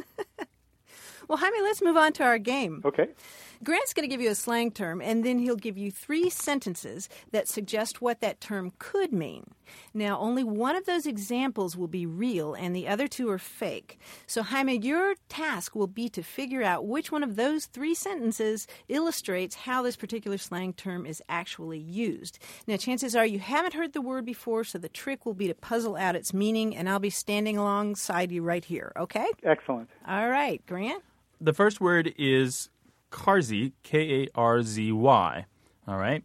Well, 1.32 1.38
Jaime, 1.38 1.62
let's 1.62 1.82
move 1.82 1.96
on 1.96 2.12
to 2.14 2.24
our 2.26 2.38
game. 2.38 2.82
Okay. 2.84 3.08
Grant's 3.64 3.94
going 3.94 4.04
to 4.04 4.14
give 4.14 4.20
you 4.20 4.30
a 4.32 4.36
slang 4.36 4.70
term, 4.70 5.02
and 5.02 5.24
then 5.24 5.40
he'll 5.40 5.56
give 5.56 5.78
you 5.78 5.90
three 5.90 6.30
sentences 6.30 7.08
that 7.32 7.48
suggest 7.48 8.02
what 8.02 8.20
that 8.20 8.42
term 8.42 8.74
could 8.80 9.14
mean. 9.14 9.46
Now, 9.94 10.20
only 10.20 10.44
one 10.44 10.76
of 10.76 10.86
those 10.86 11.06
examples 11.06 11.78
will 11.78 11.88
be 11.88 12.06
real, 12.06 12.54
and 12.54 12.76
the 12.76 12.86
other 12.90 13.08
two 13.08 13.30
are 13.30 13.38
fake. 13.38 13.98
So, 14.28 14.44
Jaime, 14.44 14.80
your 14.80 15.16
task 15.30 15.74
will 15.74 15.88
be 15.88 16.10
to 16.10 16.22
figure 16.22 16.64
out 16.64 16.86
which 16.86 17.14
one 17.14 17.24
of 17.24 17.38
those 17.38 17.66
three 17.66 17.96
sentences 17.96 18.68
illustrates 18.90 19.56
how 19.56 19.84
this 19.84 19.96
particular 19.96 20.38
slang 20.38 20.74
term 20.74 21.06
is 21.06 21.24
actually 21.30 21.80
used. 21.80 22.40
Now, 22.68 22.76
chances 22.76 23.16
are 23.16 23.26
you 23.26 23.40
haven't 23.40 23.74
heard 23.74 23.94
the 23.94 24.02
word 24.02 24.26
before, 24.26 24.66
so 24.66 24.78
the 24.80 24.90
trick 24.90 25.26
will 25.26 25.34
be 25.34 25.48
to 25.48 25.56
puzzle 25.56 25.96
out 25.96 26.18
its 26.18 26.34
meaning, 26.34 26.76
and 26.76 26.90
I'll 26.90 27.00
be 27.00 27.10
standing 27.10 27.58
alongside 27.58 28.34
you 28.34 28.44
right 28.44 28.66
here, 28.66 28.92
okay? 28.98 29.28
Excellent. 29.44 29.90
All 30.06 30.28
right, 30.28 30.62
Grant? 30.68 31.02
The 31.44 31.54
first 31.54 31.82
word 31.82 32.14
is 32.20 32.70
Karzy, 33.12 33.74
K 33.82 34.26
A 34.26 34.28
R 34.36 34.62
Z 34.62 34.92
Y. 34.92 35.46
All 35.88 35.98
right. 35.98 36.24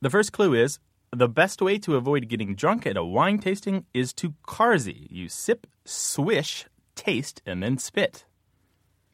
The 0.00 0.10
first 0.10 0.32
clue 0.32 0.52
is 0.52 0.80
The 1.12 1.28
best 1.28 1.62
way 1.62 1.78
to 1.78 1.94
avoid 1.94 2.26
getting 2.26 2.56
drunk 2.56 2.88
at 2.88 2.96
a 2.96 3.04
wine 3.04 3.38
tasting 3.38 3.86
is 3.94 4.12
to 4.14 4.34
Carsey. 4.44 5.06
You 5.12 5.28
sip, 5.28 5.68
swish, 5.84 6.66
taste, 6.96 7.40
and 7.46 7.62
then 7.62 7.78
spit. 7.78 8.24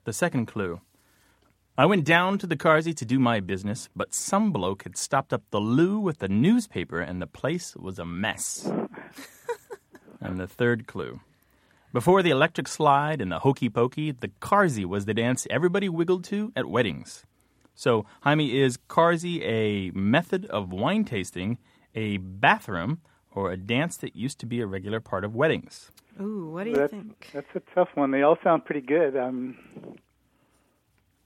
The 0.04 0.14
second 0.14 0.46
clue. 0.46 0.80
I 1.76 1.84
went 1.84 2.06
down 2.06 2.38
to 2.38 2.46
the 2.46 2.56
Carsey 2.56 2.96
to 2.96 3.04
do 3.04 3.18
my 3.18 3.40
business, 3.40 3.90
but 3.94 4.14
some 4.14 4.50
bloke 4.50 4.84
had 4.84 4.96
stopped 4.96 5.34
up 5.34 5.42
the 5.50 5.60
loo 5.60 5.98
with 5.98 6.20
the 6.20 6.28
newspaper 6.28 7.00
and 7.00 7.20
the 7.20 7.26
place 7.26 7.76
was 7.76 7.98
a 7.98 8.06
mess. 8.06 8.72
and 10.22 10.40
the 10.40 10.48
third 10.48 10.86
clue. 10.86 11.20
Before 11.92 12.22
the 12.22 12.30
electric 12.30 12.68
slide 12.68 13.20
and 13.20 13.30
the 13.30 13.40
hokey 13.40 13.68
pokey, 13.68 14.12
the 14.12 14.28
Carsey 14.40 14.86
was 14.86 15.04
the 15.04 15.12
dance 15.12 15.46
everybody 15.50 15.90
wiggled 15.90 16.24
to 16.24 16.50
at 16.56 16.66
weddings. 16.66 17.26
So, 17.74 18.06
Jaime, 18.22 18.58
is 18.58 18.78
Carsey 18.88 19.42
a 19.42 19.90
method 19.94 20.46
of 20.46 20.72
wine 20.72 21.04
tasting, 21.04 21.58
a 21.94 22.16
bathroom, 22.16 23.02
or 23.34 23.52
a 23.52 23.58
dance 23.58 23.98
that 23.98 24.16
used 24.16 24.38
to 24.40 24.46
be 24.46 24.60
a 24.62 24.66
regular 24.66 25.00
part 25.00 25.22
of 25.22 25.34
weddings? 25.34 25.90
Ooh, 26.18 26.48
what 26.50 26.64
do 26.64 26.70
you 26.70 26.76
that's, 26.76 26.92
think? 26.92 27.28
That's 27.34 27.46
a 27.54 27.60
tough 27.74 27.88
one. 27.94 28.10
They 28.10 28.22
all 28.22 28.38
sound 28.42 28.64
pretty 28.64 28.86
good. 28.86 29.14
Um, 29.14 29.58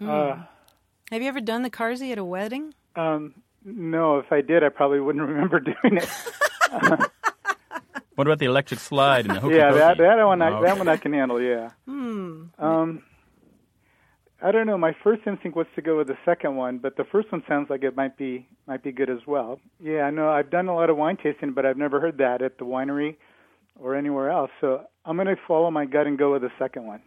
uh, 0.00 0.36
Have 1.12 1.22
you 1.22 1.28
ever 1.28 1.40
done 1.40 1.62
the 1.62 1.70
Carsey 1.70 2.10
at 2.10 2.18
a 2.18 2.24
wedding? 2.24 2.74
um, 2.96 3.34
no, 3.64 4.18
if 4.18 4.32
I 4.32 4.42
did, 4.42 4.62
I 4.62 4.68
probably 4.68 5.00
wouldn't 5.00 5.24
remember 5.28 5.60
doing 5.60 5.98
it. 5.98 6.08
What 8.16 8.26
about 8.26 8.38
the 8.38 8.46
electric 8.46 8.80
slide 8.80 9.26
and 9.26 9.36
the 9.36 9.40
hokey 9.40 9.56
yeah, 9.56 9.72
that 9.72 9.98
that 9.98 10.24
one 10.24 10.42
I, 10.42 10.58
Oh, 10.58 10.62
that 10.62 10.78
one 10.78 10.88
I 10.88 10.96
can 10.96 11.12
handle. 11.12 11.40
Yeah. 11.40 11.70
Hmm. 11.86 12.44
Um, 12.58 13.02
I 14.42 14.52
don't 14.52 14.66
know. 14.66 14.76
My 14.76 14.94
first 15.04 15.22
instinct 15.26 15.56
was 15.56 15.66
to 15.76 15.82
go 15.82 15.98
with 15.98 16.08
the 16.08 16.16
second 16.24 16.56
one, 16.56 16.78
but 16.78 16.96
the 16.96 17.04
first 17.04 17.30
one 17.30 17.42
sounds 17.48 17.70
like 17.70 17.84
it 17.84 17.94
might 17.94 18.16
be 18.16 18.46
might 18.66 18.82
be 18.82 18.90
good 18.92 19.10
as 19.10 19.26
well. 19.26 19.60
Yeah, 19.80 20.02
I 20.02 20.10
know. 20.10 20.30
I've 20.30 20.50
done 20.50 20.68
a 20.68 20.74
lot 20.74 20.90
of 20.90 20.96
wine 20.96 21.16
tasting, 21.22 21.52
but 21.52 21.64
I've 21.64 21.76
never 21.76 22.00
heard 22.00 22.18
that 22.18 22.42
at 22.42 22.58
the 22.58 22.64
winery 22.64 23.16
or 23.78 23.94
anywhere 23.94 24.30
else. 24.30 24.50
So 24.60 24.84
I'm 25.04 25.16
going 25.16 25.28
to 25.28 25.36
follow 25.46 25.70
my 25.70 25.84
gut 25.84 26.06
and 26.06 26.18
go 26.18 26.32
with 26.32 26.42
the 26.42 26.50
second 26.58 26.86
one. 26.86 27.02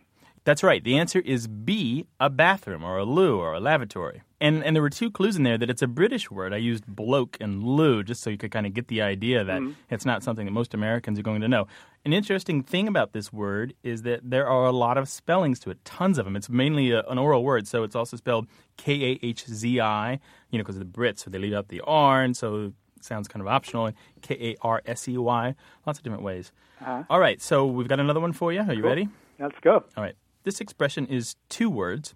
That's 0.46 0.64
right. 0.64 0.84
The 0.84 0.98
answer 0.98 1.20
is 1.20 1.48
B, 1.48 2.06
a 2.20 2.30
bathroom 2.30 2.84
or 2.84 2.98
a 2.98 3.04
loo 3.06 3.38
or 3.40 3.54
a 3.54 3.60
lavatory. 3.60 4.22
And 4.42 4.64
and 4.64 4.74
there 4.76 4.82
were 4.82 4.90
two 4.90 5.12
clues 5.12 5.36
in 5.36 5.44
there 5.44 5.58
that 5.58 5.70
it's 5.70 5.82
a 5.82 5.88
British 5.88 6.32
word. 6.32 6.54
I 6.54 6.58
used 6.58 6.86
bloke 6.88 7.38
and 7.42 7.62
loo 7.62 8.04
just 8.04 8.22
so 8.22 8.30
you 8.30 8.38
could 8.38 8.52
kind 8.52 8.66
of 8.66 8.74
get 8.74 8.88
the 8.88 9.02
idea 9.02 9.44
that 9.44 9.62
it's 9.90 10.06
not 10.06 10.24
something 10.24 10.46
that 10.46 10.52
most 10.52 10.74
Americans 10.74 11.20
are 11.20 11.24
going 11.24 11.42
to 11.42 11.48
know. 11.50 11.68
An 12.06 12.14
interesting 12.14 12.64
thing 12.64 12.88
about 12.88 13.12
this 13.12 13.34
word 13.34 13.74
is 13.84 14.04
that 14.04 14.22
there 14.24 14.48
are 14.48 14.66
a 14.66 14.72
lot 14.72 14.98
of 14.98 15.10
spellings 15.10 15.60
to 15.60 15.72
it, 15.72 15.84
tons 15.84 16.18
of 16.18 16.24
them. 16.24 16.38
It's 16.38 16.50
mainly 16.50 16.92
a, 16.92 17.02
an 17.10 17.18
oral 17.18 17.44
word, 17.44 17.68
so 17.68 17.84
it's 17.84 17.96
also 17.96 18.16
spelled 18.16 18.48
K 18.78 18.94
A 19.12 19.20
H 19.22 19.46
Z 19.46 19.82
I, 19.82 20.20
you 20.52 20.58
know, 20.58 20.64
because 20.64 20.78
of 20.78 20.90
the 20.90 20.98
Brits, 21.00 21.20
so 21.20 21.30
they 21.30 21.38
leave 21.38 21.54
out 21.54 21.68
the 21.68 21.82
R, 21.82 22.22
and 22.22 22.38
so 22.38 22.72
it 22.96 23.04
sounds 23.04 23.28
kind 23.28 23.42
of 23.42 23.48
optional. 23.48 23.88
And 23.88 23.96
K 24.22 24.36
A 24.52 24.56
R 24.62 24.82
S 24.86 25.10
E 25.10 25.18
Y, 25.18 25.54
lots 25.86 26.00
of 26.00 26.04
different 26.04 26.24
ways. 26.24 26.54
Uh-huh. 26.80 27.04
All 27.10 27.20
right, 27.20 27.42
so 27.42 27.66
we've 27.66 27.90
got 27.90 28.00
another 28.00 28.22
one 28.22 28.32
for 28.32 28.54
you. 28.54 28.62
Are 28.62 28.74
you 28.74 28.82
Cool. 28.82 28.90
ready? 28.90 29.10
Let's 29.38 29.60
go. 29.62 29.84
All 29.98 30.04
right. 30.04 30.16
This 30.50 30.62
expression 30.62 31.06
is 31.06 31.36
two 31.48 31.70
words, 31.70 32.16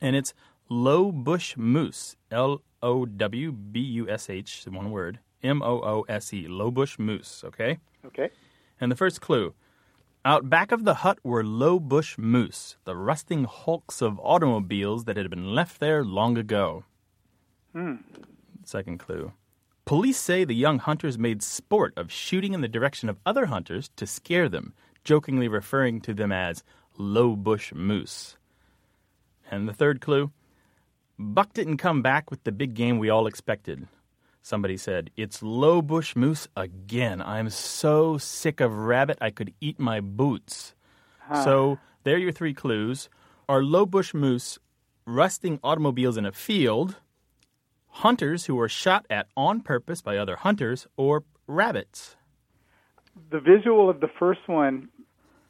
and 0.00 0.16
it's 0.16 0.34
low 0.68 1.12
bush 1.12 1.56
moose. 1.56 2.16
L 2.28 2.60
O 2.82 3.06
W 3.06 3.52
B 3.52 3.78
U 3.78 4.10
S 4.10 4.28
H, 4.28 4.64
one 4.68 4.90
word. 4.90 5.20
M 5.44 5.62
O 5.62 5.80
O 5.80 6.04
S 6.08 6.34
E, 6.34 6.48
low 6.48 6.72
bush 6.72 6.98
moose, 6.98 7.44
okay? 7.44 7.78
Okay. 8.04 8.30
And 8.80 8.90
the 8.90 8.96
first 8.96 9.20
clue 9.20 9.54
out 10.24 10.50
back 10.50 10.72
of 10.72 10.82
the 10.82 10.94
hut 11.06 11.20
were 11.22 11.44
low 11.44 11.78
bush 11.78 12.18
moose, 12.18 12.78
the 12.82 12.96
rusting 12.96 13.44
hulks 13.44 14.02
of 14.02 14.18
automobiles 14.18 15.04
that 15.04 15.16
had 15.16 15.30
been 15.30 15.54
left 15.54 15.78
there 15.78 16.02
long 16.02 16.36
ago. 16.36 16.82
Hmm. 17.72 17.98
Second 18.64 18.98
clue. 18.98 19.34
Police 19.84 20.18
say 20.18 20.42
the 20.42 20.52
young 20.52 20.80
hunters 20.80 21.16
made 21.16 21.44
sport 21.44 21.94
of 21.96 22.10
shooting 22.10 22.54
in 22.54 22.60
the 22.60 22.66
direction 22.66 23.08
of 23.08 23.20
other 23.24 23.46
hunters 23.46 23.88
to 23.94 24.04
scare 24.04 24.48
them, 24.48 24.74
jokingly 25.04 25.46
referring 25.46 26.00
to 26.00 26.12
them 26.12 26.32
as 26.32 26.64
low 26.96 27.36
bush 27.36 27.72
moose. 27.74 28.36
And 29.50 29.68
the 29.68 29.72
third 29.72 30.00
clue 30.00 30.30
Buck 31.18 31.52
didn't 31.52 31.76
come 31.76 32.02
back 32.02 32.30
with 32.30 32.42
the 32.44 32.52
big 32.52 32.74
game 32.74 32.98
we 32.98 33.10
all 33.10 33.26
expected. 33.26 33.86
Somebody 34.42 34.76
said, 34.76 35.10
It's 35.16 35.42
low 35.42 35.80
bush 35.80 36.16
moose 36.16 36.48
again. 36.56 37.22
I'm 37.22 37.48
so 37.48 38.18
sick 38.18 38.60
of 38.60 38.72
rabbit 38.72 39.18
I 39.20 39.30
could 39.30 39.54
eat 39.60 39.78
my 39.78 40.00
boots. 40.00 40.74
So 41.44 41.78
there 42.02 42.16
are 42.16 42.18
your 42.18 42.32
three 42.32 42.52
clues. 42.52 43.08
Are 43.48 43.62
low 43.62 43.86
bush 43.86 44.12
moose 44.12 44.58
rusting 45.06 45.60
automobiles 45.62 46.16
in 46.16 46.26
a 46.26 46.32
field, 46.32 46.96
hunters 47.88 48.46
who 48.46 48.56
were 48.56 48.68
shot 48.68 49.06
at 49.08 49.28
on 49.36 49.60
purpose 49.60 50.02
by 50.02 50.16
other 50.16 50.36
hunters, 50.36 50.86
or 50.96 51.24
rabbits? 51.46 52.16
The 53.30 53.40
visual 53.40 53.88
of 53.88 54.00
the 54.00 54.10
first 54.18 54.46
one 54.46 54.88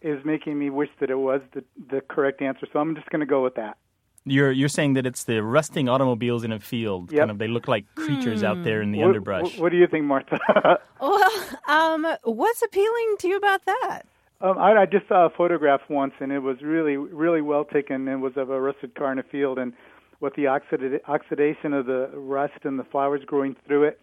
is 0.02 0.24
making 0.24 0.58
me 0.58 0.70
wish 0.70 0.88
that 1.00 1.10
it 1.10 1.18
was 1.18 1.40
the 1.54 1.64
the 1.90 2.00
correct 2.00 2.42
answer. 2.42 2.66
So 2.72 2.78
I'm 2.78 2.94
just 2.94 3.08
going 3.10 3.20
to 3.20 3.26
go 3.26 3.42
with 3.42 3.54
that. 3.56 3.76
You're 4.24 4.52
you're 4.52 4.68
saying 4.68 4.92
that 4.94 5.06
it's 5.06 5.24
the 5.24 5.42
rusting 5.42 5.88
automobiles 5.88 6.44
in 6.44 6.52
a 6.52 6.60
field. 6.60 7.10
Yep. 7.12 7.18
Kind 7.18 7.30
of 7.30 7.38
they 7.38 7.48
look 7.48 7.66
like 7.66 7.86
creatures 7.96 8.44
out 8.44 8.62
there 8.62 8.80
in 8.82 8.92
the 8.92 8.98
What- 9.00 9.08
underbrush. 9.08 9.42
What, 9.54 9.58
what 9.62 9.72
do 9.72 9.78
you 9.78 9.86
think, 9.86 10.04
Martha? 10.04 10.38
Well, 11.00 11.30
um, 11.66 12.06
what's 12.22 12.62
appealing 12.62 13.16
to 13.18 13.26
you 13.28 13.36
about 13.36 13.64
that? 13.66 14.02
Um, 14.40 14.56
I, 14.56 14.72
I 14.82 14.86
just 14.86 15.08
saw 15.08 15.26
a 15.26 15.30
photograph 15.30 15.80
once, 15.88 16.12
and 16.20 16.30
it 16.30 16.38
was 16.38 16.62
really, 16.62 16.96
really 16.96 17.40
well 17.40 17.64
taken. 17.64 18.06
It 18.06 18.16
was 18.16 18.34
of 18.36 18.50
a 18.50 18.60
rusted 18.60 18.94
car 18.94 19.10
in 19.10 19.18
a 19.18 19.24
field, 19.24 19.58
and 19.58 19.72
with 20.20 20.34
the 20.36 20.44
oxida- 20.44 21.00
oxidation 21.08 21.72
of 21.72 21.86
the 21.86 22.08
rust 22.14 22.54
and 22.62 22.78
the 22.78 22.84
flowers 22.84 23.22
growing 23.26 23.56
through 23.66 23.84
it, 23.84 24.00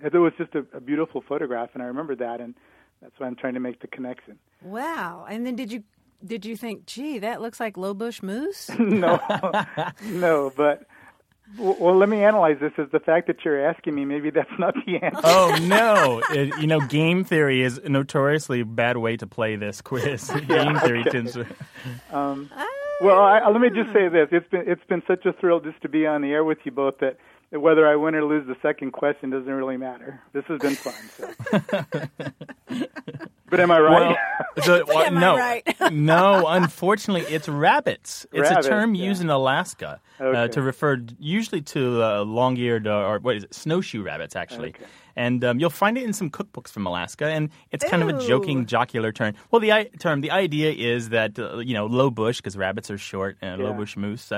it 0.00 0.14
was 0.14 0.32
just 0.38 0.54
a, 0.54 0.64
a 0.76 0.80
beautiful 0.80 1.22
photograph, 1.28 1.70
and 1.74 1.82
I 1.82 1.86
remember 1.86 2.14
that, 2.16 2.40
and 2.40 2.54
that's 3.02 3.18
why 3.18 3.26
I'm 3.26 3.36
trying 3.36 3.54
to 3.54 3.60
make 3.60 3.80
the 3.80 3.88
connection. 3.88 4.38
Wow. 4.62 5.26
And 5.28 5.44
then 5.44 5.56
did 5.56 5.72
you 5.72 5.82
did 6.24 6.46
you 6.46 6.56
think, 6.56 6.86
gee, 6.86 7.18
that 7.18 7.40
looks 7.42 7.58
like 7.58 7.76
low 7.76 7.94
bush 7.94 8.22
moose? 8.22 8.70
no, 8.78 9.20
no, 10.04 10.52
but 10.56 10.86
well, 11.58 11.96
let 11.96 12.08
me 12.08 12.22
analyze 12.22 12.58
this. 12.60 12.72
Is 12.78 12.90
the 12.92 13.00
fact 13.00 13.26
that 13.26 13.44
you're 13.44 13.66
asking 13.66 13.94
me? 13.94 14.04
Maybe 14.04 14.30
that's 14.30 14.50
not 14.58 14.74
the 14.86 14.96
answer. 15.02 15.20
Oh 15.24 15.58
no! 15.62 16.22
It, 16.30 16.56
you 16.60 16.66
know, 16.66 16.80
game 16.80 17.24
theory 17.24 17.62
is 17.62 17.78
a 17.78 17.88
notoriously 17.88 18.62
bad 18.62 18.96
way 18.96 19.16
to 19.16 19.26
play 19.26 19.56
this 19.56 19.80
quiz. 19.80 20.30
game 20.48 20.78
theory 20.78 21.00
okay. 21.00 21.10
tends 21.10 21.32
to. 21.32 21.46
Um, 22.12 22.50
well, 23.00 23.20
I, 23.20 23.38
I- 23.38 23.50
let 23.50 23.60
me 23.60 23.70
just 23.70 23.92
say 23.92 24.08
this: 24.08 24.28
it's 24.30 24.48
been 24.48 24.64
it's 24.66 24.84
been 24.88 25.02
such 25.06 25.26
a 25.26 25.32
thrill 25.32 25.60
just 25.60 25.80
to 25.82 25.88
be 25.88 26.06
on 26.06 26.22
the 26.22 26.30
air 26.30 26.44
with 26.44 26.58
you 26.64 26.70
both 26.70 26.98
that, 26.98 27.16
that 27.18 27.18
whether 27.52 27.86
I 27.86 27.96
win 27.96 28.14
or 28.14 28.24
lose 28.24 28.46
the 28.46 28.56
second 28.62 28.92
question 28.92 29.30
doesn't 29.30 29.52
really 29.52 29.76
matter. 29.76 30.20
This 30.32 30.44
has 30.46 30.58
been 30.60 30.74
fun. 30.74 30.94
So. 31.16 31.30
but 33.50 33.60
am 33.60 33.70
I 33.70 33.78
right? 33.78 34.16
Well, 34.56 34.78
the- 34.78 34.84
well, 34.88 34.98
Am 34.98 35.18
I 35.18 35.20
no, 35.20 35.36
right? 35.36 35.76
no. 35.92 36.46
Unfortunately, 36.46 37.22
it's 37.32 37.48
rabbits. 37.48 38.26
It's 38.32 38.48
Rabbits, 38.48 38.66
a 38.66 38.70
term 38.70 38.94
yeah. 38.94 39.04
used 39.04 39.20
in 39.20 39.28
Alaska 39.28 40.00
uh, 40.18 40.48
to 40.48 40.62
refer 40.62 41.04
usually 41.18 41.60
to 41.62 42.02
uh, 42.02 42.22
long-eared 42.22 42.86
uh, 42.86 43.06
or 43.06 43.18
what 43.18 43.36
is 43.36 43.44
it, 43.44 43.54
snowshoe 43.54 44.02
rabbits, 44.02 44.34
actually. 44.34 44.70
Okay. 44.70 44.84
And 45.14 45.44
um, 45.44 45.60
you'll 45.60 45.68
find 45.68 45.98
it 45.98 46.04
in 46.04 46.14
some 46.14 46.30
cookbooks 46.30 46.68
from 46.68 46.86
Alaska, 46.86 47.26
and 47.26 47.50
it's 47.70 47.84
kind 47.84 48.02
of 48.02 48.08
a 48.08 48.26
joking, 48.26 48.64
jocular 48.64 49.12
term. 49.12 49.34
Well, 49.50 49.60
the 49.60 49.72
I- 49.72 49.90
term, 49.98 50.22
the 50.22 50.30
idea 50.30 50.72
is 50.72 51.10
that 51.10 51.38
uh, 51.38 51.58
you 51.58 51.74
know, 51.74 51.84
low 51.84 52.08
bush 52.08 52.38
because 52.38 52.56
rabbits 52.56 52.90
are 52.90 52.96
short, 52.96 53.36
and 53.42 53.62
low 53.62 53.70
Yeah. 53.70 53.76
bush 53.76 53.94
moose. 53.98 54.32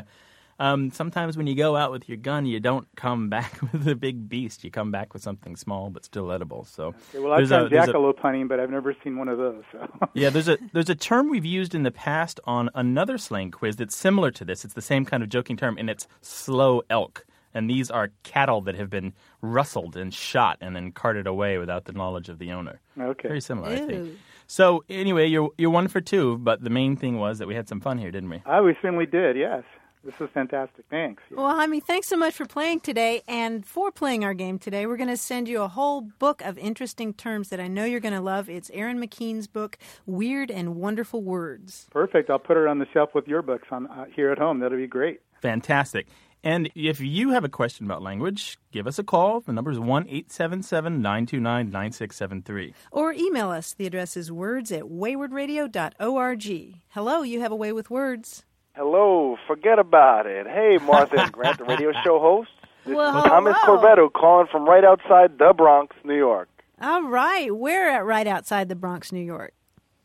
Um, 0.58 0.90
sometimes 0.90 1.36
when 1.36 1.46
you 1.46 1.54
go 1.54 1.76
out 1.76 1.90
with 1.90 2.08
your 2.08 2.16
gun, 2.18 2.46
you 2.46 2.60
don't 2.60 2.86
come 2.96 3.28
back 3.36 3.60
with 3.72 3.86
a 3.88 3.94
big 3.94 4.28
beast. 4.28 4.64
You 4.64 4.70
come 4.70 4.90
back 4.90 5.12
with 5.12 5.22
something 5.22 5.56
small 5.56 5.90
but 5.90 6.04
still 6.04 6.30
edible. 6.32 6.64
So 6.64 6.88
Okay, 6.88 7.18
well, 7.18 7.32
I've 7.32 7.38
there's 7.48 7.50
a- 7.50 7.68
done 7.68 7.88
jackalope 7.88 8.18
hunting, 8.18 8.48
but 8.48 8.60
I've 8.60 8.70
never 8.70 8.94
seen 9.02 9.18
one 9.18 9.28
of 9.28 9.38
those. 9.38 9.62
So. 9.72 9.88
yeah, 10.14 10.30
there's 10.30 10.48
a 10.48 10.58
there's 10.72 10.90
a 10.90 10.94
term 10.94 11.28
we've 11.28 11.44
used 11.44 11.74
in 11.74 11.82
the 11.82 11.90
past 11.90 12.40
on 12.44 12.70
another 12.74 13.18
slang 13.18 13.50
quiz 13.50 13.76
that's 13.76 13.96
similar 13.96 14.30
to 14.32 14.44
this. 14.44 14.64
It's 14.64 14.74
the 14.74 14.82
same 14.82 15.04
kind 15.04 15.22
of 15.22 15.28
joking 15.28 15.56
term, 15.56 15.76
and 15.78 15.90
it's 15.90 16.06
slow 16.20 16.82
elk. 16.90 17.24
And 17.56 17.70
these 17.70 17.88
are 17.88 18.10
cattle 18.24 18.62
that 18.62 18.74
have 18.74 18.90
been 18.90 19.12
rustled 19.40 19.96
and 19.96 20.12
shot 20.12 20.58
and 20.60 20.74
then 20.74 20.90
carted 20.90 21.28
away 21.28 21.56
without 21.56 21.84
the 21.84 21.92
knowledge 21.92 22.28
of 22.28 22.40
the 22.40 22.50
owner. 22.50 22.80
Okay. 22.98 23.28
Very 23.28 23.40
similar, 23.40 23.68
I 23.68 23.76
think. 23.78 24.18
So 24.48 24.82
anyway, 24.88 25.26
you're 25.28 25.50
you're 25.56 25.70
one 25.70 25.86
for 25.86 26.00
two, 26.00 26.36
but 26.38 26.62
the 26.64 26.70
main 26.70 26.96
thing 26.96 27.18
was 27.18 27.38
that 27.38 27.46
we 27.46 27.54
had 27.54 27.68
some 27.68 27.80
fun 27.80 27.98
here, 27.98 28.10
didn't 28.10 28.28
we? 28.30 28.42
Ah, 28.44 28.60
we 28.60 28.74
certainly 28.82 29.06
did. 29.06 29.36
Yes, 29.36 29.62
this 30.04 30.14
is 30.20 30.28
fantastic. 30.32 30.84
Thanks. 30.90 31.22
Well, 31.30 31.54
Jaime, 31.54 31.80
thanks 31.80 32.08
so 32.08 32.16
much 32.16 32.34
for 32.34 32.46
playing 32.46 32.80
today. 32.80 33.22
And 33.26 33.64
for 33.66 33.90
playing 33.90 34.24
our 34.24 34.34
game 34.34 34.58
today, 34.58 34.86
we're 34.86 34.96
going 34.96 35.08
to 35.08 35.16
send 35.16 35.48
you 35.48 35.62
a 35.62 35.68
whole 35.68 36.02
book 36.02 36.42
of 36.42 36.58
interesting 36.58 37.14
terms 37.14 37.48
that 37.48 37.60
I 37.60 37.68
know 37.68 37.84
you're 37.84 38.00
going 38.00 38.14
to 38.14 38.20
love. 38.20 38.48
It's 38.48 38.70
Erin 38.74 38.98
McKean's 38.98 39.46
book, 39.46 39.78
Weird 40.06 40.50
and 40.50 40.76
Wonderful 40.76 41.22
Words. 41.22 41.86
Perfect. 41.90 42.30
I'll 42.30 42.38
put 42.38 42.56
it 42.56 42.66
on 42.66 42.78
the 42.78 42.86
shelf 42.92 43.10
with 43.14 43.26
your 43.26 43.42
books 43.42 43.68
on 43.70 43.86
uh, 43.86 44.06
here 44.14 44.30
at 44.30 44.38
home. 44.38 44.60
That'll 44.60 44.78
be 44.78 44.86
great. 44.86 45.20
Fantastic. 45.40 46.06
And 46.44 46.70
if 46.74 47.00
you 47.00 47.30
have 47.30 47.44
a 47.44 47.48
question 47.48 47.86
about 47.86 48.02
language, 48.02 48.58
give 48.70 48.86
us 48.86 48.98
a 48.98 49.02
call. 49.02 49.40
The 49.40 49.52
number 49.54 49.70
is 49.70 49.78
1 49.78 50.02
877 50.02 51.00
929 51.00 51.70
9673. 51.70 52.74
Or 52.92 53.14
email 53.14 53.50
us. 53.50 53.72
The 53.72 53.86
address 53.86 54.14
is 54.14 54.30
words 54.30 54.70
at 54.70 54.82
waywordradio.org. 54.82 56.74
Hello, 56.90 57.22
you 57.22 57.40
have 57.40 57.52
a 57.52 57.56
way 57.56 57.72
with 57.72 57.88
words. 57.88 58.44
Hello, 58.76 59.36
forget 59.46 59.78
about 59.78 60.26
it. 60.26 60.46
Hey, 60.46 60.78
Martha 60.84 61.20
and 61.22 61.32
Grant, 61.32 61.58
the 61.58 61.64
radio 61.64 61.92
show 62.04 62.18
hosts. 62.18 62.52
This 62.84 62.94
Well, 62.96 63.18
is 63.18 63.24
Thomas 63.24 63.56
hello. 63.60 63.78
Corbetto 63.80 64.12
calling 64.12 64.46
from 64.50 64.64
right 64.68 64.84
outside 64.84 65.38
the 65.38 65.52
Bronx, 65.56 65.94
New 66.04 66.16
York. 66.16 66.48
All 66.80 67.04
right. 67.04 67.54
We're 67.54 67.88
at 67.88 68.04
right 68.04 68.26
outside 68.26 68.68
the 68.68 68.74
Bronx, 68.74 69.12
New 69.12 69.20
York. 69.24 69.52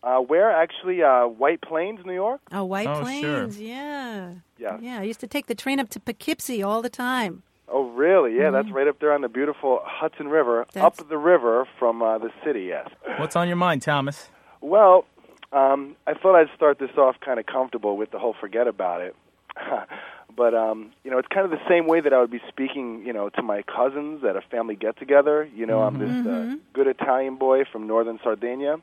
Uh, 0.03 0.19
where 0.19 0.51
actually? 0.51 1.01
Uh, 1.03 1.25
White 1.25 1.61
Plains, 1.61 1.99
New 2.05 2.13
York. 2.13 2.41
Oh, 2.51 2.63
White 2.63 2.87
Oh, 2.87 2.93
sure. 2.95 3.03
Plains. 3.03 3.59
Yeah. 3.59 4.33
Yeah. 4.57 4.77
Yeah. 4.79 4.99
I 4.99 5.03
used 5.03 5.19
to 5.21 5.27
take 5.27 5.47
the 5.47 5.55
train 5.55 5.79
up 5.79 5.89
to 5.89 5.99
Poughkeepsie 5.99 6.61
all 6.63 6.81
the 6.81 6.89
time. 6.89 7.41
Oh, 7.67 7.89
really? 7.89 8.35
Yeah, 8.37 8.49
that's 8.51 8.69
right 8.71 8.87
up 8.87 8.99
there 8.99 9.13
on 9.13 9.21
the 9.21 9.29
beautiful 9.29 9.79
Hudson 9.83 10.27
River, 10.27 10.61
Mm-hmm. 10.61 10.79
That's- 10.79 10.99
up 10.99 11.09
the 11.09 11.17
river 11.17 11.67
from 11.79 12.01
uh, 12.01 12.17
the 12.19 12.29
city. 12.45 12.65
Yes. 12.69 12.87
What's 13.17 13.35
on 13.35 13.47
your 13.47 13.57
mind, 13.57 13.81
Thomas? 13.81 14.29
Well, 14.61 15.05
um, 15.51 15.95
I 16.05 16.13
thought 16.13 16.35
I'd 16.35 16.49
start 16.55 16.79
this 16.79 16.91
off 16.97 17.15
kind 17.23 17.39
of 17.39 17.45
comfortable 17.45 17.97
with 17.97 18.11
the 18.11 18.19
whole 18.19 18.35
forget 18.39 18.67
about 18.67 19.01
it. 19.01 19.15
but 20.35 20.53
um, 20.53 20.91
you 21.03 21.11
know, 21.11 21.17
it's 21.17 21.27
kind 21.27 21.45
of 21.45 21.51
the 21.51 21.63
same 21.67 21.87
way 21.87 22.01
that 22.01 22.13
I 22.13 22.19
would 22.19 22.31
be 22.31 22.41
speaking, 22.47 23.03
you 23.05 23.13
know, 23.13 23.29
to 23.29 23.41
my 23.41 23.63
cousins 23.63 24.23
at 24.23 24.35
a 24.35 24.41
family 24.41 24.75
get 24.75 24.97
together. 24.97 25.49
You 25.55 25.65
know, 25.65 25.81
I'm 25.81 25.97
this 25.99 26.27
uh, 26.27 26.55
good 26.73 26.87
Italian 26.87 27.35
boy 27.35 27.63
from 27.71 27.87
northern 27.87 28.19
Sardinia. 28.23 28.77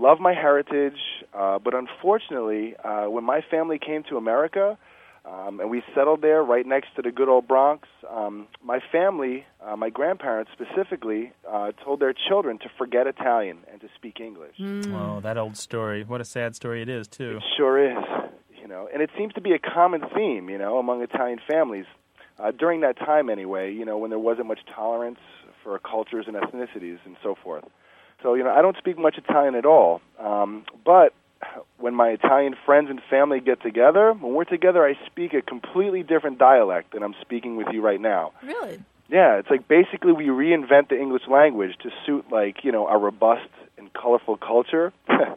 Love 0.00 0.20
my 0.20 0.34
heritage, 0.34 0.98
uh, 1.34 1.58
but 1.58 1.74
unfortunately, 1.74 2.76
uh, 2.84 3.06
when 3.06 3.24
my 3.24 3.40
family 3.50 3.78
came 3.78 4.02
to 4.04 4.16
America, 4.16 4.78
um, 5.24 5.60
and 5.60 5.70
we 5.70 5.82
settled 5.94 6.20
there 6.20 6.42
right 6.42 6.66
next 6.66 6.88
to 6.96 7.02
the 7.02 7.12
good 7.12 7.28
old 7.28 7.46
Bronx. 7.46 7.88
Um, 8.10 8.48
my 8.62 8.80
family, 8.90 9.46
uh, 9.64 9.76
my 9.76 9.88
grandparents 9.88 10.50
specifically, 10.52 11.32
uh, 11.48 11.72
told 11.84 12.00
their 12.00 12.12
children 12.12 12.58
to 12.58 12.68
forget 12.76 13.06
Italian 13.06 13.58
and 13.70 13.80
to 13.80 13.88
speak 13.94 14.20
English. 14.20 14.56
Oh, 14.60 15.20
that 15.22 15.38
old 15.38 15.56
story. 15.56 16.02
What 16.02 16.20
a 16.20 16.24
sad 16.24 16.56
story 16.56 16.82
it 16.82 16.88
is, 16.88 17.06
too. 17.06 17.36
It 17.36 17.42
sure 17.56 17.78
is, 17.90 18.04
you 18.60 18.66
know, 18.66 18.88
and 18.92 19.00
it 19.00 19.10
seems 19.16 19.32
to 19.34 19.40
be 19.40 19.52
a 19.52 19.58
common 19.58 20.02
theme, 20.14 20.50
you 20.50 20.58
know, 20.58 20.78
among 20.78 21.02
Italian 21.02 21.40
families 21.48 21.86
uh, 22.38 22.50
during 22.50 22.80
that 22.80 22.98
time, 22.98 23.30
anyway. 23.30 23.72
You 23.72 23.84
know, 23.84 23.98
when 23.98 24.10
there 24.10 24.18
wasn't 24.18 24.48
much 24.48 24.60
tolerance 24.74 25.20
for 25.62 25.78
cultures 25.78 26.26
and 26.26 26.36
ethnicities 26.36 26.98
and 27.04 27.16
so 27.22 27.36
forth. 27.40 27.64
So, 28.22 28.34
you 28.34 28.42
know, 28.42 28.50
I 28.50 28.62
don't 28.62 28.76
speak 28.76 28.98
much 28.98 29.18
Italian 29.18 29.54
at 29.54 29.66
all, 29.66 30.00
um, 30.18 30.64
but 30.84 31.12
when 31.78 31.94
my 31.94 32.08
Italian 32.08 32.54
friends 32.64 32.90
and 32.90 33.00
family 33.10 33.40
get 33.40 33.62
together, 33.62 34.12
when 34.12 34.34
we're 34.34 34.44
together, 34.44 34.84
I 34.86 34.96
speak 35.06 35.34
a 35.34 35.42
completely 35.42 36.02
different 36.02 36.38
dialect 36.38 36.92
than 36.92 37.02
I'm 37.02 37.14
speaking 37.20 37.56
with 37.56 37.68
you 37.72 37.80
right 37.80 38.00
now. 38.00 38.32
Really? 38.42 38.80
Yeah, 39.08 39.36
it's 39.38 39.50
like 39.50 39.68
basically 39.68 40.12
we 40.12 40.26
reinvent 40.26 40.88
the 40.88 40.98
English 40.98 41.28
language 41.28 41.76
to 41.82 41.90
suit 42.06 42.24
like, 42.30 42.64
you 42.64 42.72
know, 42.72 42.86
our 42.86 42.98
robust 42.98 43.48
and 43.76 43.92
colorful 43.92 44.36
culture. 44.36 44.92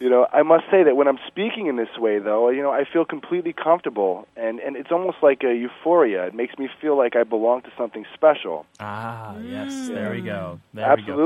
You 0.00 0.08
know, 0.08 0.26
I 0.32 0.42
must 0.42 0.64
say 0.70 0.82
that 0.82 0.96
when 0.96 1.08
I'm 1.08 1.18
speaking 1.26 1.66
in 1.66 1.76
this 1.76 1.96
way 1.98 2.18
though, 2.18 2.50
you 2.50 2.62
know, 2.62 2.70
I 2.70 2.84
feel 2.84 3.04
completely 3.04 3.52
comfortable 3.52 4.26
and 4.36 4.58
and 4.60 4.76
it's 4.76 4.90
almost 4.90 5.18
like 5.22 5.42
a 5.44 5.54
euphoria. 5.54 6.26
It 6.26 6.34
makes 6.34 6.58
me 6.58 6.68
feel 6.80 6.96
like 6.96 7.16
I 7.16 7.24
belong 7.24 7.62
to 7.62 7.72
something 7.76 8.04
special. 8.14 8.66
Ah, 8.78 9.36
yes. 9.38 9.88
There 9.88 10.10
we 10.10 10.20
go. 10.20 10.60
There 10.74 10.86
we 10.96 11.02
go. 11.02 11.16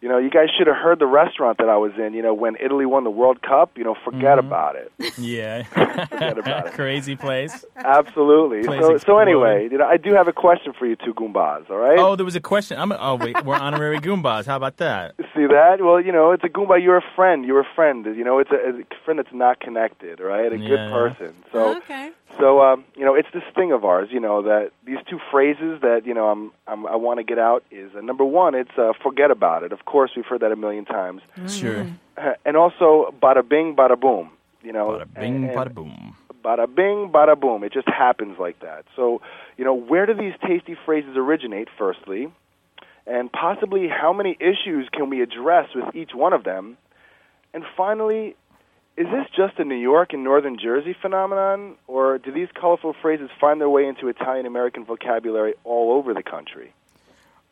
Absolutely. 0.00 0.08
You 0.08 0.08
know, 0.08 0.18
you 0.18 0.30
guys 0.30 0.48
should 0.56 0.66
have 0.66 0.76
heard 0.76 0.98
the 0.98 1.06
restaurant 1.06 1.58
that 1.58 1.68
I 1.68 1.76
was 1.76 1.92
in, 1.98 2.14
you 2.14 2.22
know, 2.22 2.32
when 2.34 2.56
Italy 2.60 2.86
won 2.86 3.04
the 3.04 3.10
World 3.10 3.42
Cup, 3.42 3.72
you 3.76 3.84
know, 3.84 3.94
forget 4.04 4.38
Mm-hmm. 4.38 4.46
about 4.46 4.76
it. 4.76 4.92
Yeah. 5.18 5.62
forget 6.06 6.38
about 6.38 6.66
it. 6.68 6.72
Crazy 6.74 7.16
place. 7.16 7.64
Absolutely. 7.76 8.64
Place 8.64 8.80
So 8.80 8.98
so 8.98 9.18
anyway, 9.18 9.68
you 9.70 9.78
know, 9.78 9.86
I 9.86 9.96
do 9.96 10.12
have 10.14 10.28
a 10.28 10.32
question 10.32 10.72
for 10.78 10.86
you 10.86 10.96
two 10.96 11.14
Goombas, 11.14 11.68
all 11.70 11.76
right? 11.78 11.98
Oh, 11.98 12.14
there 12.16 12.24
was 12.24 12.36
a 12.36 12.40
question. 12.40 12.78
I'm. 12.78 12.92
A, 12.92 12.98
Oh, 13.00 13.14
wait. 13.16 13.42
We're 13.44 13.56
honorary 13.56 13.98
Goombas. 14.00 14.46
How 14.46 14.56
about 14.56 14.76
that? 14.78 15.14
See 15.34 15.46
that? 15.46 15.76
Well, 15.80 16.00
you 16.00 16.12
know, 16.12 16.32
it's 16.32 16.44
a 16.44 16.48
Goomba. 16.48 16.82
You're 16.82 16.98
a 16.98 17.04
friend. 17.16 17.44
You're 17.44 17.60
a 17.60 17.68
friend. 17.74 18.04
You 18.06 18.24
know, 18.24 18.38
it's 18.38 18.50
a, 18.50 18.56
a 18.56 18.84
friend 19.04 19.18
that's 19.18 19.32
not 19.32 19.60
connected, 19.60 20.20
right? 20.20 20.52
A 20.52 20.58
good 20.58 20.68
Yeah. 20.70 20.90
person. 20.90 21.34
So, 21.52 21.76
okay. 21.78 22.10
So 22.38 22.60
um, 22.62 22.84
you 22.96 23.04
know, 23.04 23.14
it's 23.14 23.28
this 23.32 23.42
thing 23.54 23.72
of 23.72 23.84
ours. 23.84 24.08
You 24.10 24.20
know 24.20 24.42
that 24.42 24.70
these 24.84 24.98
two 25.08 25.18
phrases 25.30 25.80
that 25.82 26.02
you 26.04 26.14
know 26.14 26.28
I'm, 26.28 26.52
I'm 26.66 26.86
I 26.86 26.96
want 26.96 27.18
to 27.18 27.24
get 27.24 27.38
out 27.38 27.64
is 27.70 27.90
uh, 27.96 28.00
number 28.00 28.24
one. 28.24 28.54
It's 28.54 28.76
uh, 28.76 28.92
forget 29.02 29.30
about 29.30 29.62
it. 29.62 29.72
Of 29.72 29.84
course, 29.84 30.10
we've 30.16 30.26
heard 30.26 30.40
that 30.40 30.52
a 30.52 30.56
million 30.56 30.84
times. 30.84 31.22
Sure. 31.48 31.86
And 32.44 32.56
also, 32.56 33.14
bada 33.22 33.48
bing, 33.48 33.76
bada 33.76 33.98
boom. 33.98 34.30
You 34.64 34.72
know, 34.72 34.88
Bada 34.88 35.14
bing, 35.14 35.34
and- 35.36 35.44
and 35.50 35.56
bada 35.56 35.72
boom. 35.72 36.16
bada 36.44 36.66
bing, 36.74 37.10
bada 37.12 37.38
boom. 37.38 37.62
It 37.62 37.72
just 37.72 37.86
happens 37.88 38.40
like 38.40 38.58
that. 38.58 38.84
So, 38.96 39.20
you 39.56 39.64
know, 39.64 39.72
where 39.72 40.04
do 40.04 40.14
these 40.14 40.34
tasty 40.44 40.76
phrases 40.84 41.16
originate, 41.16 41.68
firstly? 41.78 42.26
And 43.06 43.30
possibly 43.30 43.86
how 43.86 44.12
many 44.12 44.36
issues 44.40 44.88
can 44.92 45.10
we 45.10 45.22
address 45.22 45.68
with 45.76 45.94
each 45.94 46.10
one 46.12 46.32
of 46.32 46.42
them? 46.42 46.76
And 47.54 47.62
finally, 47.76 48.34
is 48.98 49.06
this 49.06 49.26
just 49.36 49.58
a 49.58 49.64
New 49.64 49.76
York 49.76 50.12
and 50.12 50.24
Northern 50.24 50.58
Jersey 50.58 50.94
phenomenon, 51.00 51.76
or 51.86 52.18
do 52.18 52.32
these 52.32 52.48
colorful 52.58 52.94
phrases 53.00 53.30
find 53.40 53.60
their 53.60 53.70
way 53.70 53.86
into 53.86 54.08
Italian 54.08 54.44
American 54.46 54.84
vocabulary 54.84 55.54
all 55.64 55.92
over 55.92 56.12
the 56.14 56.22
country? 56.22 56.72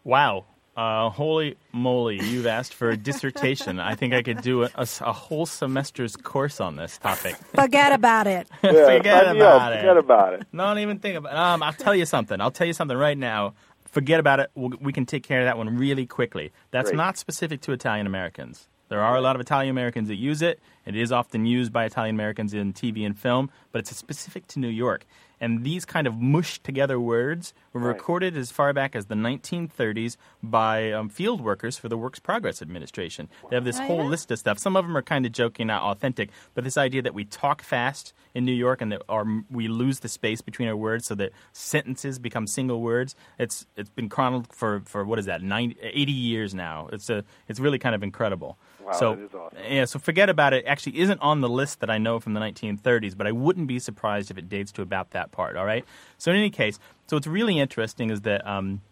Wow. 0.04 0.44
Uh, 0.76 1.08
holy 1.08 1.56
moly, 1.72 2.20
you've 2.22 2.46
asked 2.46 2.74
for 2.74 2.90
a 2.90 2.96
dissertation. 2.98 3.80
I 3.80 3.94
think 3.94 4.12
I 4.12 4.22
could 4.22 4.42
do 4.42 4.68
a 4.74 4.84
whole 5.12 5.46
semester's 5.46 6.16
course 6.16 6.60
on 6.60 6.76
this 6.76 6.98
topic. 6.98 7.34
Forget 7.54 7.92
about 7.92 8.26
it. 8.26 8.46
Yeah, 8.62 8.96
Forget 8.98 9.24
sign 9.24 9.28
up. 9.28 9.36
about 9.36 9.72
it. 9.72 9.76
Forget 9.78 9.96
about 9.96 10.32
it. 10.34 10.46
Don't 10.54 10.78
even 10.78 10.98
think 10.98 11.16
about 11.16 11.32
it. 11.32 11.38
Um, 11.38 11.62
I'll 11.62 11.72
tell 11.72 11.94
you 11.94 12.04
something. 12.04 12.40
I'll 12.42 12.50
tell 12.50 12.66
you 12.66 12.74
something 12.74 12.96
right 12.96 13.16
now. 13.16 13.54
Forget 13.86 14.20
about 14.20 14.40
it. 14.40 14.50
We'll, 14.54 14.72
we 14.80 14.92
can 14.92 15.06
take 15.06 15.22
care 15.22 15.40
of 15.40 15.46
that 15.46 15.56
one 15.56 15.78
really 15.78 16.04
quickly. 16.04 16.52
That's 16.72 16.90
Great. 16.90 16.96
not 16.98 17.16
specific 17.16 17.62
to 17.62 17.72
Italian 17.72 18.06
Americans. 18.06 18.68
There 18.88 19.00
are 19.02 19.16
a 19.16 19.20
lot 19.20 19.34
of 19.36 19.40
Italian 19.40 19.70
Americans 19.70 20.08
that 20.08 20.16
use 20.16 20.42
it. 20.42 20.60
It 20.84 20.94
is 20.94 21.10
often 21.10 21.44
used 21.46 21.72
by 21.72 21.84
Italian 21.84 22.14
Americans 22.14 22.54
in 22.54 22.72
TV 22.72 23.04
and 23.04 23.18
film, 23.18 23.50
but 23.72 23.80
it's 23.80 23.96
specific 23.96 24.46
to 24.48 24.60
New 24.60 24.68
York. 24.68 25.04
And 25.38 25.64
these 25.64 25.84
kind 25.84 26.06
of 26.06 26.14
mushed 26.14 26.64
together 26.64 26.98
words 26.98 27.52
were 27.72 27.80
Right. 27.82 27.88
recorded 27.88 28.36
as 28.38 28.50
far 28.50 28.72
back 28.72 28.96
as 28.96 29.06
the 29.06 29.16
1930s 29.16 30.16
by 30.42 30.92
um, 30.92 31.08
field 31.10 31.42
workers 31.42 31.76
for 31.76 31.88
the 31.90 31.98
Works 31.98 32.20
Progress 32.20 32.62
Administration. 32.62 33.28
They 33.50 33.56
have 33.56 33.64
this 33.64 33.78
Oh, 33.80 33.84
whole 33.86 33.98
yeah? 34.04 34.08
list 34.08 34.30
of 34.30 34.38
stuff. 34.38 34.58
Some 34.58 34.76
of 34.76 34.86
them 34.86 34.96
are 34.96 35.02
kind 35.02 35.26
of 35.26 35.32
joking, 35.32 35.66
not 35.66 35.82
authentic, 35.82 36.30
but 36.54 36.64
this 36.64 36.78
idea 36.78 37.02
that 37.02 37.12
we 37.12 37.24
talk 37.26 37.60
fast 37.60 38.14
in 38.34 38.46
New 38.46 38.52
York 38.52 38.80
and 38.80 38.92
that 38.92 39.02
or 39.10 39.42
we 39.50 39.68
lose 39.68 40.00
the 40.00 40.08
space 40.08 40.40
between 40.40 40.68
our 40.68 40.76
words 40.76 41.04
so 41.06 41.14
that 41.16 41.32
sentences 41.52 42.18
become 42.18 42.46
single 42.46 42.80
words. 42.80 43.14
It's 43.38 43.66
it's 43.76 43.90
been 43.90 44.08
chronicled 44.08 44.54
for, 44.54 44.80
for 44.86 45.04
what 45.04 45.18
is 45.18 45.26
that 45.26 45.42
90, 45.42 45.76
80 45.82 46.12
years 46.12 46.54
now. 46.54 46.88
It's 46.92 47.10
a 47.10 47.24
it's 47.48 47.60
really 47.60 47.78
kind 47.78 47.94
of 47.94 48.02
incredible. 48.02 48.56
Wow, 48.86 48.92
so 48.92 49.14
that 49.14 49.22
is 49.22 49.34
awesome. 49.34 49.58
yeah, 49.68 49.84
so 49.84 49.98
forget 49.98 50.28
about 50.28 50.52
it. 50.52 50.64
Actually, 50.66 51.00
isn't 51.00 51.20
on 51.20 51.40
the 51.40 51.48
list 51.48 51.80
that 51.80 51.90
I 51.90 51.98
know 51.98 52.20
from 52.20 52.34
the 52.34 52.40
1930s, 52.40 53.16
but 53.16 53.26
I 53.26 53.32
wouldn't 53.32 53.66
be 53.66 53.78
surprised 53.78 54.30
if 54.30 54.38
it 54.38 54.48
dates 54.48 54.70
to 54.72 54.82
about 54.82 55.10
that 55.10 55.32
part. 55.32 55.56
All 55.56 55.66
right. 55.66 55.84
So 56.18 56.30
in 56.30 56.36
any 56.36 56.50
case, 56.50 56.78
so 57.08 57.16
what's 57.16 57.26
really 57.26 57.58
interesting 57.58 58.10
is 58.10 58.22
that. 58.22 58.46
Um, 58.46 58.82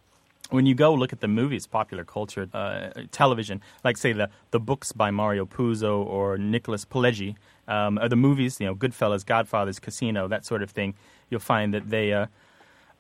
when 0.51 0.67
you 0.67 0.75
go 0.75 0.93
look 0.93 1.11
at 1.11 1.21
the 1.21 1.27
movies, 1.27 1.67
popular 1.67 2.05
culture, 2.05 2.47
uh, 2.53 2.91
television, 3.11 3.63
like 3.83 3.97
say 3.97 4.13
the 4.13 4.29
the 4.51 4.61
books 4.61 4.93
by 4.93 5.11
Mario 5.11 5.47
Puzo 5.47 6.05
or 6.05 6.37
Nicholas 6.37 6.85
Pileggi, 6.85 7.35
um, 7.67 7.99
or 7.99 8.11
the 8.11 8.17
movies, 8.17 8.61
you 8.61 8.67
know, 8.67 8.75
Goodfellas, 8.75 9.25
Godfathers, 9.25 9.79
Casino, 9.79 10.29
that 10.29 10.45
sort 10.45 10.63
of 10.63 10.71
thing, 10.71 10.95
you'll 11.31 11.41
find 11.41 11.73
that 11.73 11.89
they 11.89 12.13
uh, 12.13 12.27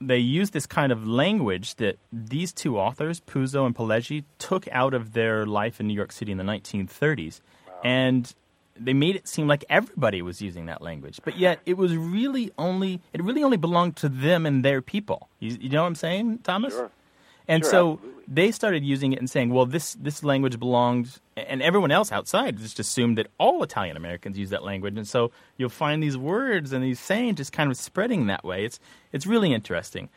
they 0.01 0.18
use 0.18 0.51
this 0.51 0.66
kind 0.66 0.92
of 0.92 1.07
language 1.07 1.76
that 1.76 1.99
these 2.12 2.53
two 2.53 2.78
authors, 2.78 3.20
Puzo 3.20 3.66
and 3.66 3.74
Pileggi, 3.74 4.24
took 4.38 4.68
out 4.68 4.95
of 4.95 5.12
their 5.12 5.47
life 5.47 5.80
in 5.80 5.86
New 5.86 5.95
York 5.95 6.12
City 6.12 6.32
in 6.32 6.38
the 6.38 6.45
1930s, 6.45 7.40
and 7.82 8.34
they 8.78 8.92
made 8.92 9.16
it 9.16 9.28
seem 9.28 9.47
like 9.47 9.64
everybody 9.68 10.20
was 10.22 10.42
using 10.42 10.66
that 10.66 10.82
language, 10.82 11.20
but 11.24 11.38
yet 11.38 11.61
it 11.64 11.76
was 11.76 11.97
really 11.97 12.51
only 12.59 13.01
it 13.12 13.22
really 13.22 13.42
only 13.42 13.57
belonged 13.57 13.97
to 13.97 14.09
them 14.09 14.47
and 14.47 14.64
their 14.64 14.82
people. 14.82 15.28
You, 15.38 15.57
you 15.61 15.68
know 15.68 15.82
what 15.82 15.88
I'm 15.88 15.95
saying, 15.95 16.38
Thomas? 16.38 16.74
Sure. 16.74 16.90
And 17.47 17.62
Sure, 17.62 17.70
so 17.70 17.92
absolutely. 17.92 18.22
they 18.28 18.53
started 18.53 18.84
using 18.84 19.12
it 19.12 19.18
and 19.18 19.28
saying, 19.28 19.51
well, 19.51 19.66
this, 19.66 19.95
this 19.95 20.24
language 20.24 20.59
belonged, 20.59 21.20
and 21.36 21.62
everyone 21.62 21.90
else 21.90 22.11
outside 22.11 22.57
just 22.59 22.78
assumed 22.80 23.18
that 23.18 23.26
all 23.38 23.62
Italian 23.62 23.97
Americans 23.97 24.38
use 24.38 24.51
that 24.51 24.64
language. 24.64 24.97
And 24.97 25.07
so 25.07 25.30
you'll 25.57 25.68
find 25.68 26.03
these 26.03 26.16
words 26.16 26.72
and 26.72 26.82
these 26.82 27.01
sayings 27.01 27.36
just 27.36 27.53
kind 27.53 27.70
of 27.70 27.76
spreading 27.76 28.26
that 28.26 28.45
way. 28.45 28.64
It's, 28.64 28.80
it's 29.12 29.26
really 29.26 29.53
interesting. 29.53 30.09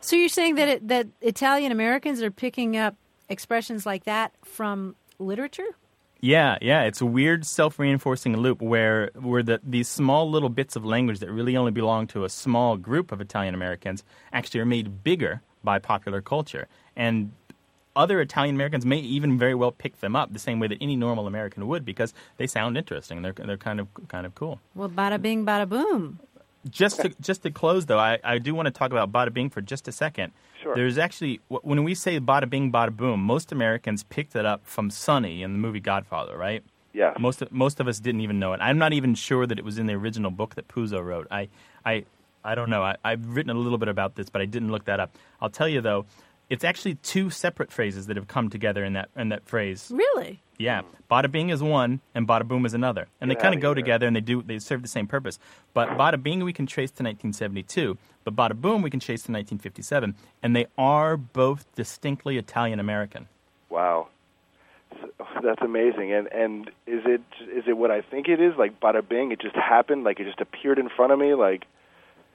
So 0.00 0.16
you're 0.16 0.28
saying 0.28 0.56
that 0.56 0.68
it, 0.68 0.88
that 0.88 1.06
Italian 1.20 1.72
Americans 1.72 2.22
are 2.22 2.30
picking 2.30 2.76
up 2.76 2.94
expressions 3.28 3.84
like 3.86 4.04
that 4.04 4.32
from 4.44 4.96
literature? 5.18 5.66
Yeah, 6.20 6.58
yeah, 6.60 6.82
it's 6.82 7.00
a 7.00 7.06
weird 7.06 7.46
self-reinforcing 7.46 8.36
loop 8.36 8.60
where 8.60 9.10
where 9.14 9.42
the, 9.42 9.60
these 9.62 9.86
small 9.88 10.28
little 10.28 10.48
bits 10.48 10.74
of 10.74 10.84
language 10.84 11.20
that 11.20 11.30
really 11.30 11.56
only 11.56 11.70
belong 11.70 12.08
to 12.08 12.24
a 12.24 12.28
small 12.28 12.76
group 12.76 13.12
of 13.12 13.20
Italian 13.20 13.54
Americans 13.54 14.02
actually 14.32 14.60
are 14.60 14.66
made 14.66 15.04
bigger 15.04 15.42
by 15.62 15.78
popular 15.78 16.20
culture, 16.20 16.68
and 16.96 17.32
other 17.96 18.20
Italian 18.20 18.54
Americans 18.54 18.86
may 18.86 18.98
even 18.98 19.38
very 19.38 19.54
well 19.54 19.72
pick 19.72 20.00
them 20.00 20.14
up 20.14 20.32
the 20.32 20.38
same 20.38 20.60
way 20.60 20.68
that 20.68 20.78
any 20.80 20.94
normal 20.94 21.26
American 21.26 21.66
would 21.66 21.84
because 21.84 22.14
they 22.36 22.46
sound 22.46 22.78
interesting. 22.78 23.22
They're 23.22 23.32
they're 23.32 23.56
kind 23.56 23.80
of 23.80 23.88
kind 24.08 24.24
of 24.24 24.34
cool. 24.34 24.60
Well, 24.74 24.88
bada 24.88 25.20
bing, 25.20 25.44
bada 25.44 25.68
boom. 25.68 26.20
Just 26.68 27.00
to, 27.00 27.08
just 27.20 27.42
to 27.44 27.50
close 27.50 27.86
though, 27.86 27.98
I, 27.98 28.18
I 28.24 28.38
do 28.38 28.54
want 28.54 28.66
to 28.66 28.70
talk 28.70 28.90
about 28.90 29.10
bada 29.12 29.32
bing 29.32 29.48
for 29.50 29.60
just 29.60 29.88
a 29.88 29.92
second. 29.92 30.32
Sure. 30.62 30.74
There's 30.74 30.98
actually 30.98 31.40
when 31.48 31.82
we 31.84 31.94
say 31.94 32.20
bada 32.20 32.48
bing, 32.48 32.70
bada 32.70 32.94
boom, 32.96 33.20
most 33.20 33.52
Americans 33.52 34.04
picked 34.04 34.36
it 34.36 34.44
up 34.44 34.64
from 34.64 34.90
Sonny 34.90 35.42
in 35.42 35.52
the 35.52 35.58
movie 35.58 35.80
Godfather, 35.80 36.36
right? 36.36 36.62
Yeah. 36.92 37.14
Most 37.18 37.42
of, 37.42 37.52
most 37.52 37.80
of 37.80 37.86
us 37.86 38.00
didn't 38.00 38.22
even 38.22 38.38
know 38.38 38.52
it. 38.54 38.60
I'm 38.60 38.78
not 38.78 38.92
even 38.92 39.14
sure 39.14 39.46
that 39.46 39.58
it 39.58 39.64
was 39.64 39.78
in 39.78 39.86
the 39.86 39.94
original 39.94 40.30
book 40.30 40.56
that 40.56 40.68
Puzo 40.68 41.04
wrote. 41.04 41.28
I, 41.30 41.48
I, 41.84 42.04
I 42.44 42.54
don't 42.54 42.70
know. 42.70 42.82
I, 42.82 42.96
I've 43.04 43.26
written 43.34 43.50
a 43.50 43.58
little 43.58 43.78
bit 43.78 43.88
about 43.88 44.14
this, 44.14 44.28
but 44.30 44.40
I 44.42 44.46
didn't 44.46 44.70
look 44.70 44.84
that 44.86 45.00
up. 45.00 45.14
I'll 45.40 45.50
tell 45.50 45.68
you 45.68 45.80
though, 45.80 46.06
it's 46.50 46.64
actually 46.64 46.94
two 46.96 47.30
separate 47.30 47.70
phrases 47.70 48.06
that 48.06 48.16
have 48.16 48.28
come 48.28 48.48
together 48.50 48.84
in 48.84 48.94
that 48.94 49.10
in 49.16 49.28
that 49.30 49.46
phrase. 49.46 49.90
Really? 49.94 50.40
Yeah, 50.58 50.82
bada 51.08 51.30
bing 51.30 51.50
is 51.50 51.62
one, 51.62 52.00
and 52.14 52.26
bada 52.26 52.46
boom 52.46 52.66
is 52.66 52.74
another, 52.74 53.06
and 53.20 53.28
Get 53.30 53.38
they 53.38 53.42
kind 53.42 53.54
of 53.54 53.60
go 53.60 53.68
here. 53.68 53.76
together, 53.76 54.06
and 54.06 54.16
they 54.16 54.20
do 54.20 54.42
they 54.42 54.58
serve 54.58 54.82
the 54.82 54.88
same 54.88 55.06
purpose. 55.06 55.38
But 55.72 55.90
bada 55.90 56.20
bing 56.20 56.42
we 56.42 56.52
can 56.52 56.66
trace 56.66 56.90
to 56.92 57.02
1972, 57.02 57.96
but 58.24 58.34
bada 58.34 58.60
boom 58.60 58.82
we 58.82 58.90
can 58.90 58.98
trace 58.98 59.20
to 59.22 59.32
1957, 59.32 60.14
and 60.42 60.56
they 60.56 60.66
are 60.76 61.16
both 61.16 61.64
distinctly 61.76 62.38
Italian 62.38 62.80
American. 62.80 63.28
Wow, 63.70 64.08
oh, 65.20 65.26
that's 65.44 65.62
amazing. 65.62 66.12
And 66.12 66.26
and 66.32 66.68
is 66.86 67.02
it 67.04 67.22
is 67.54 67.64
it 67.68 67.76
what 67.76 67.90
I 67.92 68.00
think 68.00 68.26
it 68.28 68.40
is? 68.40 68.54
Like 68.58 68.80
bada 68.80 69.06
bing, 69.06 69.30
it 69.30 69.40
just 69.40 69.54
happened. 69.54 70.02
Like 70.02 70.18
it 70.18 70.24
just 70.24 70.40
appeared 70.40 70.78
in 70.78 70.88
front 70.88 71.12
of 71.12 71.18
me. 71.20 71.34
Like 71.34 71.66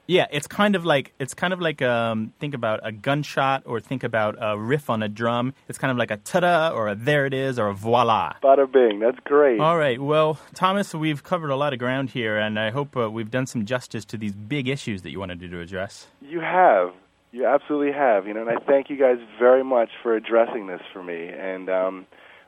Yeah, 0.06 0.26
it's 0.30 0.46
kind 0.46 0.76
of 0.76 0.84
like 0.84 1.12
it's 1.18 1.32
kind 1.32 1.52
of 1.52 1.60
like 1.60 1.80
um, 1.80 2.32
think 2.38 2.54
about 2.54 2.80
a 2.82 2.92
gunshot 2.92 3.62
or 3.64 3.80
think 3.80 4.04
about 4.04 4.36
a 4.38 4.58
riff 4.58 4.90
on 4.90 5.02
a 5.02 5.08
drum. 5.08 5.54
It's 5.68 5.78
kind 5.78 5.90
of 5.90 5.96
like 5.96 6.10
a 6.10 6.18
ta-da 6.18 6.70
or 6.70 6.88
a 6.88 6.94
there 6.94 7.24
it 7.24 7.32
is 7.32 7.58
or 7.58 7.68
a 7.68 7.74
voila. 7.74 8.34
bada 8.42 8.70
bing. 8.70 9.00
That's 9.00 9.18
great. 9.24 9.60
All 9.60 9.78
right. 9.78 10.00
Well, 10.00 10.38
Thomas, 10.54 10.94
we've 10.94 11.22
covered 11.22 11.50
a 11.50 11.56
lot 11.56 11.72
of 11.72 11.78
ground 11.78 12.10
here, 12.10 12.36
and 12.36 12.58
I 12.58 12.70
hope 12.70 12.96
uh, 12.96 13.10
we've 13.10 13.30
done 13.30 13.46
some 13.46 13.64
justice 13.64 14.04
to 14.06 14.18
these 14.18 14.32
big 14.32 14.68
issues 14.68 15.02
that 15.02 15.10
you 15.10 15.18
wanted 15.20 15.40
to 15.40 15.60
address. 15.60 16.06
You 16.20 16.40
have. 16.40 16.92
You 17.32 17.46
absolutely 17.46 17.92
have. 17.92 18.26
You 18.26 18.34
know, 18.34 18.46
and 18.46 18.50
I 18.50 18.62
thank 18.64 18.90
you 18.90 18.98
guys 18.98 19.18
very 19.38 19.64
much 19.64 19.88
for 20.02 20.14
addressing 20.14 20.66
this 20.66 20.82
for 20.92 21.02
me. 21.02 21.28
And 21.28 21.70
um, 21.70 22.06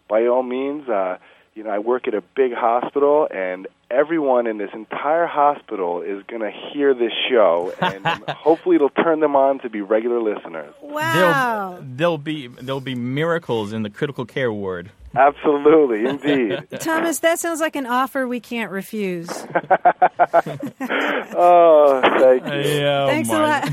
by 0.08 0.26
all 0.26 0.42
means, 0.42 0.88
uh, 0.88 1.16
you 1.54 1.64
know, 1.64 1.70
I 1.70 1.78
work 1.78 2.06
at 2.06 2.14
a 2.14 2.22
big 2.34 2.52
hospital, 2.52 3.26
and 3.34 3.66
everyone 3.90 4.46
in 4.46 4.58
this 4.58 4.70
entire 4.74 5.26
hospital 5.26 6.02
is 6.02 6.22
going 6.26 6.42
to 6.42 6.50
hear 6.72 6.94
this 6.94 7.12
show, 7.30 7.72
and 7.80 8.06
hopefully, 8.28 8.76
it'll 8.76 8.90
turn 8.90 9.20
them 9.20 9.36
on 9.36 9.58
to 9.60 9.70
be 9.70 9.80
regular 9.80 10.20
listeners. 10.20 10.72
Wow. 10.82 11.78
There'll, 11.78 11.84
there'll 11.96 12.18
be 12.18 12.48
there'll 12.48 12.80
be 12.80 12.94
miracles 12.94 13.72
in 13.72 13.82
the 13.82 13.90
critical 13.90 14.24
care 14.24 14.52
ward. 14.52 14.90
Absolutely, 15.14 16.04
indeed. 16.04 16.68
Thomas, 16.80 17.20
that 17.20 17.38
sounds 17.38 17.60
like 17.60 17.74
an 17.74 17.86
offer 17.86 18.28
we 18.28 18.38
can't 18.40 18.70
refuse. 18.70 19.28
oh, 21.34 22.00
thank 22.18 22.46
you, 22.46 22.70
Yeah, 22.80 23.04
oh, 23.04 23.06
Thanks 23.08 23.28
a 23.30 23.38
lot. 23.38 23.64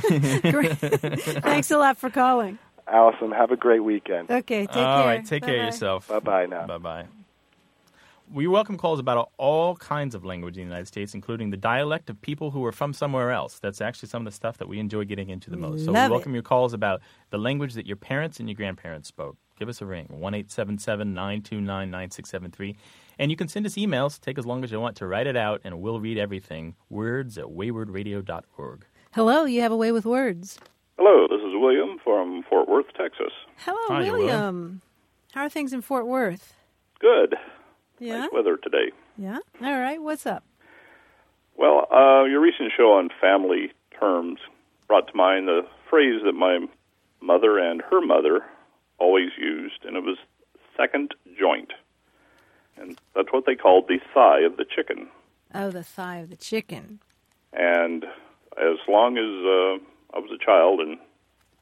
Thanks 1.43 1.71
a 1.71 1.77
lot 1.77 1.97
for 1.97 2.09
calling. 2.09 2.57
Allison. 2.87 3.31
Have 3.31 3.51
a 3.51 3.57
great 3.57 3.83
weekend. 3.83 4.29
Okay, 4.31 4.65
take 4.67 4.75
All 4.77 5.03
care. 5.03 5.05
right, 5.05 5.25
take 5.25 5.43
care 5.43 5.55
of 5.55 5.59
Bye-bye. 5.59 5.65
yourself. 5.65 6.07
Bye 6.07 6.19
bye 6.19 6.45
now. 6.45 6.67
Bye 6.67 6.77
bye. 6.77 7.07
We 8.33 8.47
welcome 8.47 8.77
calls 8.79 8.99
about 8.99 9.29
all 9.37 9.75
kinds 9.75 10.15
of 10.15 10.25
language 10.25 10.57
in 10.57 10.63
the 10.63 10.67
United 10.67 10.87
States, 10.87 11.13
including 11.13 11.51
the 11.51 11.57
dialect 11.57 12.09
of 12.09 12.19
people 12.19 12.49
who 12.49 12.65
are 12.65 12.71
from 12.71 12.91
somewhere 12.91 13.29
else. 13.29 13.59
That's 13.59 13.79
actually 13.79 14.09
some 14.09 14.25
of 14.25 14.33
the 14.33 14.35
stuff 14.35 14.57
that 14.57 14.67
we 14.67 14.79
enjoy 14.79 15.05
getting 15.05 15.29
into 15.29 15.51
the 15.51 15.55
most. 15.55 15.85
So 15.85 15.91
Love 15.91 16.01
we 16.01 16.07
it. 16.07 16.17
welcome 16.17 16.33
your 16.33 16.41
calls 16.41 16.73
about 16.73 17.01
the 17.29 17.37
language 17.37 17.75
that 17.75 17.85
your 17.85 17.95
parents 17.95 18.39
and 18.39 18.49
your 18.49 18.55
grandparents 18.55 19.07
spoke. 19.07 19.37
Give 19.59 19.69
us 19.69 19.83
a 19.83 19.85
ring, 19.85 20.07
1 20.09 20.33
877 20.33 21.13
929 21.13 21.91
9673. 21.91 22.75
And 23.19 23.29
you 23.29 23.37
can 23.37 23.47
send 23.47 23.67
us 23.67 23.75
emails. 23.75 24.19
Take 24.19 24.39
as 24.39 24.47
long 24.47 24.63
as 24.63 24.71
you 24.71 24.79
want 24.79 24.95
to 24.95 25.05
write 25.05 25.27
it 25.27 25.37
out, 25.37 25.61
and 25.63 25.79
we'll 25.79 25.99
read 25.99 26.17
everything. 26.17 26.73
Words 26.89 27.37
at 27.37 27.45
waywordradio.org. 27.45 28.85
Hello, 29.11 29.45
you 29.45 29.61
have 29.61 29.71
a 29.71 29.77
way 29.77 29.91
with 29.91 30.07
words. 30.07 30.57
Hello, 30.97 31.27
this 31.29 31.41
is 31.45 31.53
William 31.53 31.99
from 32.03 32.41
Fort 32.49 32.67
Worth, 32.67 32.87
Texas. 32.97 33.31
Hello, 33.57 33.77
Hi, 33.89 33.99
William. 33.99 34.17
William. 34.17 34.81
How 35.33 35.41
are 35.41 35.49
things 35.49 35.71
in 35.71 35.83
Fort 35.83 36.07
Worth? 36.07 36.55
Good. 36.99 37.35
Yeah? 38.03 38.19
Nice 38.19 38.29
weather 38.33 38.57
today. 38.57 38.91
Yeah? 39.17 39.39
All 39.61 39.79
right, 39.79 40.01
what's 40.01 40.25
up? 40.25 40.43
Well, 41.55 41.87
uh, 41.89 42.25
your 42.25 42.41
recent 42.41 42.73
show 42.75 42.93
on 42.93 43.09
family 43.21 43.71
terms 43.97 44.39
brought 44.87 45.07
to 45.07 45.15
mind 45.15 45.47
the 45.47 45.61
phrase 45.89 46.21
that 46.25 46.33
my 46.33 46.67
mother 47.21 47.57
and 47.57 47.81
her 47.89 48.01
mother 48.01 48.41
always 48.99 49.29
used, 49.37 49.85
and 49.85 49.95
it 49.95 50.03
was 50.03 50.17
second 50.75 51.15
joint. 51.39 51.71
And 52.75 52.99
that's 53.15 53.31
what 53.31 53.45
they 53.45 53.55
called 53.55 53.87
the 53.87 53.99
thigh 54.13 54.41
of 54.41 54.57
the 54.57 54.65
chicken. 54.65 55.07
Oh, 55.53 55.69
the 55.69 55.83
thigh 55.83 56.17
of 56.17 56.29
the 56.29 56.35
chicken. 56.35 56.99
And 57.53 58.03
as 58.57 58.77
long 58.89 59.17
as 59.17 59.23
uh, 59.23 60.17
I 60.17 60.19
was 60.19 60.31
a 60.33 60.43
child 60.43 60.81
and 60.81 60.97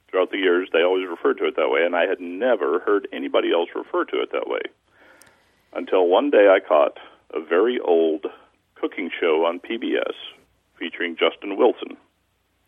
throughout 0.10 0.32
the 0.32 0.38
years, 0.38 0.70
they 0.74 0.82
always 0.82 1.08
referred 1.08 1.38
to 1.38 1.46
it 1.46 1.56
that 1.58 1.70
way, 1.70 1.86
and 1.86 1.96
I 1.96 2.08
had 2.08 2.20
never 2.20 2.80
heard 2.80 3.08
anybody 3.14 3.52
else 3.54 3.70
refer 3.76 4.06
to 4.06 4.22
it 4.22 4.32
that 4.32 4.48
way. 4.48 4.62
Until 5.74 6.08
one 6.08 6.30
day 6.30 6.50
I 6.50 6.60
caught 6.66 6.98
a 7.34 7.40
very 7.44 7.80
old 7.80 8.26
cooking 8.76 9.10
show 9.20 9.46
on 9.46 9.60
PBS 9.60 10.14
featuring 10.78 11.16
Justin 11.16 11.58
Wilson. 11.58 11.98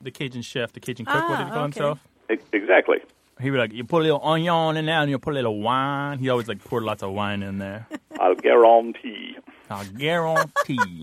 The 0.01 0.11
Cajun 0.11 0.41
chef, 0.41 0.73
the 0.73 0.79
Cajun 0.79 1.05
cook, 1.05 1.15
what 1.29 1.37
did 1.37 1.45
he 1.45 1.51
Ah, 1.51 1.53
call 1.53 1.57
okay. 1.57 1.63
himself? 1.63 1.99
E- 2.31 2.37
exactly. 2.53 2.97
He 3.41 3.49
would 3.51 3.59
like, 3.59 3.73
you 3.73 3.83
put 3.83 3.99
a 4.01 4.03
little 4.03 4.23
onion 4.23 4.77
in 4.77 4.85
there 4.85 4.99
and 4.99 5.09
you 5.09 5.17
put 5.17 5.31
a 5.31 5.35
little 5.35 5.59
wine. 5.59 6.19
He 6.19 6.29
always 6.29 6.47
like 6.47 6.63
poured 6.63 6.83
lots 6.83 7.03
of 7.03 7.11
wine 7.11 7.41
in 7.43 7.57
there. 7.57 7.87
I'll 8.19 8.35
guarantee. 8.35 9.37
I'll 9.69 9.85
guarantee. 9.85 11.01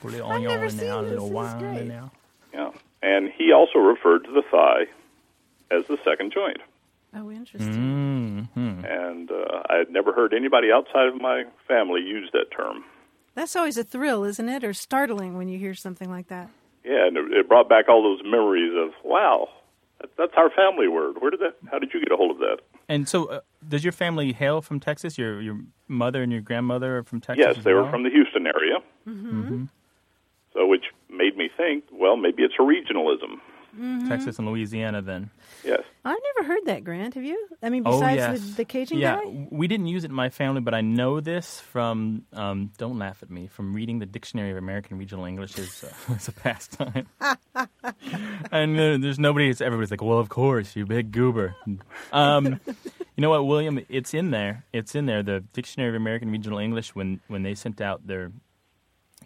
Put 0.00 0.04
a 0.04 0.16
little 0.16 0.30
onion 0.30 0.50
never 0.50 0.66
in 0.66 0.76
there, 0.76 0.92
a 0.92 1.02
little 1.02 1.10
this. 1.10 1.22
This 1.24 1.30
wine 1.32 1.58
great. 1.58 1.80
in 1.82 1.88
there. 1.88 2.10
Yeah. 2.52 2.70
And 3.02 3.30
he 3.36 3.52
also 3.52 3.78
referred 3.80 4.24
to 4.24 4.30
the 4.32 4.42
thigh 4.50 4.84
as 5.70 5.84
the 5.86 5.98
second 6.04 6.32
joint. 6.32 6.58
Oh, 7.14 7.30
interesting. 7.30 8.48
Mm-hmm. 8.56 8.84
And 8.84 9.30
uh, 9.30 9.62
I 9.70 9.76
had 9.76 9.90
never 9.90 10.12
heard 10.12 10.34
anybody 10.34 10.72
outside 10.72 11.06
of 11.06 11.20
my 11.20 11.44
family 11.68 12.00
use 12.00 12.28
that 12.32 12.46
term. 12.56 12.84
That's 13.34 13.56
always 13.56 13.78
a 13.78 13.84
thrill, 13.84 14.24
isn't 14.24 14.48
it? 14.48 14.64
Or 14.64 14.72
startling 14.72 15.36
when 15.36 15.48
you 15.48 15.58
hear 15.58 15.74
something 15.74 16.10
like 16.10 16.28
that. 16.28 16.50
Yeah, 16.84 17.06
and 17.06 17.16
it, 17.16 17.32
it 17.32 17.48
brought 17.48 17.68
back 17.68 17.88
all 17.88 18.02
those 18.02 18.20
memories 18.24 18.72
of, 18.76 18.90
wow, 19.04 19.48
that's 20.18 20.32
our 20.36 20.50
family 20.50 20.88
word. 20.88 21.16
Where 21.20 21.30
did 21.30 21.40
that? 21.40 21.56
How 21.70 21.78
did 21.78 21.90
you 21.94 22.00
get 22.00 22.12
a 22.12 22.16
hold 22.16 22.32
of 22.32 22.38
that? 22.38 22.58
And 22.88 23.08
so, 23.08 23.26
uh, 23.26 23.40
does 23.66 23.84
your 23.84 23.92
family 23.92 24.32
hail 24.32 24.60
from 24.60 24.80
Texas? 24.80 25.16
Your 25.16 25.40
your 25.40 25.60
mother 25.88 26.22
and 26.22 26.30
your 26.30 26.42
grandmother 26.42 26.98
are 26.98 27.02
from 27.04 27.20
Texas? 27.20 27.44
yes, 27.46 27.58
as 27.58 27.64
they 27.64 27.72
were 27.72 27.88
from 27.90 28.02
the 28.02 28.10
Houston 28.10 28.46
area. 28.46 28.76
Mm-hmm. 29.08 29.64
So, 30.52 30.66
which 30.66 30.84
made 31.08 31.36
me 31.36 31.48
think, 31.56 31.84
well, 31.90 32.16
maybe 32.16 32.42
it's 32.42 32.54
a 32.58 32.62
regionalism. 32.62 33.40
Texas 34.08 34.38
and 34.38 34.48
Louisiana. 34.48 35.02
Then. 35.02 35.30
Yes. 35.64 35.82
I've 36.04 36.18
never 36.36 36.48
heard 36.48 36.66
that, 36.66 36.84
Grant. 36.84 37.14
Have 37.14 37.24
you? 37.24 37.48
I 37.62 37.70
mean, 37.70 37.82
Oh 37.86 37.92
besides 37.92 38.16
yes. 38.18 38.40
the, 38.40 38.56
the 38.56 38.64
Cajun 38.64 38.98
yeah, 38.98 39.16
guy? 39.16 39.48
we 39.50 39.66
didn't 39.66 39.86
use 39.86 40.04
it 40.04 40.10
in 40.10 40.14
my 40.14 40.28
family, 40.28 40.60
but 40.60 40.74
I 40.74 40.82
know 40.82 41.20
this 41.20 41.60
from. 41.60 42.24
Um, 42.32 42.72
don't 42.76 42.98
laugh 42.98 43.22
at 43.22 43.30
me. 43.30 43.46
From 43.46 43.72
reading 43.72 43.98
the 43.98 44.06
Dictionary 44.06 44.50
of 44.50 44.56
American 44.56 44.98
Regional 44.98 45.24
English 45.24 45.58
is 45.58 45.84
uh, 45.84 46.14
is 46.14 46.28
a 46.28 46.32
pastime. 46.32 47.06
and 48.52 48.78
uh, 48.78 48.98
there's 48.98 49.18
nobody. 49.18 49.48
It's 49.48 49.60
everybody's 49.60 49.90
like, 49.90 50.02
well, 50.02 50.18
of 50.18 50.28
course, 50.28 50.76
you 50.76 50.84
big 50.84 51.10
goober. 51.10 51.56
Um, 52.12 52.60
you 52.66 53.22
know 53.22 53.30
what, 53.30 53.46
William? 53.46 53.80
It's 53.88 54.12
in 54.12 54.30
there. 54.30 54.64
It's 54.72 54.94
in 54.94 55.06
there. 55.06 55.22
The 55.22 55.40
Dictionary 55.52 55.90
of 55.90 55.94
American 55.94 56.30
Regional 56.30 56.58
English 56.58 56.94
when 56.94 57.20
when 57.28 57.42
they 57.42 57.54
sent 57.54 57.80
out 57.80 58.06
their 58.06 58.32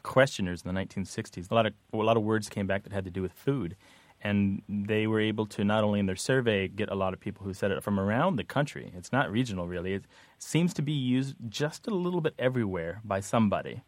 questioners 0.02 0.62
in 0.62 0.72
the 0.72 0.80
1960s, 0.80 1.50
a 1.50 1.54
lot 1.54 1.66
of 1.66 1.72
a 1.92 1.96
lot 1.96 2.16
of 2.16 2.22
words 2.22 2.48
came 2.48 2.66
back 2.66 2.84
that 2.84 2.92
had 2.92 3.04
to 3.04 3.10
do 3.10 3.22
with 3.22 3.32
food, 3.32 3.76
and 4.22 4.62
they 4.68 5.06
were 5.06 5.20
able 5.20 5.46
to 5.46 5.64
not 5.64 5.84
only 5.84 6.00
in 6.00 6.06
their 6.06 6.16
survey 6.16 6.68
get 6.68 6.88
a 6.90 6.94
lot 6.94 7.12
of 7.14 7.20
people 7.20 7.44
who 7.46 7.54
said 7.54 7.70
it 7.70 7.82
from 7.82 8.00
around 8.00 8.36
the 8.36 8.44
country. 8.44 8.92
It's 8.96 9.12
not 9.12 9.30
regional, 9.30 9.66
really. 9.68 9.94
It 9.94 10.04
seems 10.38 10.74
to 10.74 10.82
be 10.82 10.92
used 10.92 11.36
just 11.48 11.86
a 11.86 11.94
little 11.94 12.20
bit 12.20 12.34
everywhere 12.38 13.00
by 13.04 13.20
somebody. 13.20 13.82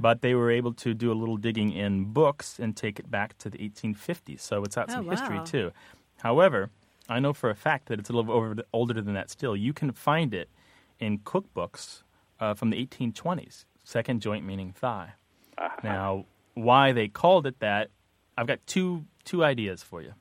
But 0.00 0.20
they 0.20 0.34
were 0.34 0.50
able 0.50 0.74
to 0.74 0.92
do 0.94 1.10
a 1.10 1.14
little 1.14 1.36
digging 1.36 1.72
in 1.72 2.12
books 2.12 2.58
and 2.58 2.76
take 2.76 2.98
it 3.00 3.10
back 3.10 3.38
to 3.38 3.48
the 3.50 3.58
1850s. 3.58 4.40
So 4.40 4.62
it's 4.64 4.74
got 4.76 4.90
Oh, 4.90 4.94
some 4.94 5.08
history 5.08 5.38
too. 5.44 5.72
However, 6.18 6.70
I 7.08 7.20
know 7.20 7.32
for 7.32 7.48
a 7.50 7.54
fact 7.54 7.86
that 7.88 7.98
it's 7.98 8.10
a 8.10 8.12
little 8.12 8.32
over, 8.32 8.56
older 8.72 9.00
than 9.00 9.14
that 9.14 9.30
still. 9.30 9.56
You 9.56 9.72
can 9.72 9.90
find 9.92 10.34
it 10.34 10.48
in 11.00 11.18
cookbooks 11.20 12.02
uh, 12.38 12.54
from 12.54 12.70
the 12.70 12.84
1820s. 12.86 13.64
Second 13.84 14.20
joint 14.20 14.44
meaning 14.44 14.72
thigh. 14.72 15.14
Now, 15.82 16.26
why 16.54 16.92
they 16.92 17.08
called 17.08 17.46
it 17.46 17.58
that, 17.60 17.88
I've 18.36 18.46
got 18.46 18.60
two 18.66 19.04
two 19.24 19.44
ideas 19.44 19.82
for 19.82 20.02
you. 20.02 20.14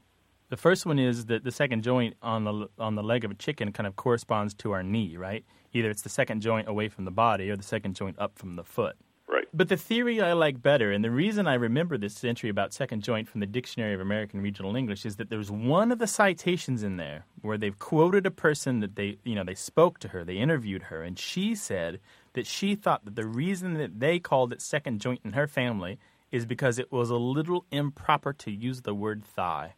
The 0.49 0.57
first 0.57 0.85
one 0.85 0.99
is 0.99 1.27
that 1.27 1.45
the 1.45 1.51
second 1.51 1.81
joint 1.81 2.17
on 2.21 2.43
the 2.43 2.67
on 2.77 2.95
the 2.95 3.03
leg 3.03 3.23
of 3.23 3.31
a 3.31 3.35
chicken 3.35 3.71
kind 3.71 3.87
of 3.87 3.95
corresponds 3.95 4.53
to 4.55 4.73
our 4.73 4.83
knee, 4.83 5.15
right? 5.15 5.45
Either 5.71 5.89
it's 5.89 6.01
the 6.01 6.09
second 6.09 6.41
joint 6.41 6.67
away 6.67 6.89
from 6.89 7.05
the 7.05 7.11
body 7.11 7.49
or 7.49 7.55
the 7.55 7.63
second 7.63 7.95
joint 7.95 8.19
up 8.19 8.37
from 8.37 8.57
the 8.57 8.63
foot. 8.63 8.97
Right. 9.29 9.47
But 9.53 9.69
the 9.69 9.77
theory 9.77 10.19
I 10.19 10.33
like 10.33 10.61
better, 10.61 10.91
and 10.91 11.05
the 11.05 11.09
reason 11.09 11.47
I 11.47 11.53
remember 11.53 11.97
this 11.97 12.21
entry 12.25 12.49
about 12.49 12.73
second 12.73 13.01
joint 13.01 13.29
from 13.29 13.39
the 13.39 13.45
Dictionary 13.45 13.93
of 13.93 14.01
American 14.01 14.41
Regional 14.41 14.75
English 14.75 15.05
is 15.05 15.15
that 15.15 15.29
there's 15.29 15.49
one 15.49 15.89
of 15.93 15.99
the 15.99 16.07
citations 16.07 16.83
in 16.83 16.97
there 16.97 17.25
where 17.41 17.57
they've 17.57 17.79
quoted 17.79 18.25
a 18.25 18.31
person 18.31 18.81
that 18.81 18.97
they, 18.97 19.19
you 19.23 19.35
know, 19.35 19.45
they 19.45 19.55
spoke 19.55 19.99
to 19.99 20.09
her, 20.09 20.25
they 20.25 20.35
interviewed 20.35 20.83
her, 20.83 21.01
and 21.01 21.17
she 21.17 21.55
said 21.55 22.01
that 22.33 22.45
she 22.45 22.75
thought 22.75 23.05
that 23.05 23.15
the 23.15 23.25
reason 23.25 23.75
that 23.75 24.01
they 24.01 24.19
called 24.19 24.51
it 24.51 24.61
second 24.61 24.99
joint 24.99 25.21
in 25.23 25.31
her 25.31 25.47
family 25.47 25.97
is 26.31 26.45
because 26.45 26.79
it 26.79 26.91
was 26.91 27.09
a 27.09 27.15
little 27.17 27.65
improper 27.71 28.33
to 28.33 28.51
use 28.51 28.81
the 28.81 28.93
word 28.93 29.23
thigh. 29.25 29.75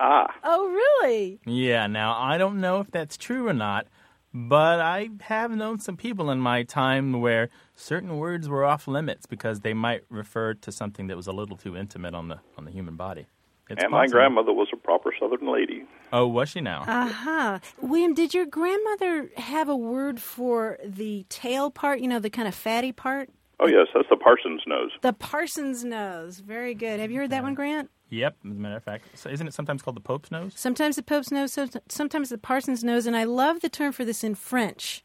Ah, 0.00 0.26
Oh, 0.42 0.68
really? 0.68 1.40
Yeah, 1.46 1.86
now 1.86 2.16
I 2.18 2.36
don't 2.38 2.60
know 2.60 2.80
if 2.80 2.90
that's 2.90 3.16
true 3.16 3.46
or 3.48 3.52
not, 3.54 3.86
but 4.32 4.80
I 4.80 5.08
have 5.20 5.50
known 5.52 5.78
some 5.78 5.96
people 5.96 6.30
in 6.30 6.40
my 6.40 6.64
time 6.64 7.20
where 7.20 7.48
certain 7.74 8.18
words 8.18 8.48
were 8.48 8.64
off 8.64 8.86
limits 8.88 9.26
because 9.26 9.60
they 9.60 9.72
might 9.74 10.02
refer 10.10 10.54
to 10.54 10.72
something 10.72 11.06
that 11.06 11.16
was 11.16 11.26
a 11.28 11.32
little 11.32 11.56
too 11.56 11.76
intimate 11.76 12.14
on 12.14 12.28
the 12.28 12.40
on 12.58 12.64
the 12.64 12.70
human 12.72 12.96
body. 12.96 13.26
It's 13.70 13.82
and 13.82 13.92
my 13.92 14.06
grandmother 14.08 14.52
was 14.52 14.68
a 14.74 14.76
proper 14.76 15.14
Southern 15.18 15.50
lady. 15.50 15.84
Oh, 16.12 16.26
was 16.26 16.50
she 16.50 16.60
now? 16.60 16.82
Uh 16.86 17.08
huh. 17.08 17.58
William, 17.80 18.12
did 18.12 18.34
your 18.34 18.44
grandmother 18.44 19.30
have 19.38 19.68
a 19.70 19.76
word 19.76 20.20
for 20.20 20.78
the 20.84 21.24
tail 21.30 21.70
part? 21.70 22.00
You 22.00 22.08
know, 22.08 22.18
the 22.18 22.28
kind 22.28 22.46
of 22.46 22.54
fatty 22.54 22.92
part? 22.92 23.30
Oh 23.60 23.66
yes, 23.68 23.86
that's 23.94 24.08
the 24.10 24.16
Parsons 24.16 24.62
nose. 24.66 24.90
The 25.02 25.12
Parson's 25.12 25.84
nose. 25.84 26.40
Very 26.40 26.74
good. 26.74 27.00
Have 27.00 27.10
you 27.10 27.18
heard 27.20 27.30
that 27.30 27.42
one, 27.42 27.54
Grant? 27.54 27.90
Yep. 28.10 28.36
As 28.44 28.50
a 28.50 28.54
matter 28.54 28.76
of 28.76 28.82
fact, 28.84 29.04
so 29.14 29.30
isn't 29.30 29.46
it 29.46 29.54
sometimes 29.54 29.82
called 29.82 29.96
the 29.96 30.00
Pope's 30.00 30.30
nose? 30.30 30.52
Sometimes 30.56 30.96
the 30.96 31.02
Pope's 31.02 31.30
nose, 31.30 31.56
sometimes 31.88 32.28
the 32.28 32.38
Parson's 32.38 32.84
nose, 32.84 33.06
and 33.06 33.16
I 33.16 33.24
love 33.24 33.60
the 33.60 33.68
term 33.68 33.92
for 33.92 34.04
this 34.04 34.22
in 34.22 34.34
French. 34.34 35.04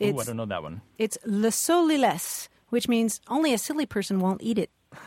Oh, 0.00 0.06
I 0.06 0.08
It's 0.08 0.26
don't 0.26 0.36
know 0.36 0.46
that 0.46 0.62
one. 0.62 0.80
it's 0.98 1.18
le 1.24 1.50
sot-l'y-laisse, 1.52 2.48
which 2.70 2.88
means 2.88 3.20
only 3.28 3.52
a 3.52 3.58
silly 3.58 3.86
person 3.86 4.18
won't 4.18 4.42
eat 4.42 4.58
it. 4.58 4.70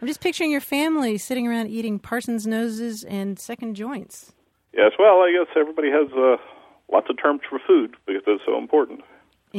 I'm 0.00 0.06
just 0.08 0.20
picturing 0.20 0.50
your 0.50 0.60
family 0.60 1.16
sitting 1.18 1.46
around 1.46 1.68
eating 1.68 1.98
Parson's 1.98 2.46
noses 2.46 3.02
and 3.04 3.38
second 3.38 3.74
joints. 3.76 4.32
Yes, 4.74 4.92
well, 4.98 5.20
I 5.22 5.32
guess 5.32 5.50
everybody 5.58 5.88
has 5.90 6.12
uh, 6.12 6.36
lots 6.92 7.08
of 7.08 7.16
terms 7.22 7.40
for 7.48 7.58
food 7.66 7.96
because 8.06 8.22
it's 8.26 8.42
so 8.44 8.58
important. 8.58 9.00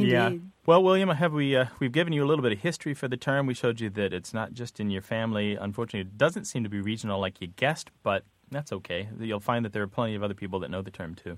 Yeah. 0.06 0.34
Well, 0.66 0.84
William, 0.84 1.10
have 1.10 1.34
we 1.34 1.56
uh, 1.56 1.68
we've 1.80 1.92
given 1.92 2.14
you 2.14 2.24
a 2.24 2.28
little 2.28 2.44
bit 2.44 2.52
of 2.52 2.60
history 2.60 2.94
for 2.94 3.08
the 3.08 3.18
term. 3.18 3.46
We 3.48 3.54
showed 3.54 3.80
you 3.80 3.90
that 3.92 4.14
it's 4.14 4.34
not 4.34 4.54
just 4.54 4.80
in 4.80 4.90
your 4.90 5.02
family. 5.02 5.56
Unfortunately, 5.56 6.02
it 6.02 6.18
doesn't 6.18 6.46
seem 6.46 6.64
to 6.64 6.70
be 6.70 6.82
regional 6.82 7.20
like 7.20 7.40
you 7.42 7.48
guessed, 7.48 7.90
but 8.04 8.24
that's 8.52 8.72
okay. 8.72 9.08
You'll 9.20 9.40
find 9.40 9.64
that 9.66 9.74
there 9.74 9.84
are 9.84 9.88
plenty 9.88 10.16
of 10.16 10.24
other 10.24 10.34
people 10.34 10.60
that 10.60 10.70
know 10.70 10.82
the 10.82 10.92
term 10.92 11.16
too. 11.16 11.38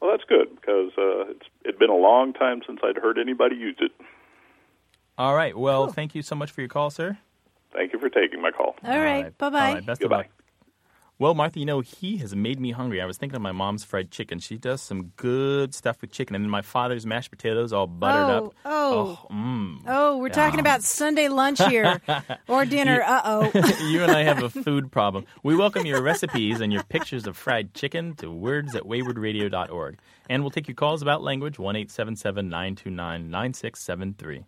Well, 0.00 0.10
that's 0.10 0.24
good 0.28 0.54
because 0.54 0.92
uh, 0.98 1.30
it's 1.30 1.46
it'd 1.64 1.78
been 1.78 1.90
a 1.90 1.96
long 1.96 2.32
time 2.32 2.62
since 2.66 2.80
I'd 2.82 2.96
heard 2.96 3.18
anybody 3.18 3.56
use 3.56 3.76
it. 3.80 3.92
All 5.16 5.34
right. 5.34 5.56
Well, 5.56 5.88
thank 5.88 6.14
you 6.14 6.22
so 6.22 6.34
much 6.34 6.50
for 6.50 6.60
your 6.60 6.68
call, 6.68 6.90
sir. 6.90 7.18
Thank 7.72 7.92
you 7.92 7.98
for 7.98 8.08
taking 8.08 8.40
my 8.40 8.50
call. 8.50 8.76
All 8.84 8.98
right. 8.98 9.36
Bye 9.38 9.50
bye. 9.50 9.68
All 9.68 9.74
right. 9.74 9.86
Best 9.86 10.00
Goodbye. 10.00 10.16
of 10.16 10.26
luck. 10.26 10.43
Well, 11.16 11.34
Martha, 11.34 11.60
you 11.60 11.64
know, 11.64 11.78
he 11.80 12.16
has 12.16 12.34
made 12.34 12.58
me 12.58 12.72
hungry. 12.72 13.00
I 13.00 13.04
was 13.06 13.16
thinking 13.18 13.36
of 13.36 13.42
my 13.42 13.52
mom's 13.52 13.84
fried 13.84 14.10
chicken. 14.10 14.40
She 14.40 14.58
does 14.58 14.82
some 14.82 15.12
good 15.16 15.72
stuff 15.72 16.00
with 16.00 16.10
chicken. 16.10 16.34
And 16.34 16.44
then 16.44 16.50
my 16.50 16.60
father's 16.62 17.06
mashed 17.06 17.30
potatoes 17.30 17.72
all 17.72 17.86
buttered 17.86 18.34
Oh, 18.34 18.46
up. 18.46 18.54
oh. 18.64 19.18
oh, 19.30 19.32
mm. 19.32 19.78
Oh, 19.86 20.18
we're 20.18 20.28
talking 20.28 20.58
about 20.58 20.82
Sunday 20.82 21.28
lunch 21.28 21.62
here 21.68 22.00
or 22.48 22.64
dinner. 22.64 23.00
Uh 23.06 23.20
oh. 23.24 23.60
you 23.88 24.02
and 24.02 24.10
I 24.10 24.24
have 24.24 24.42
a 24.42 24.50
food 24.50 24.90
problem. 24.90 25.24
We 25.44 25.54
welcome 25.54 25.86
your 25.86 26.02
recipes 26.02 26.60
and 26.60 26.72
your 26.72 26.82
pictures 26.82 27.28
of 27.28 27.36
fried 27.36 27.74
chicken 27.74 28.16
to 28.16 28.28
words 28.28 28.74
at 28.74 28.82
waywordradio.org. 28.82 29.98
And 30.28 30.42
we'll 30.42 30.50
take 30.50 30.66
your 30.66 30.74
calls 30.74 31.00
about 31.00 31.22
language, 31.22 31.60
1 31.60 31.76
877 31.76 32.48
929 32.48 33.30
9673. 33.30 34.44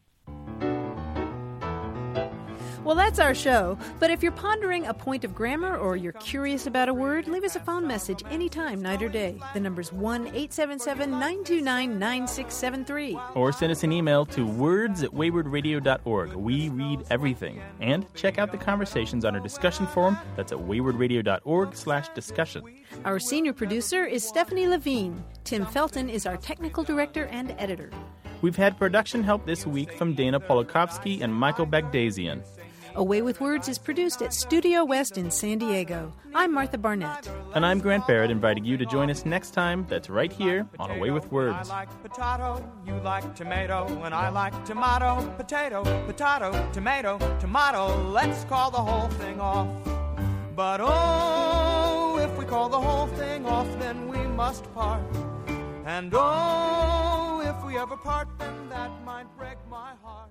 Well, 2.86 2.94
that's 2.94 3.18
our 3.18 3.34
show. 3.34 3.76
But 3.98 4.12
if 4.12 4.22
you're 4.22 4.30
pondering 4.30 4.86
a 4.86 4.94
point 4.94 5.24
of 5.24 5.34
grammar 5.34 5.76
or 5.76 5.96
you're 5.96 6.12
curious 6.12 6.68
about 6.68 6.88
a 6.88 6.94
word, 6.94 7.26
leave 7.26 7.42
us 7.42 7.56
a 7.56 7.60
phone 7.60 7.84
message 7.84 8.22
anytime, 8.30 8.80
night 8.80 9.02
or 9.02 9.08
day. 9.08 9.40
The 9.54 9.58
number's 9.58 9.92
1 9.92 10.28
877 10.28 11.10
929 11.10 11.98
9673. 11.98 13.18
Or 13.34 13.50
send 13.50 13.72
us 13.72 13.82
an 13.82 13.90
email 13.90 14.24
to 14.26 14.46
words 14.46 15.02
at 15.02 15.10
waywordradio.org. 15.10 16.34
We 16.34 16.68
read 16.68 17.02
everything. 17.10 17.60
And 17.80 18.06
check 18.14 18.38
out 18.38 18.52
the 18.52 18.58
conversations 18.58 19.24
on 19.24 19.34
our 19.34 19.42
discussion 19.42 19.88
forum. 19.88 20.16
That's 20.36 20.52
at 20.52 20.58
waywordradio.org 20.58 21.74
slash 21.74 22.08
discussion. 22.10 22.62
Our 23.04 23.18
senior 23.18 23.52
producer 23.52 24.04
is 24.04 24.22
Stephanie 24.22 24.68
Levine. 24.68 25.24
Tim 25.42 25.66
Felton 25.66 26.08
is 26.08 26.24
our 26.24 26.36
technical 26.36 26.84
director 26.84 27.26
and 27.32 27.52
editor. 27.58 27.90
We've 28.42 28.54
had 28.54 28.78
production 28.78 29.24
help 29.24 29.44
this 29.44 29.66
week 29.66 29.92
from 29.94 30.14
Dana 30.14 30.38
Polakovsky 30.38 31.22
and 31.22 31.34
Michael 31.34 31.66
Bagdasian. 31.66 32.44
A 32.96 33.04
Way 33.04 33.20
with 33.20 33.42
Words 33.42 33.68
is 33.68 33.76
produced 33.76 34.22
at 34.22 34.32
Studio 34.32 34.82
West 34.82 35.18
in 35.18 35.30
San 35.30 35.58
Diego. 35.58 36.14
I'm 36.34 36.50
Martha 36.50 36.78
Barnette. 36.78 37.28
And 37.54 37.66
I'm 37.66 37.78
Grant 37.78 38.06
Barrett, 38.06 38.30
inviting 38.30 38.64
you 38.64 38.78
to 38.78 38.86
join 38.86 39.10
us 39.10 39.26
next 39.26 39.50
time. 39.50 39.84
That's 39.90 40.08
right 40.08 40.32
here 40.32 40.66
on 40.78 40.90
A 40.90 40.98
Way 40.98 41.10
with 41.10 41.30
Words. 41.30 41.68
I 41.68 41.74
like 41.80 42.02
potato, 42.02 42.66
you 42.86 42.94
like 43.00 43.34
tomato, 43.34 43.86
and 44.02 44.14
I 44.14 44.30
like 44.30 44.64
tomato, 44.64 45.30
potato, 45.36 45.84
potato, 46.06 46.70
tomato, 46.72 47.18
tomato. 47.38 48.08
Let's 48.08 48.44
call 48.44 48.70
the 48.70 48.78
whole 48.78 49.08
thing 49.08 49.42
off. 49.42 49.68
But 50.54 50.80
oh, 50.82 52.18
if 52.18 52.38
we 52.38 52.46
call 52.46 52.70
the 52.70 52.80
whole 52.80 53.08
thing 53.08 53.44
off, 53.44 53.68
then 53.78 54.08
we 54.08 54.20
must 54.20 54.72
part. 54.72 55.02
And 55.84 56.14
oh, 56.14 57.42
if 57.44 57.62
we 57.66 57.76
ever 57.76 57.98
part, 57.98 58.28
then 58.38 58.70
that 58.70 58.90
might 59.04 59.26
break 59.36 59.58
my 59.68 59.92
heart. 60.02 60.30